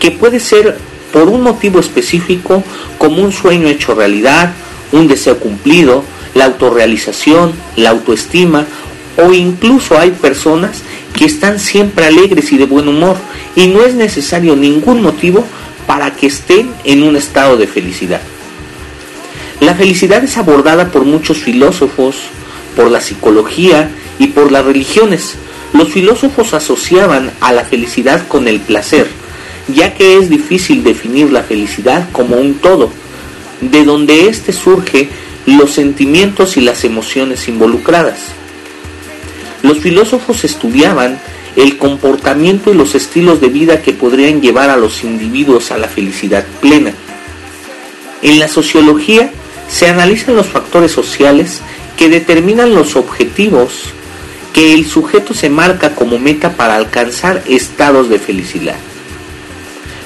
que 0.00 0.10
puede 0.10 0.40
ser 0.40 0.76
por 1.12 1.28
un 1.28 1.42
motivo 1.42 1.78
específico 1.78 2.64
como 2.98 3.22
un 3.22 3.32
sueño 3.32 3.68
hecho 3.68 3.94
realidad, 3.94 4.52
un 4.90 5.06
deseo 5.06 5.38
cumplido, 5.38 6.02
la 6.34 6.46
autorrealización, 6.46 7.52
la 7.76 7.90
autoestima 7.90 8.66
o 9.16 9.32
incluso 9.32 9.96
hay 9.96 10.10
personas 10.10 10.82
que 11.16 11.24
están 11.24 11.60
siempre 11.60 12.06
alegres 12.06 12.50
y 12.50 12.58
de 12.58 12.66
buen 12.66 12.88
humor 12.88 13.16
y 13.54 13.68
no 13.68 13.84
es 13.84 13.94
necesario 13.94 14.56
ningún 14.56 15.02
motivo 15.02 15.44
para 15.86 16.10
que 16.16 16.26
estén 16.26 16.68
en 16.82 17.04
un 17.04 17.14
estado 17.14 17.56
de 17.56 17.68
felicidad. 17.68 18.20
La 19.60 19.76
felicidad 19.76 20.24
es 20.24 20.36
abordada 20.36 20.90
por 20.90 21.04
muchos 21.04 21.38
filósofos, 21.38 22.16
por 22.74 22.90
la 22.90 23.00
psicología 23.00 23.88
y 24.18 24.28
por 24.28 24.50
las 24.50 24.64
religiones. 24.64 25.36
Los 25.74 25.88
filósofos 25.88 26.54
asociaban 26.54 27.32
a 27.40 27.52
la 27.52 27.64
felicidad 27.64 28.28
con 28.28 28.46
el 28.46 28.60
placer, 28.60 29.08
ya 29.66 29.92
que 29.92 30.16
es 30.18 30.30
difícil 30.30 30.84
definir 30.84 31.32
la 31.32 31.42
felicidad 31.42 32.08
como 32.12 32.36
un 32.36 32.54
todo, 32.54 32.92
de 33.60 33.84
donde 33.84 34.28
éste 34.28 34.52
surge 34.52 35.08
los 35.46 35.72
sentimientos 35.72 36.56
y 36.56 36.60
las 36.60 36.84
emociones 36.84 37.48
involucradas. 37.48 38.20
Los 39.62 39.78
filósofos 39.78 40.44
estudiaban 40.44 41.18
el 41.56 41.76
comportamiento 41.76 42.72
y 42.72 42.76
los 42.76 42.94
estilos 42.94 43.40
de 43.40 43.48
vida 43.48 43.82
que 43.82 43.92
podrían 43.92 44.40
llevar 44.40 44.70
a 44.70 44.76
los 44.76 45.02
individuos 45.02 45.72
a 45.72 45.78
la 45.78 45.88
felicidad 45.88 46.46
plena. 46.60 46.92
En 48.22 48.38
la 48.38 48.46
sociología 48.46 49.32
se 49.68 49.88
analizan 49.88 50.36
los 50.36 50.46
factores 50.46 50.92
sociales 50.92 51.62
que 51.96 52.08
determinan 52.08 52.76
los 52.76 52.94
objetivos 52.94 53.92
que 54.54 54.72
el 54.72 54.86
sujeto 54.86 55.34
se 55.34 55.50
marca 55.50 55.96
como 55.96 56.18
meta 56.18 56.52
para 56.52 56.76
alcanzar 56.76 57.42
estados 57.46 58.08
de 58.08 58.20
felicidad. 58.20 58.76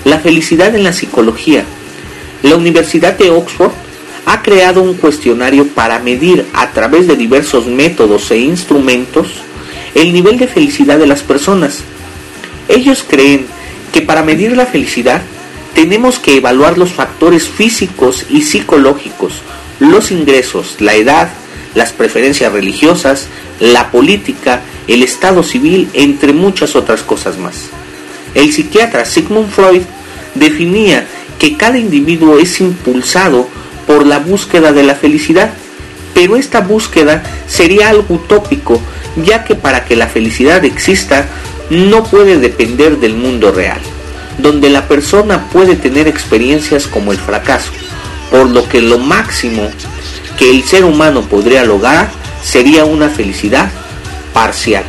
La 0.05 0.19
felicidad 0.19 0.75
en 0.75 0.85
la 0.85 0.95
psicología. 0.95 1.65
La 2.43 2.57
Universidad 2.57 3.19
de 3.19 3.31
Oxford 3.31 3.73
ha 4.25 4.43
creado 4.43 4.83
un 4.83 4.95
cuestionario 4.95 5.69
para 5.69 5.99
medir 5.99 6.47
a 6.55 6.71
través 6.71 7.07
de 7.07 7.17
diversos 7.17 7.67
métodos 7.67 8.31
e 8.31 8.39
instrumentos 8.39 9.29
el 9.95 10.15
nivel 10.15 10.39
de 10.39 10.49
felicidad 10.49 10.99
de 10.99 11.07
las 11.07 11.23
personas. 11.23 11.81
Ellos 12.69 13.05
creen 13.07 13.47
que 13.93 14.01
para 14.01 14.23
medir 14.23 14.57
la 14.57 14.67
felicidad 14.67 15.21
tenemos 15.75 16.19
que 16.19 16.37
evaluar 16.37 16.79
los 16.79 16.93
factores 16.93 17.49
físicos 17.49 18.25
y 18.31 18.43
psicológicos, 18.43 19.43
los 19.79 20.11
ingresos, 20.11 20.77
la 20.81 20.95
edad, 20.95 21.31
las 21.79 21.93
preferencias 21.93 22.53
religiosas, 22.53 23.29
la 23.61 23.91
política, 23.91 24.61
el 24.89 25.03
estado 25.05 25.43
civil, 25.45 25.89
entre 25.95 26.33
muchas 26.33 26.75
otras 26.77 27.03
cosas 27.03 27.39
más. 27.39 27.55
El 28.35 28.53
psiquiatra 28.53 29.05
Sigmund 29.05 29.49
Freud 29.49 29.83
definía 30.35 31.07
que 31.39 31.57
cada 31.57 31.79
individuo 31.79 32.39
es 32.39 32.61
impulsado 32.61 33.49
por 33.87 34.05
la 34.07 34.19
búsqueda 34.19 34.73
de 34.73 34.83
la 34.83 34.97
felicidad, 34.97 35.51
pero 36.15 36.37
esta 36.37 36.61
búsqueda 36.61 37.23
sería 37.47 37.91
algo 37.91 38.15
utópico, 38.15 38.83
ya 39.25 39.45
que 39.45 39.55
para 39.55 39.85
que 39.85 39.95
la 39.95 40.09
felicidad 40.09 40.65
exista 40.65 41.27
no 41.71 42.03
puede 42.03 42.39
depender 42.39 42.99
del 42.99 43.15
mundo 43.15 43.53
real, 43.53 43.81
donde 44.39 44.69
la 44.69 44.89
persona 44.89 45.49
puede 45.51 45.77
tener 45.77 46.09
experiencias 46.09 46.89
como 46.89 47.13
el 47.13 47.19
fracaso, 47.19 47.71
por 48.33 48.49
lo 48.51 48.69
que 48.69 48.83
lo 48.83 48.99
máximo 48.99 49.71
que 50.39 50.51
el 50.51 50.63
ser 50.63 50.85
humano 50.85 51.23
podría 51.23 51.65
lograr 51.65 52.11
sería 52.43 52.85
una 52.85 53.09
felicidad 53.09 53.71
parcial. 54.33 54.85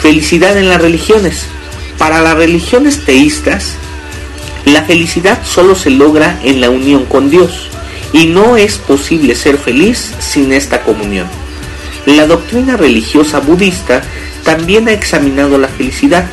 Felicidad 0.00 0.56
en 0.56 0.68
las 0.68 0.80
religiones. 0.80 1.46
Para 1.98 2.20
las 2.20 2.36
religiones 2.36 3.04
teístas, 3.04 3.74
la 4.64 4.82
felicidad 4.82 5.38
solo 5.44 5.74
se 5.74 5.90
logra 5.90 6.40
en 6.42 6.60
la 6.60 6.70
unión 6.70 7.04
con 7.04 7.30
Dios 7.30 7.68
y 8.12 8.26
no 8.26 8.56
es 8.56 8.78
posible 8.78 9.34
ser 9.34 9.58
feliz 9.58 10.12
sin 10.18 10.52
esta 10.52 10.82
comunión. 10.82 11.26
La 12.06 12.26
doctrina 12.26 12.76
religiosa 12.76 13.40
budista 13.40 14.02
también 14.44 14.88
ha 14.88 14.92
examinado 14.92 15.58
la 15.58 15.68
felicidad, 15.68 16.26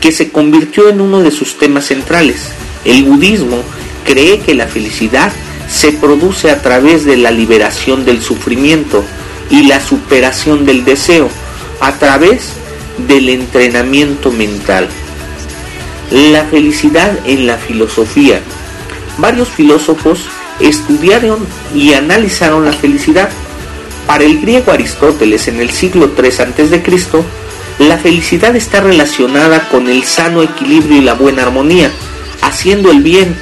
que 0.00 0.12
se 0.12 0.30
convirtió 0.30 0.90
en 0.90 1.00
uno 1.00 1.20
de 1.20 1.30
sus 1.30 1.56
temas 1.56 1.86
centrales. 1.86 2.50
El 2.84 3.04
budismo 3.04 3.62
cree 4.04 4.40
que 4.40 4.54
la 4.54 4.66
felicidad 4.66 5.32
se 5.68 5.92
produce 5.92 6.50
a 6.50 6.62
través 6.62 7.04
de 7.04 7.16
la 7.16 7.30
liberación 7.30 8.04
del 8.04 8.22
sufrimiento 8.22 9.04
y 9.50 9.64
la 9.64 9.80
superación 9.80 10.64
del 10.66 10.84
deseo, 10.84 11.28
a 11.80 11.92
través 11.92 12.52
del 13.08 13.28
entrenamiento 13.28 14.30
mental. 14.30 14.88
La 16.10 16.44
felicidad 16.44 17.18
en 17.24 17.46
la 17.46 17.56
filosofía. 17.56 18.40
Varios 19.18 19.48
filósofos 19.48 20.20
estudiaron 20.60 21.38
y 21.74 21.94
analizaron 21.94 22.64
la 22.64 22.72
felicidad. 22.72 23.28
Para 24.06 24.24
el 24.24 24.40
griego 24.40 24.70
Aristóteles 24.70 25.48
en 25.48 25.60
el 25.60 25.70
siglo 25.70 26.12
III 26.16 26.28
a.C., 26.28 27.24
la 27.78 27.98
felicidad 27.98 28.54
está 28.54 28.80
relacionada 28.80 29.68
con 29.68 29.88
el 29.88 30.04
sano 30.04 30.42
equilibrio 30.42 30.98
y 30.98 31.00
la 31.00 31.14
buena 31.14 31.42
armonía, 31.42 31.90
haciendo 32.42 32.90
el 32.90 33.02
bien, 33.02 33.34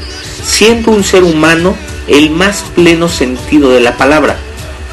siendo 0.43 0.91
un 0.91 1.05
ser 1.05 1.25
humano 1.25 1.77
el 2.07 2.31
más 2.31 2.65
pleno 2.75 3.09
sentido 3.09 3.71
de 3.71 3.81
la 3.81 3.97
palabra. 3.97 4.37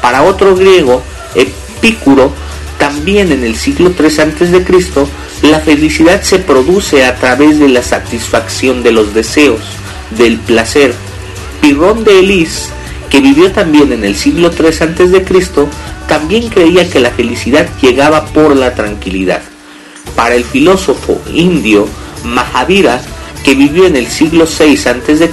Para 0.02 0.22
otro 0.22 0.54
griego, 0.54 1.02
Epicuro, 1.34 2.32
también 2.78 3.32
en 3.32 3.44
el 3.44 3.56
siglo 3.56 3.92
III 3.98 4.06
a.C., 4.06 5.06
la 5.42 5.60
felicidad 5.60 6.22
se 6.22 6.38
produce 6.38 7.04
a 7.04 7.16
través 7.16 7.58
de 7.58 7.68
la 7.68 7.82
satisfacción 7.82 8.82
de 8.82 8.92
los 8.92 9.14
deseos, 9.14 9.60
del 10.16 10.38
placer. 10.38 10.94
Pirrón 11.60 12.04
de 12.04 12.18
Elis, 12.20 12.68
que 13.10 13.20
vivió 13.20 13.50
también 13.52 13.92
en 13.92 14.04
el 14.04 14.16
siglo 14.16 14.50
III 14.50 14.66
a.C., 14.66 15.66
también 16.08 16.48
creía 16.48 16.88
que 16.90 17.00
la 17.00 17.10
felicidad 17.10 17.68
llegaba 17.80 18.26
por 18.26 18.56
la 18.56 18.74
tranquilidad. 18.74 19.42
Para 20.16 20.34
el 20.34 20.44
filósofo 20.44 21.20
indio 21.32 21.86
Mahavira, 22.24 23.00
que 23.44 23.54
vivió 23.54 23.86
en 23.86 23.96
el 23.96 24.08
siglo 24.08 24.46
VI 24.46 24.76
a.C., 24.76 25.30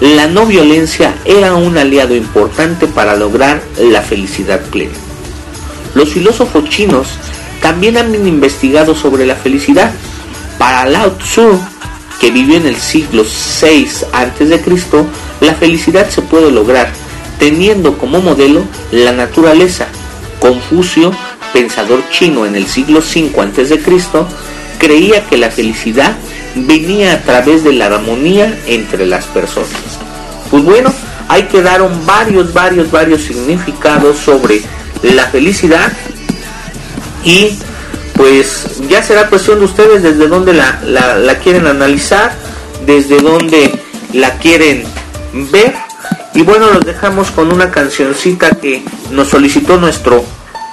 la 0.00 0.28
no 0.28 0.46
violencia 0.46 1.14
era 1.24 1.54
un 1.54 1.76
aliado 1.76 2.14
importante 2.14 2.86
para 2.86 3.16
lograr 3.16 3.62
la 3.78 4.02
felicidad 4.02 4.60
plena. 4.66 4.94
Los 5.94 6.10
filósofos 6.10 6.68
chinos 6.68 7.08
también 7.60 7.96
han 7.96 8.14
investigado 8.14 8.94
sobre 8.94 9.26
la 9.26 9.34
felicidad. 9.34 9.90
Para 10.58 10.86
Lao 10.86 11.12
Tzu, 11.12 11.58
que 12.20 12.30
vivió 12.30 12.56
en 12.56 12.66
el 12.66 12.76
siglo 12.76 13.24
VI 13.24 13.88
a.C., 14.12 14.60
la 15.40 15.54
felicidad 15.54 16.08
se 16.10 16.22
puede 16.22 16.50
lograr 16.50 16.90
teniendo 17.38 17.96
como 17.98 18.20
modelo 18.20 18.62
la 18.90 19.12
naturaleza. 19.12 19.86
Confucio, 20.40 21.12
pensador 21.52 22.02
chino 22.10 22.46
en 22.46 22.54
el 22.54 22.66
siglo 22.66 23.00
V 23.00 23.32
a.C., 23.40 23.80
creía 24.78 25.24
que 25.26 25.36
la 25.36 25.50
felicidad 25.50 26.16
venía 26.54 27.12
a 27.14 27.22
través 27.22 27.64
de 27.64 27.72
la 27.72 27.86
armonía 27.86 28.58
entre 28.66 29.06
las 29.06 29.26
personas. 29.26 29.68
Pues 30.50 30.64
bueno, 30.64 30.92
ahí 31.28 31.44
quedaron 31.44 32.06
varios, 32.06 32.52
varios, 32.52 32.90
varios 32.90 33.22
significados 33.22 34.18
sobre 34.18 34.62
la 35.02 35.26
felicidad 35.26 35.92
y 37.24 37.58
pues 38.14 38.80
ya 38.88 39.02
será 39.02 39.28
cuestión 39.28 39.60
de 39.60 39.66
ustedes 39.66 40.02
desde 40.02 40.26
dónde 40.26 40.52
la, 40.52 40.80
la, 40.84 41.16
la 41.16 41.38
quieren 41.38 41.66
analizar, 41.66 42.34
desde 42.84 43.20
dónde 43.20 43.80
la 44.12 44.38
quieren 44.38 44.84
ver. 45.52 45.74
Y 46.34 46.42
bueno, 46.42 46.70
los 46.72 46.84
dejamos 46.84 47.30
con 47.30 47.52
una 47.52 47.70
cancioncita 47.70 48.50
que 48.50 48.82
nos 49.10 49.28
solicitó 49.28 49.76
nuestro 49.76 50.24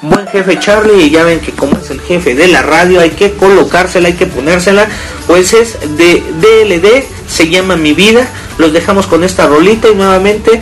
buen 0.09 0.27
jefe 0.27 0.59
Charlie 0.59 1.03
y 1.03 1.09
ya 1.09 1.23
ven 1.23 1.39
que 1.39 1.51
como 1.51 1.77
es 1.77 1.89
el 1.89 2.01
jefe 2.01 2.35
de 2.35 2.47
la 2.47 2.61
radio 2.61 2.99
hay 2.99 3.11
que 3.11 3.33
colocársela, 3.33 4.07
hay 4.07 4.13
que 4.13 4.25
ponérsela, 4.25 4.87
pues 5.27 5.53
es 5.53 5.77
de 5.97 6.23
DLD, 6.41 7.03
se 7.27 7.49
llama 7.49 7.75
Mi 7.75 7.93
Vida, 7.93 8.27
los 8.57 8.73
dejamos 8.73 9.07
con 9.07 9.23
esta 9.23 9.47
rolita 9.47 9.89
y 9.89 9.95
nuevamente 9.95 10.61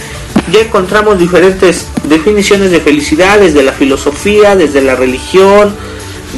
ya 0.52 0.60
encontramos 0.60 1.18
diferentes 1.18 1.88
definiciones 2.03 2.72
de 2.72 2.80
felicidad 2.80 3.40
desde 3.40 3.64
la 3.64 3.72
filosofía, 3.72 4.56
desde 4.56 4.82
la 4.82 4.95
religión, 4.95 5.76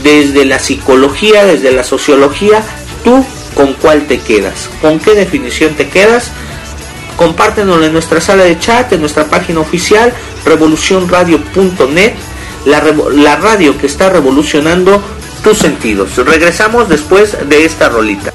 desde 0.04 0.46
la 0.46 0.60
psicología, 0.60 1.46
desde 1.46 1.72
la 1.72 1.84
sociología, 1.84 2.64
tú 3.04 3.26
con 3.56 3.74
cuál 3.74 4.06
te 4.08 4.20
quedas, 4.20 4.70
con 4.82 5.00
qué 5.00 5.16
definición 5.16 5.74
te 5.76 5.88
quedas, 5.88 6.32
compártenoslo 7.16 7.86
en 7.86 7.94
nuestra 7.94 8.20
sala 8.22 8.44
de 8.44 8.60
chat, 8.60 8.92
en 8.94 9.00
nuestra 9.00 9.26
página 9.26 9.62
oficial, 9.62 10.14
revolucionradio.net, 10.46 12.14
la, 12.66 12.84
la 13.14 13.36
radio 13.36 13.78
que 13.78 13.88
está 13.88 14.10
revolucionando 14.10 15.02
tus 15.44 15.58
sentidos. 15.58 16.16
Regresamos 16.18 16.90
después 16.90 17.38
de 17.48 17.66
esta 17.66 17.90
rolita. 17.90 18.34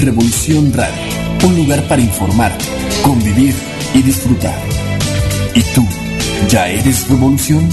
Revolución 0.00 0.72
Radio, 0.74 1.12
un 1.44 1.56
lugar 1.56 1.86
para 1.88 2.00
informarte, 2.00 2.64
convivir 3.02 3.54
y 3.94 4.02
disfrutar. 4.02 4.58
¿Y 5.54 5.62
tú, 5.74 5.86
ya 6.48 6.68
eres 6.68 7.08
revolución? 7.08 7.68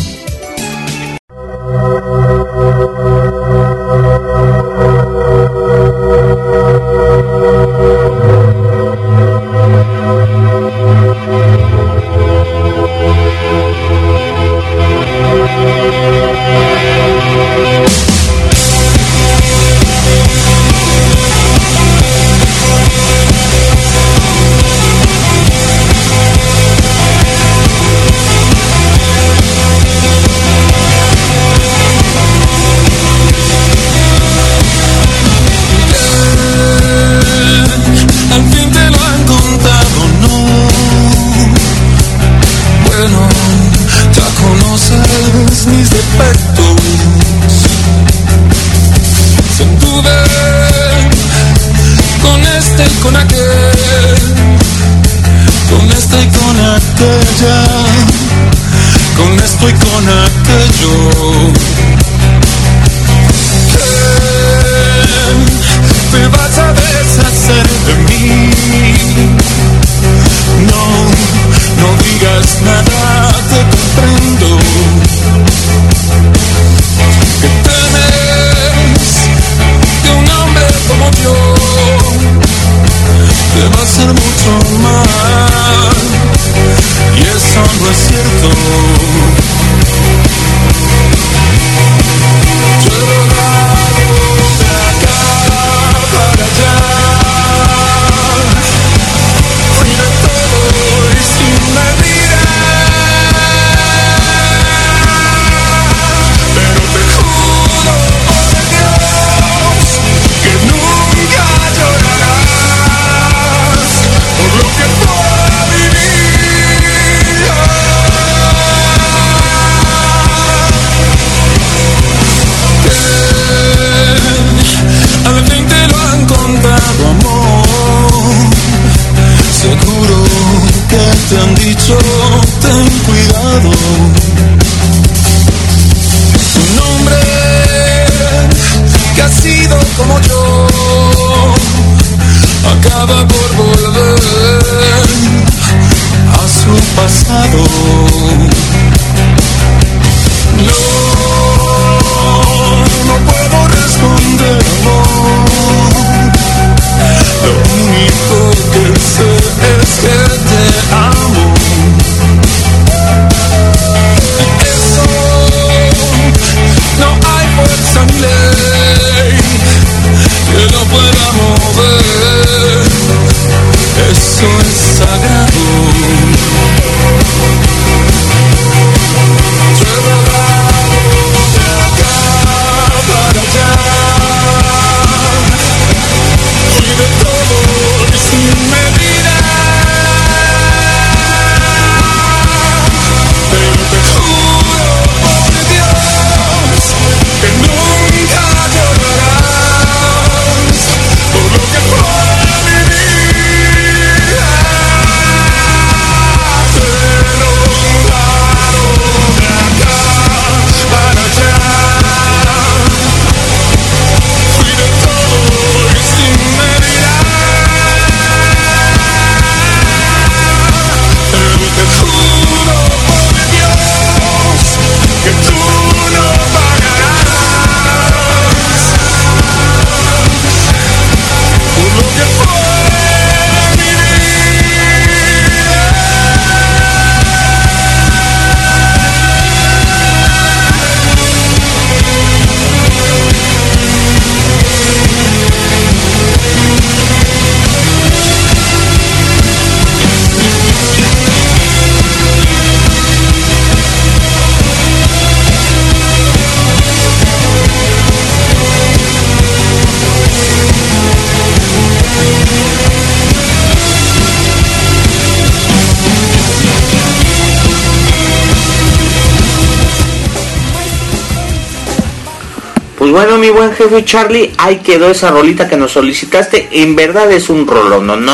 Bueno, 273.15 273.37
mi 273.37 273.49
buen 273.49 273.71
jefe 273.71 274.03
Charlie, 274.03 274.51
ahí 274.57 274.79
quedó 274.79 275.09
esa 275.09 275.31
rolita 275.31 275.69
que 275.69 275.77
nos 275.77 275.93
solicitaste. 275.93 276.67
En 276.73 276.97
verdad 276.97 277.31
es 277.31 277.49
un 277.49 277.65
rolón, 277.65 278.07
no, 278.07 278.17
no, 278.17 278.33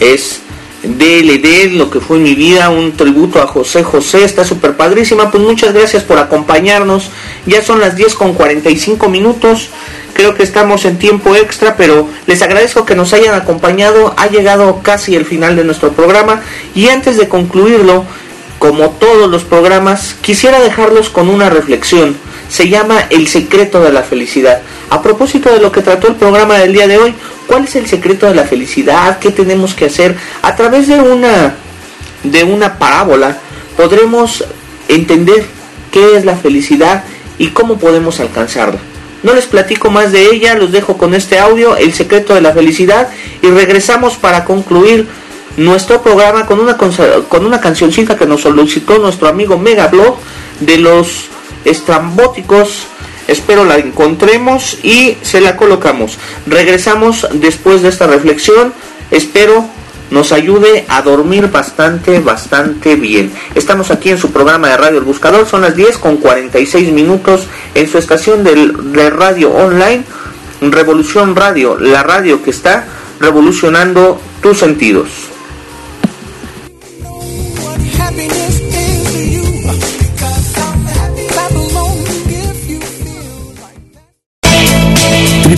es 0.00 0.40
DLD, 0.82 1.76
lo 1.76 1.92
que 1.92 2.00
fue 2.00 2.18
mi 2.18 2.34
vida, 2.34 2.70
un 2.70 2.96
tributo 2.96 3.40
a 3.40 3.46
José 3.46 3.84
José, 3.84 4.24
está 4.24 4.44
súper 4.44 4.76
padrísima. 4.76 5.30
Pues 5.30 5.44
muchas 5.44 5.72
gracias 5.72 6.02
por 6.02 6.18
acompañarnos. 6.18 7.12
Ya 7.46 7.62
son 7.62 7.78
las 7.78 7.94
10 7.94 8.16
con 8.16 8.34
45 8.34 9.08
minutos. 9.08 9.68
Creo 10.12 10.34
que 10.34 10.42
estamos 10.42 10.86
en 10.86 10.98
tiempo 10.98 11.36
extra, 11.36 11.76
pero 11.76 12.08
les 12.26 12.42
agradezco 12.42 12.84
que 12.84 12.96
nos 12.96 13.12
hayan 13.12 13.36
acompañado. 13.36 14.12
Ha 14.16 14.26
llegado 14.26 14.80
casi 14.82 15.14
el 15.14 15.24
final 15.24 15.54
de 15.54 15.62
nuestro 15.62 15.92
programa. 15.92 16.42
Y 16.74 16.88
antes 16.88 17.16
de 17.16 17.28
concluirlo, 17.28 18.04
como 18.58 18.90
todos 18.90 19.30
los 19.30 19.44
programas, 19.44 20.16
quisiera 20.20 20.58
dejarlos 20.58 21.10
con 21.10 21.28
una 21.28 21.48
reflexión. 21.48 22.16
Se 22.50 22.68
llama 22.68 23.06
El 23.08 23.28
secreto 23.28 23.80
de 23.80 23.92
la 23.92 24.02
felicidad. 24.02 24.60
A 24.90 25.00
propósito 25.00 25.50
de 25.50 25.60
lo 25.60 25.72
que 25.72 25.80
trató 25.80 26.08
el 26.08 26.16
programa 26.16 26.58
del 26.58 26.74
día 26.74 26.86
de 26.86 26.98
hoy, 26.98 27.14
¿cuál 27.46 27.64
es 27.64 27.76
el 27.76 27.86
secreto 27.86 28.26
de 28.26 28.34
la 28.34 28.44
felicidad? 28.44 29.18
¿Qué 29.20 29.30
tenemos 29.30 29.74
que 29.74 29.86
hacer? 29.86 30.16
A 30.42 30.54
través 30.56 30.88
de 30.88 31.00
una 31.00 31.54
de 32.24 32.44
una 32.44 32.78
parábola 32.78 33.38
podremos 33.76 34.44
entender 34.88 35.46
qué 35.90 36.16
es 36.16 36.24
la 36.24 36.36
felicidad 36.36 37.04
y 37.38 37.48
cómo 37.48 37.78
podemos 37.78 38.20
alcanzarla. 38.20 38.78
No 39.22 39.34
les 39.34 39.46
platico 39.46 39.90
más 39.90 40.12
de 40.12 40.26
ella, 40.30 40.54
los 40.54 40.72
dejo 40.72 40.96
con 40.96 41.14
este 41.14 41.38
audio, 41.38 41.76
El 41.76 41.94
secreto 41.94 42.34
de 42.34 42.40
la 42.40 42.52
felicidad, 42.52 43.08
y 43.42 43.48
regresamos 43.48 44.16
para 44.16 44.44
concluir 44.44 45.06
nuestro 45.56 46.02
programa 46.02 46.46
con 46.46 46.58
una, 46.60 46.76
con 46.76 47.44
una 47.44 47.60
cancioncita 47.60 48.16
que 48.16 48.26
nos 48.26 48.42
solicitó 48.42 48.98
nuestro 48.98 49.28
amigo 49.28 49.58
Megablog 49.58 50.18
de 50.60 50.78
los 50.78 51.28
estrambóticos. 51.64 52.86
Espero 53.28 53.64
la 53.64 53.76
encontremos 53.76 54.78
y 54.82 55.16
se 55.22 55.40
la 55.40 55.56
colocamos. 55.56 56.18
Regresamos 56.46 57.28
después 57.34 57.82
de 57.82 57.88
esta 57.88 58.06
reflexión. 58.06 58.72
Espero 59.10 59.68
nos 60.10 60.32
ayude 60.32 60.84
a 60.88 61.02
dormir 61.02 61.50
bastante, 61.50 62.18
bastante 62.18 62.96
bien. 62.96 63.32
Estamos 63.54 63.90
aquí 63.90 64.10
en 64.10 64.18
su 64.18 64.32
programa 64.32 64.68
de 64.68 64.76
Radio 64.76 64.98
El 64.98 65.04
Buscador. 65.04 65.46
Son 65.46 65.62
las 65.62 65.76
10 65.76 65.98
con 65.98 66.16
46 66.16 66.92
minutos 66.92 67.46
en 67.74 67.88
su 67.88 67.98
estación 67.98 68.42
de 68.42 69.10
radio 69.10 69.50
online. 69.50 70.02
Revolución 70.60 71.36
Radio, 71.36 71.78
la 71.78 72.02
radio 72.02 72.42
que 72.42 72.50
está 72.50 72.86
revolucionando 73.20 74.20
tus 74.42 74.58
sentidos. 74.58 75.08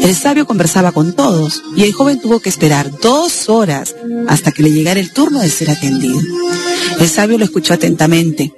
El 0.01 0.15
sabio 0.15 0.47
conversaba 0.47 0.91
con 0.91 1.13
todos 1.13 1.61
y 1.75 1.83
el 1.83 1.93
joven 1.93 2.19
tuvo 2.19 2.39
que 2.39 2.49
esperar 2.49 2.91
dos 2.99 3.49
horas 3.49 3.95
hasta 4.27 4.51
que 4.51 4.63
le 4.63 4.71
llegara 4.71 4.99
el 4.99 5.11
turno 5.11 5.39
de 5.41 5.49
ser 5.49 5.69
atendido. 5.69 6.19
El 6.99 7.09
sabio 7.09 7.37
lo 7.37 7.45
escuchó 7.45 7.73
atentamente 7.73 8.53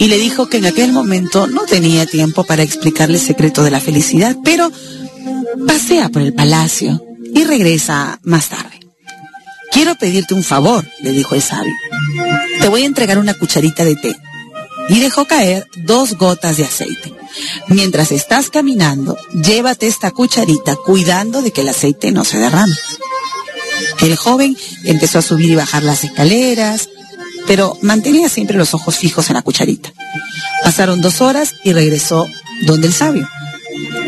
y 0.00 0.08
le 0.08 0.16
dijo 0.16 0.48
que 0.48 0.56
en 0.56 0.64
aquel 0.64 0.92
momento 0.92 1.46
no 1.46 1.66
tenía 1.66 2.06
tiempo 2.06 2.44
para 2.44 2.62
explicarle 2.62 3.16
el 3.16 3.22
secreto 3.22 3.62
de 3.62 3.70
la 3.70 3.80
felicidad, 3.80 4.34
pero 4.42 4.72
pasea 5.66 6.08
por 6.08 6.22
el 6.22 6.32
palacio 6.32 7.04
y 7.34 7.44
regresa 7.44 8.18
más 8.22 8.48
tarde. 8.48 8.80
Quiero 9.70 9.94
pedirte 9.96 10.32
un 10.32 10.42
favor, 10.42 10.88
le 11.02 11.12
dijo 11.12 11.34
el 11.34 11.42
sabio. 11.42 11.74
Te 12.62 12.68
voy 12.68 12.84
a 12.84 12.86
entregar 12.86 13.18
una 13.18 13.34
cucharita 13.34 13.84
de 13.84 13.94
té 13.94 14.16
y 14.88 15.00
dejó 15.00 15.26
caer 15.26 15.66
dos 15.84 16.16
gotas 16.16 16.56
de 16.56 16.64
aceite. 16.64 17.12
Mientras 17.68 18.10
estás 18.10 18.48
caminando, 18.48 19.18
llévate 19.34 19.86
esta 19.86 20.12
cucharita 20.12 20.76
cuidando 20.76 21.42
de 21.42 21.50
que 21.52 21.60
el 21.60 21.68
aceite 21.68 22.10
no 22.10 22.24
se 22.24 22.38
derrame. 22.38 22.74
El 24.00 24.16
joven 24.16 24.56
empezó 24.84 25.18
a 25.18 25.22
subir 25.22 25.50
y 25.50 25.56
bajar 25.56 25.82
las 25.82 26.04
escaleras, 26.04 26.88
pero 27.50 27.76
mantenía 27.82 28.28
siempre 28.28 28.56
los 28.56 28.74
ojos 28.74 28.96
fijos 28.96 29.28
en 29.28 29.34
la 29.34 29.42
cucharita. 29.42 29.92
Pasaron 30.62 31.00
dos 31.00 31.20
horas 31.20 31.56
y 31.64 31.72
regresó 31.72 32.28
donde 32.62 32.86
el 32.86 32.92
sabio. 32.92 33.28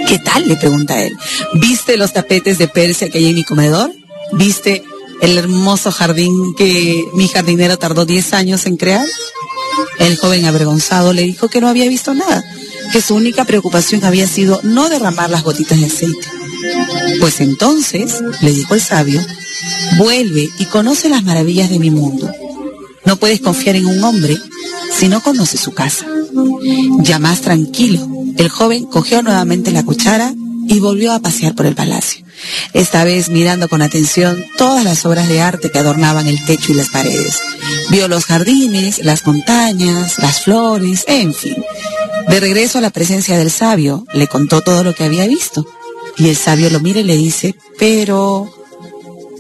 ¿Qué 0.07 0.21
tal? 0.21 0.47
le 0.47 0.55
pregunta 0.55 1.03
él. 1.03 1.13
¿Viste 1.55 1.97
los 1.97 2.13
tapetes 2.13 2.59
de 2.59 2.69
Persia 2.69 3.11
que 3.11 3.19
hay 3.19 3.27
en 3.27 3.35
mi 3.35 3.43
comedor? 3.43 3.93
¿Viste 4.31 4.85
el 5.23 5.37
hermoso 5.37 5.91
jardín 5.91 6.55
que 6.55 7.03
mi 7.15 7.27
jardinero 7.27 7.77
tardó 7.79 8.05
10 8.05 8.33
años 8.33 8.65
en 8.67 8.77
crear? 8.77 9.05
El 9.99 10.17
joven 10.19 10.45
avergonzado 10.45 11.13
le 11.13 11.23
dijo 11.23 11.49
que 11.49 11.61
no 11.61 11.67
había 11.67 11.89
visto 11.89 12.15
nada, 12.15 12.45
que 12.93 13.01
su 13.01 13.17
única 13.17 13.45
preocupación 13.45 14.05
había 14.05 14.29
sido 14.29 14.61
no 14.63 14.89
derramar 14.89 15.31
las 15.31 15.43
gotitas 15.43 15.81
de 15.81 15.87
aceite. 15.87 16.29
Pues 17.19 17.41
entonces, 17.41 18.23
le 18.41 18.53
dijo 18.53 18.75
el 18.75 18.81
sabio, 18.81 19.21
vuelve 19.99 20.49
y 20.61 20.67
conoce 20.67 21.09
las 21.09 21.25
maravillas 21.25 21.71
de 21.71 21.81
mi 21.81 21.91
mundo. 21.91 22.33
No 23.05 23.17
puedes 23.17 23.41
confiar 23.41 23.77
en 23.77 23.87
un 23.87 24.03
hombre 24.05 24.37
si 24.97 25.09
no 25.09 25.23
conoces 25.23 25.61
su 25.61 25.73
casa. 25.73 26.07
Ya 27.01 27.19
más 27.19 27.41
tranquilo, 27.41 28.07
el 28.37 28.49
joven 28.49 28.85
cogió 28.85 29.23
nuevamente 29.23 29.71
la 29.71 29.85
cuchara 29.85 30.35
y 30.69 30.81
volvió 30.81 31.13
a 31.13 31.21
pasear 31.21 31.55
por 31.55 31.67
el 31.67 31.75
palacio, 31.75 32.25
esta 32.73 33.05
vez 33.05 33.29
mirando 33.29 33.69
con 33.69 33.83
atención 33.83 34.45
todas 34.57 34.85
las 34.85 35.05
obras 35.05 35.29
de 35.29 35.41
arte 35.41 35.71
que 35.71 35.79
adornaban 35.79 36.27
el 36.27 36.43
techo 36.45 36.73
y 36.73 36.77
las 36.77 36.89
paredes. 36.89 37.41
Vio 37.91 38.09
los 38.09 38.25
jardines, 38.25 39.05
las 39.05 39.27
montañas, 39.27 40.19
las 40.19 40.43
flores, 40.43 41.05
en 41.09 41.35
fin. 41.35 41.57
De 42.29 42.41
regreso 42.41 42.79
a 42.79 42.81
la 42.81 42.91
presencia 42.91 43.37
del 43.39 43.51
sabio, 43.51 44.07
le 44.15 44.29
contó 44.29 44.61
todo 44.61 44.85
lo 44.85 44.95
que 44.95 45.05
había 45.05 45.27
visto. 45.27 45.67
Y 46.17 46.29
el 46.29 46.37
sabio 46.37 46.71
lo 46.71 46.81
mira 46.81 47.01
y 47.01 47.05
le 47.05 47.17
dice, 47.17 47.55
pero, 47.79 48.51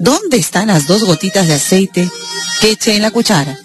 ¿dónde 0.02 0.36
están 0.36 0.66
las 0.66 0.86
dos 0.88 1.04
gotitas 1.04 1.46
de 1.46 1.54
aceite 1.54 2.10
que 2.60 2.72
eché 2.72 2.96
en 2.96 3.02
la 3.02 3.12
cuchara? 3.12 3.56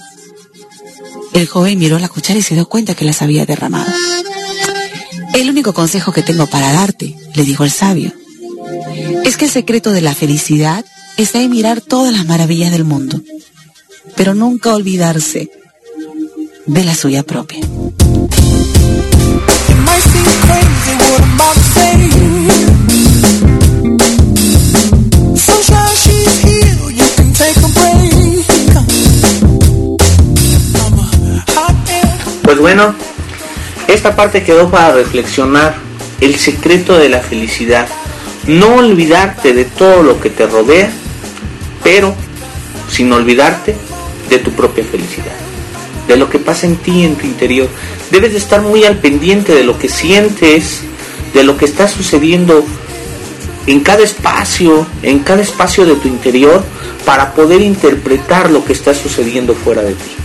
El 1.34 1.48
joven 1.48 1.80
miró 1.80 1.98
la 2.00 2.10
cuchara 2.10 2.40
y 2.40 2.44
se 2.44 2.54
dio 2.54 2.70
cuenta 2.70 2.96
que 2.96 3.06
las 3.06 3.22
había 3.22 3.46
derramado. 3.46 3.92
El 5.34 5.50
único 5.50 5.74
consejo 5.74 6.12
que 6.12 6.22
tengo 6.22 6.48
para 6.48 6.72
darte, 6.72 7.16
le 7.34 7.44
dijo 7.44 7.64
el 7.64 7.72
sabio, 7.72 8.12
es 9.26 9.36
que 9.36 9.46
el 9.46 9.52
secreto 9.52 9.92
de 9.92 10.02
la 10.02 10.14
felicidad 10.14 10.86
está 11.18 11.42
en 11.42 11.50
mirar 11.50 11.82
todas 11.82 12.14
las 12.14 12.26
maravillas 12.26 12.72
del 12.72 12.84
mundo, 12.84 13.22
pero 14.16 14.36
nunca 14.36 14.74
olvidarse 14.76 15.50
de 16.66 16.84
la 16.84 16.96
suya 16.96 17.24
propia. 17.24 17.60
Pues 32.48 32.60
bueno, 32.60 32.96
esta 33.90 34.16
parte 34.16 34.42
quedó 34.42 34.72
para 34.72 34.94
reflexionar 34.94 35.76
el 36.22 36.38
secreto 36.38 36.98
de 36.98 37.10
la 37.10 37.20
felicidad. 37.20 37.90
No 38.48 38.76
olvidarte 38.76 39.52
de 39.52 39.66
todo 39.66 40.02
lo 40.02 40.22
que 40.22 40.30
te 40.30 40.48
rodea, 40.48 40.90
pero 41.84 42.16
sin 42.90 43.12
olvidarte 43.12 43.76
de 44.30 44.38
tu 44.40 44.52
propia 44.52 44.86
felicidad, 44.86 45.36
de 46.08 46.16
lo 46.16 46.30
que 46.30 46.40
pasa 46.40 46.68
en 46.68 46.78
ti, 46.78 47.04
en 47.04 47.18
tu 47.18 47.26
interior. 47.26 47.68
Debes 48.12 48.32
de 48.32 48.38
estar 48.38 48.62
muy 48.62 48.86
al 48.86 48.96
pendiente 48.96 49.54
de 49.54 49.66
lo 49.66 49.78
que 49.78 49.90
sientes, 49.90 50.84
de 51.34 51.44
lo 51.44 51.58
que 51.58 51.66
está 51.66 51.90
sucediendo 51.90 52.64
en 53.66 53.82
cada 53.82 54.04
espacio, 54.04 54.88
en 55.04 55.20
cada 55.20 55.42
espacio 55.42 55.86
de 55.86 55.96
tu 55.96 56.08
interior, 56.08 56.64
para 57.06 57.34
poder 57.34 57.60
interpretar 57.60 58.50
lo 58.50 58.64
que 58.64 58.72
está 58.72 58.94
sucediendo 58.94 59.54
fuera 59.54 59.82
de 59.82 59.96
ti. 59.96 60.17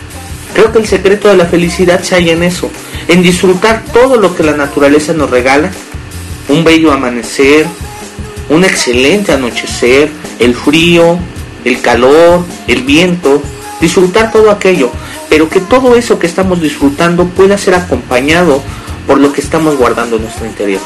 Creo 0.55 0.73
que 0.73 0.79
el 0.79 0.87
secreto 0.87 1.29
de 1.29 1.37
la 1.37 1.47
felicidad 1.47 2.03
se 2.03 2.15
halla 2.15 2.33
en 2.33 2.43
eso, 2.43 2.71
en 3.09 3.23
disfrutar 3.23 3.85
todo 3.93 4.17
lo 4.17 4.35
que 4.35 4.43
la 4.43 4.53
naturaleza 4.53 5.13
nos 5.13 5.31
regala, 5.31 5.71
un 6.49 6.65
bello 6.65 6.93
amanecer, 6.93 7.67
un 8.49 8.65
excelente 8.65 9.33
anochecer, 9.33 10.11
el 10.39 10.55
frío, 10.55 11.19
el 11.65 11.81
calor, 11.81 12.45
el 12.67 12.83
viento, 12.83 13.43
disfrutar 13.81 14.31
todo 14.31 14.51
aquello, 14.51 14.91
pero 15.29 15.49
que 15.49 15.61
todo 15.61 15.97
eso 15.97 16.19
que 16.19 16.27
estamos 16.27 16.61
disfrutando 16.61 17.27
pueda 17.27 17.57
ser 17.57 17.75
acompañado 17.75 18.63
por 19.07 19.19
lo 19.19 19.33
que 19.33 19.41
estamos 19.41 19.77
guardando 19.77 20.17
en 20.17 20.23
nuestro 20.23 20.47
interior. 20.47 20.81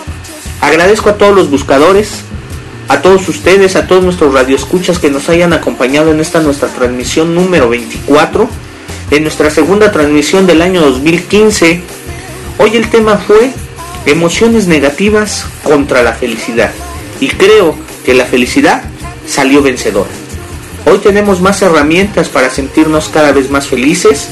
Agradezco 0.61 1.11
a 1.11 1.19
todos 1.19 1.35
los 1.35 1.51
buscadores, 1.51 2.21
a 2.89 3.03
todos 3.03 3.29
ustedes, 3.29 3.77
a 3.77 3.87
todos 3.87 4.05
nuestros 4.05 4.33
radioescuchas 4.33 4.99
que 4.99 5.11
nos 5.11 5.29
hayan 5.29 5.53
acompañado 5.53 6.13
en 6.13 6.21
esta 6.21 6.41
nuestra 6.41 6.69
transmisión 6.69 7.35
número 7.35 7.69
24, 7.69 8.49
en 9.11 9.23
nuestra 9.23 9.51
segunda 9.51 9.93
transmisión 9.93 10.47
del 10.47 10.63
año 10.63 10.81
2015. 10.83 11.81
Hoy 12.59 12.77
el 12.77 12.89
tema 12.91 13.19
fue 13.19 13.51
emociones 14.07 14.67
negativas 14.67 15.47
contra 15.63 16.03
la 16.03 16.13
felicidad 16.13 16.71
y 17.21 17.29
creo 17.29 17.77
que 18.05 18.15
la 18.15 18.25
felicidad 18.25 18.83
salió 19.27 19.63
vencedora. 19.63 20.11
Hoy 20.87 20.99
tenemos 20.99 21.41
más 21.41 21.63
herramientas 21.63 22.29
para 22.29 22.51
sentirnos 22.51 23.09
cada 23.09 23.33
vez 23.33 23.51
más 23.51 23.67
felices, 23.67 24.29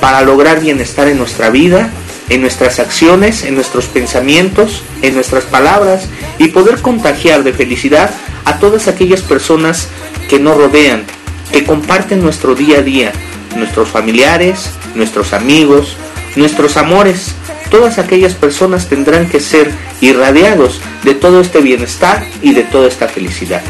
para 0.00 0.22
lograr 0.22 0.60
bienestar 0.60 1.08
en 1.08 1.18
nuestra 1.18 1.50
vida, 1.50 1.90
en 2.28 2.40
nuestras 2.40 2.78
acciones, 2.78 3.44
en 3.44 3.54
nuestros 3.54 3.86
pensamientos, 3.86 4.82
en 5.02 5.14
nuestras 5.14 5.44
palabras 5.44 6.06
y 6.38 6.48
poder 6.48 6.80
contagiar 6.80 7.44
de 7.44 7.52
felicidad 7.52 8.10
a 8.44 8.58
todas 8.58 8.88
aquellas 8.88 9.22
personas 9.22 9.88
que 10.28 10.38
nos 10.38 10.56
rodean, 10.56 11.04
que 11.52 11.64
comparten 11.64 12.22
nuestro 12.22 12.54
día 12.54 12.78
a 12.78 12.82
día, 12.82 13.12
nuestros 13.56 13.88
familiares, 13.88 14.70
nuestros 14.94 15.32
amigos, 15.32 15.96
nuestros 16.36 16.76
amores. 16.76 17.34
Todas 17.70 17.98
aquellas 17.98 18.34
personas 18.34 18.88
tendrán 18.88 19.28
que 19.28 19.40
ser 19.40 19.70
irradiados 20.00 20.80
de 21.02 21.14
todo 21.14 21.40
este 21.40 21.60
bienestar 21.60 22.24
y 22.42 22.52
de 22.52 22.62
toda 22.62 22.88
esta 22.88 23.08
felicidad. 23.08 23.62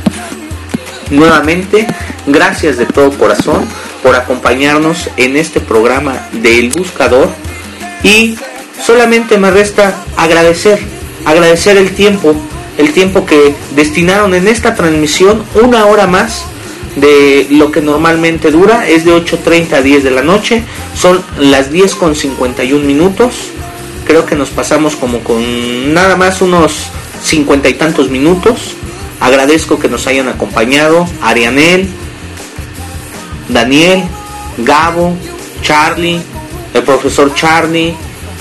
Nuevamente, 1.11 1.87
gracias 2.27 2.77
de 2.77 2.87
todo 2.87 3.11
corazón 3.17 3.65
por 4.03 4.17
acompañarnos 4.17 5.09
en 5.17 5.37
este 5.37 5.61
programa 5.61 6.29
de 6.33 6.59
El 6.59 6.71
Buscador 6.71 7.29
y 8.03 8.37
solamente 8.85 9.39
me 9.39 9.51
resta 9.51 9.97
agradecer, 10.17 10.81
agradecer 11.25 11.77
el 11.77 11.95
tiempo, 11.95 12.35
el 12.77 12.93
tiempo 12.93 13.25
que 13.25 13.55
destinaron 13.75 14.35
en 14.35 14.49
esta 14.49 14.75
transmisión, 14.75 15.45
una 15.55 15.87
hora 15.87 16.07
más 16.07 16.45
de 16.97 17.47
lo 17.51 17.71
que 17.71 17.81
normalmente 17.81 18.51
dura, 18.51 18.89
es 18.89 19.05
de 19.05 19.13
8.30 19.13 19.75
a 19.75 19.83
10 19.83 20.05
de 20.05 20.11
la 20.11 20.23
noche, 20.23 20.65
son 20.95 21.23
las 21.39 21.71
10 21.71 21.95
con 21.95 22.17
51 22.17 22.85
minutos, 22.85 23.35
creo 24.07 24.27
que 24.27 24.35
nos 24.35 24.51
pasamos 24.51 24.97
como 24.97 25.21
con 25.21 25.95
nada 25.95 26.17
más 26.17 26.43
unos 26.43 26.89
cincuenta 27.23 27.69
y 27.69 27.75
tantos 27.75 28.11
minutos, 28.11 28.75
agradezco 29.21 29.79
que 29.79 29.89
nos 29.89 30.07
hayan 30.07 30.29
acompañado, 30.29 31.07
Arianel, 31.21 31.89
Daniel, 33.49 34.03
Gabo, 34.59 35.15
Charlie, 35.63 36.21
el 36.75 36.83
profesor 36.83 37.35
Charlie, 37.35 37.95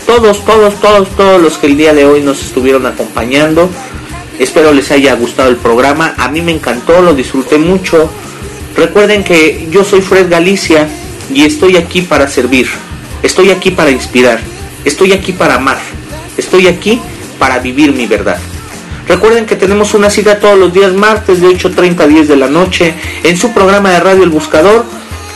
todos, 0.06 0.45
todos, 0.45 0.80
todos, 0.80 1.10
todos 1.15 1.41
los 1.41 1.57
que 1.57 1.68
el 1.68 1.77
día 1.77 1.94
de 1.94 2.06
hoy 2.06 2.22
nos 2.22 2.41
estuvieron 2.44 2.86
acompañando. 2.86 3.69
Espero 4.38 4.72
les 4.72 4.91
haya 4.91 5.15
gustado 5.15 5.49
el 5.49 5.56
programa. 5.56 6.14
A 6.18 6.30
mí 6.30 6.41
me 6.41 6.52
encantó, 6.52 7.02
lo 7.02 7.14
disfruté 7.14 7.57
mucho. 7.57 8.10
Recuerden 8.78 9.24
que 9.24 9.68
yo 9.72 9.84
soy 9.84 10.02
Fred 10.02 10.30
Galicia 10.30 10.88
y 11.34 11.46
estoy 11.46 11.78
aquí 11.78 12.02
para 12.02 12.28
servir. 12.28 12.68
Estoy 13.24 13.50
aquí 13.50 13.72
para 13.72 13.92
inspirar. 13.92 14.40
Estoy 14.84 15.14
aquí 15.14 15.32
para 15.32 15.56
amar. 15.56 15.78
Estoy 16.38 16.68
aquí 16.68 17.02
para 17.40 17.60
vivir 17.60 17.94
mi 17.94 18.06
verdad. 18.06 18.38
Recuerden 19.08 19.46
que 19.46 19.56
tenemos 19.56 19.94
una 19.94 20.10
cita 20.10 20.40
todos 20.40 20.58
los 20.58 20.74
días 20.74 20.94
martes 20.94 21.40
de 21.40 21.48
8.30 21.48 22.00
a 22.02 22.08
10 22.08 22.28
de 22.28 22.36
la 22.36 22.48
noche 22.48 22.94
en 23.24 23.38
su 23.38 23.54
programa 23.54 23.92
de 23.92 24.00
radio 24.00 24.24
El 24.24 24.30
Buscador. 24.30 24.84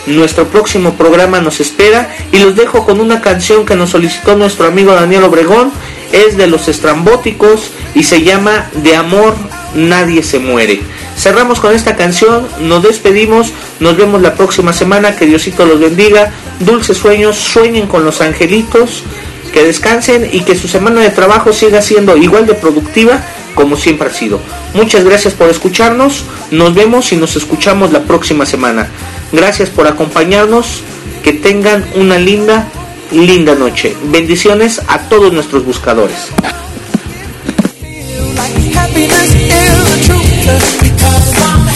Nuestro 0.07 0.47
próximo 0.47 0.95
programa 0.95 1.39
nos 1.39 1.59
espera 1.59 2.13
y 2.31 2.39
los 2.39 2.55
dejo 2.55 2.83
con 2.83 2.99
una 2.99 3.21
canción 3.21 3.65
que 3.65 3.75
nos 3.75 3.91
solicitó 3.91 4.35
nuestro 4.35 4.65
amigo 4.65 4.93
Daniel 4.93 5.23
Obregón. 5.23 5.71
Es 6.11 6.35
de 6.35 6.47
los 6.47 6.67
estrambóticos 6.67 7.71
y 7.93 8.03
se 8.03 8.23
llama 8.23 8.69
De 8.73 8.95
amor 8.95 9.35
nadie 9.75 10.23
se 10.23 10.39
muere. 10.39 10.81
Cerramos 11.19 11.59
con 11.59 11.75
esta 11.75 11.97
canción, 11.97 12.47
nos 12.61 12.81
despedimos, 12.81 13.51
nos 13.81 13.97
vemos 13.97 14.21
la 14.21 14.35
próxima 14.35 14.71
semana, 14.71 15.17
que 15.17 15.25
Diosito 15.25 15.65
los 15.65 15.77
bendiga, 15.77 16.31
dulces 16.61 16.97
sueños, 16.97 17.35
sueñen 17.35 17.87
con 17.87 18.05
los 18.05 18.21
angelitos, 18.21 19.03
que 19.51 19.65
descansen 19.65 20.29
y 20.31 20.41
que 20.41 20.55
su 20.55 20.69
semana 20.69 21.01
de 21.01 21.09
trabajo 21.09 21.51
siga 21.51 21.81
siendo 21.81 22.15
igual 22.15 22.45
de 22.45 22.53
productiva 22.53 23.21
como 23.53 23.75
siempre 23.75 24.07
ha 24.07 24.13
sido. 24.13 24.39
Muchas 24.73 25.03
gracias 25.03 25.33
por 25.33 25.49
escucharnos, 25.49 26.23
nos 26.51 26.73
vemos 26.73 27.11
y 27.11 27.17
nos 27.17 27.35
escuchamos 27.35 27.91
la 27.91 28.03
próxima 28.03 28.45
semana. 28.45 28.87
Gracias 29.33 29.69
por 29.69 29.87
acompañarnos, 29.87 30.83
que 31.21 31.33
tengan 31.33 31.85
una 31.95 32.17
linda, 32.17 32.69
linda 33.11 33.55
noche. 33.55 33.97
Bendiciones 34.05 34.81
a 34.87 34.99
todos 35.09 35.33
nuestros 35.33 35.65
buscadores. 35.65 36.29
just 40.49 40.81
because 40.81 41.33
I'm 41.37 41.68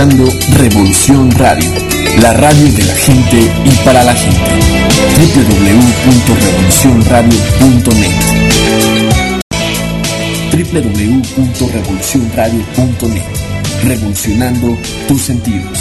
Revolución 0.00 1.30
Radio, 1.32 1.68
la 2.22 2.32
radio 2.32 2.72
de 2.72 2.84
la 2.84 2.94
gente 2.94 3.36
y 3.36 3.70
para 3.84 4.02
la 4.02 4.14
gente. 4.14 4.50
www.revolucionradio.net 5.14 8.14
www.revolucionradio.net 10.52 13.24
Revolucionando 13.84 14.78
tus 15.06 15.20
sentidos. 15.20 15.79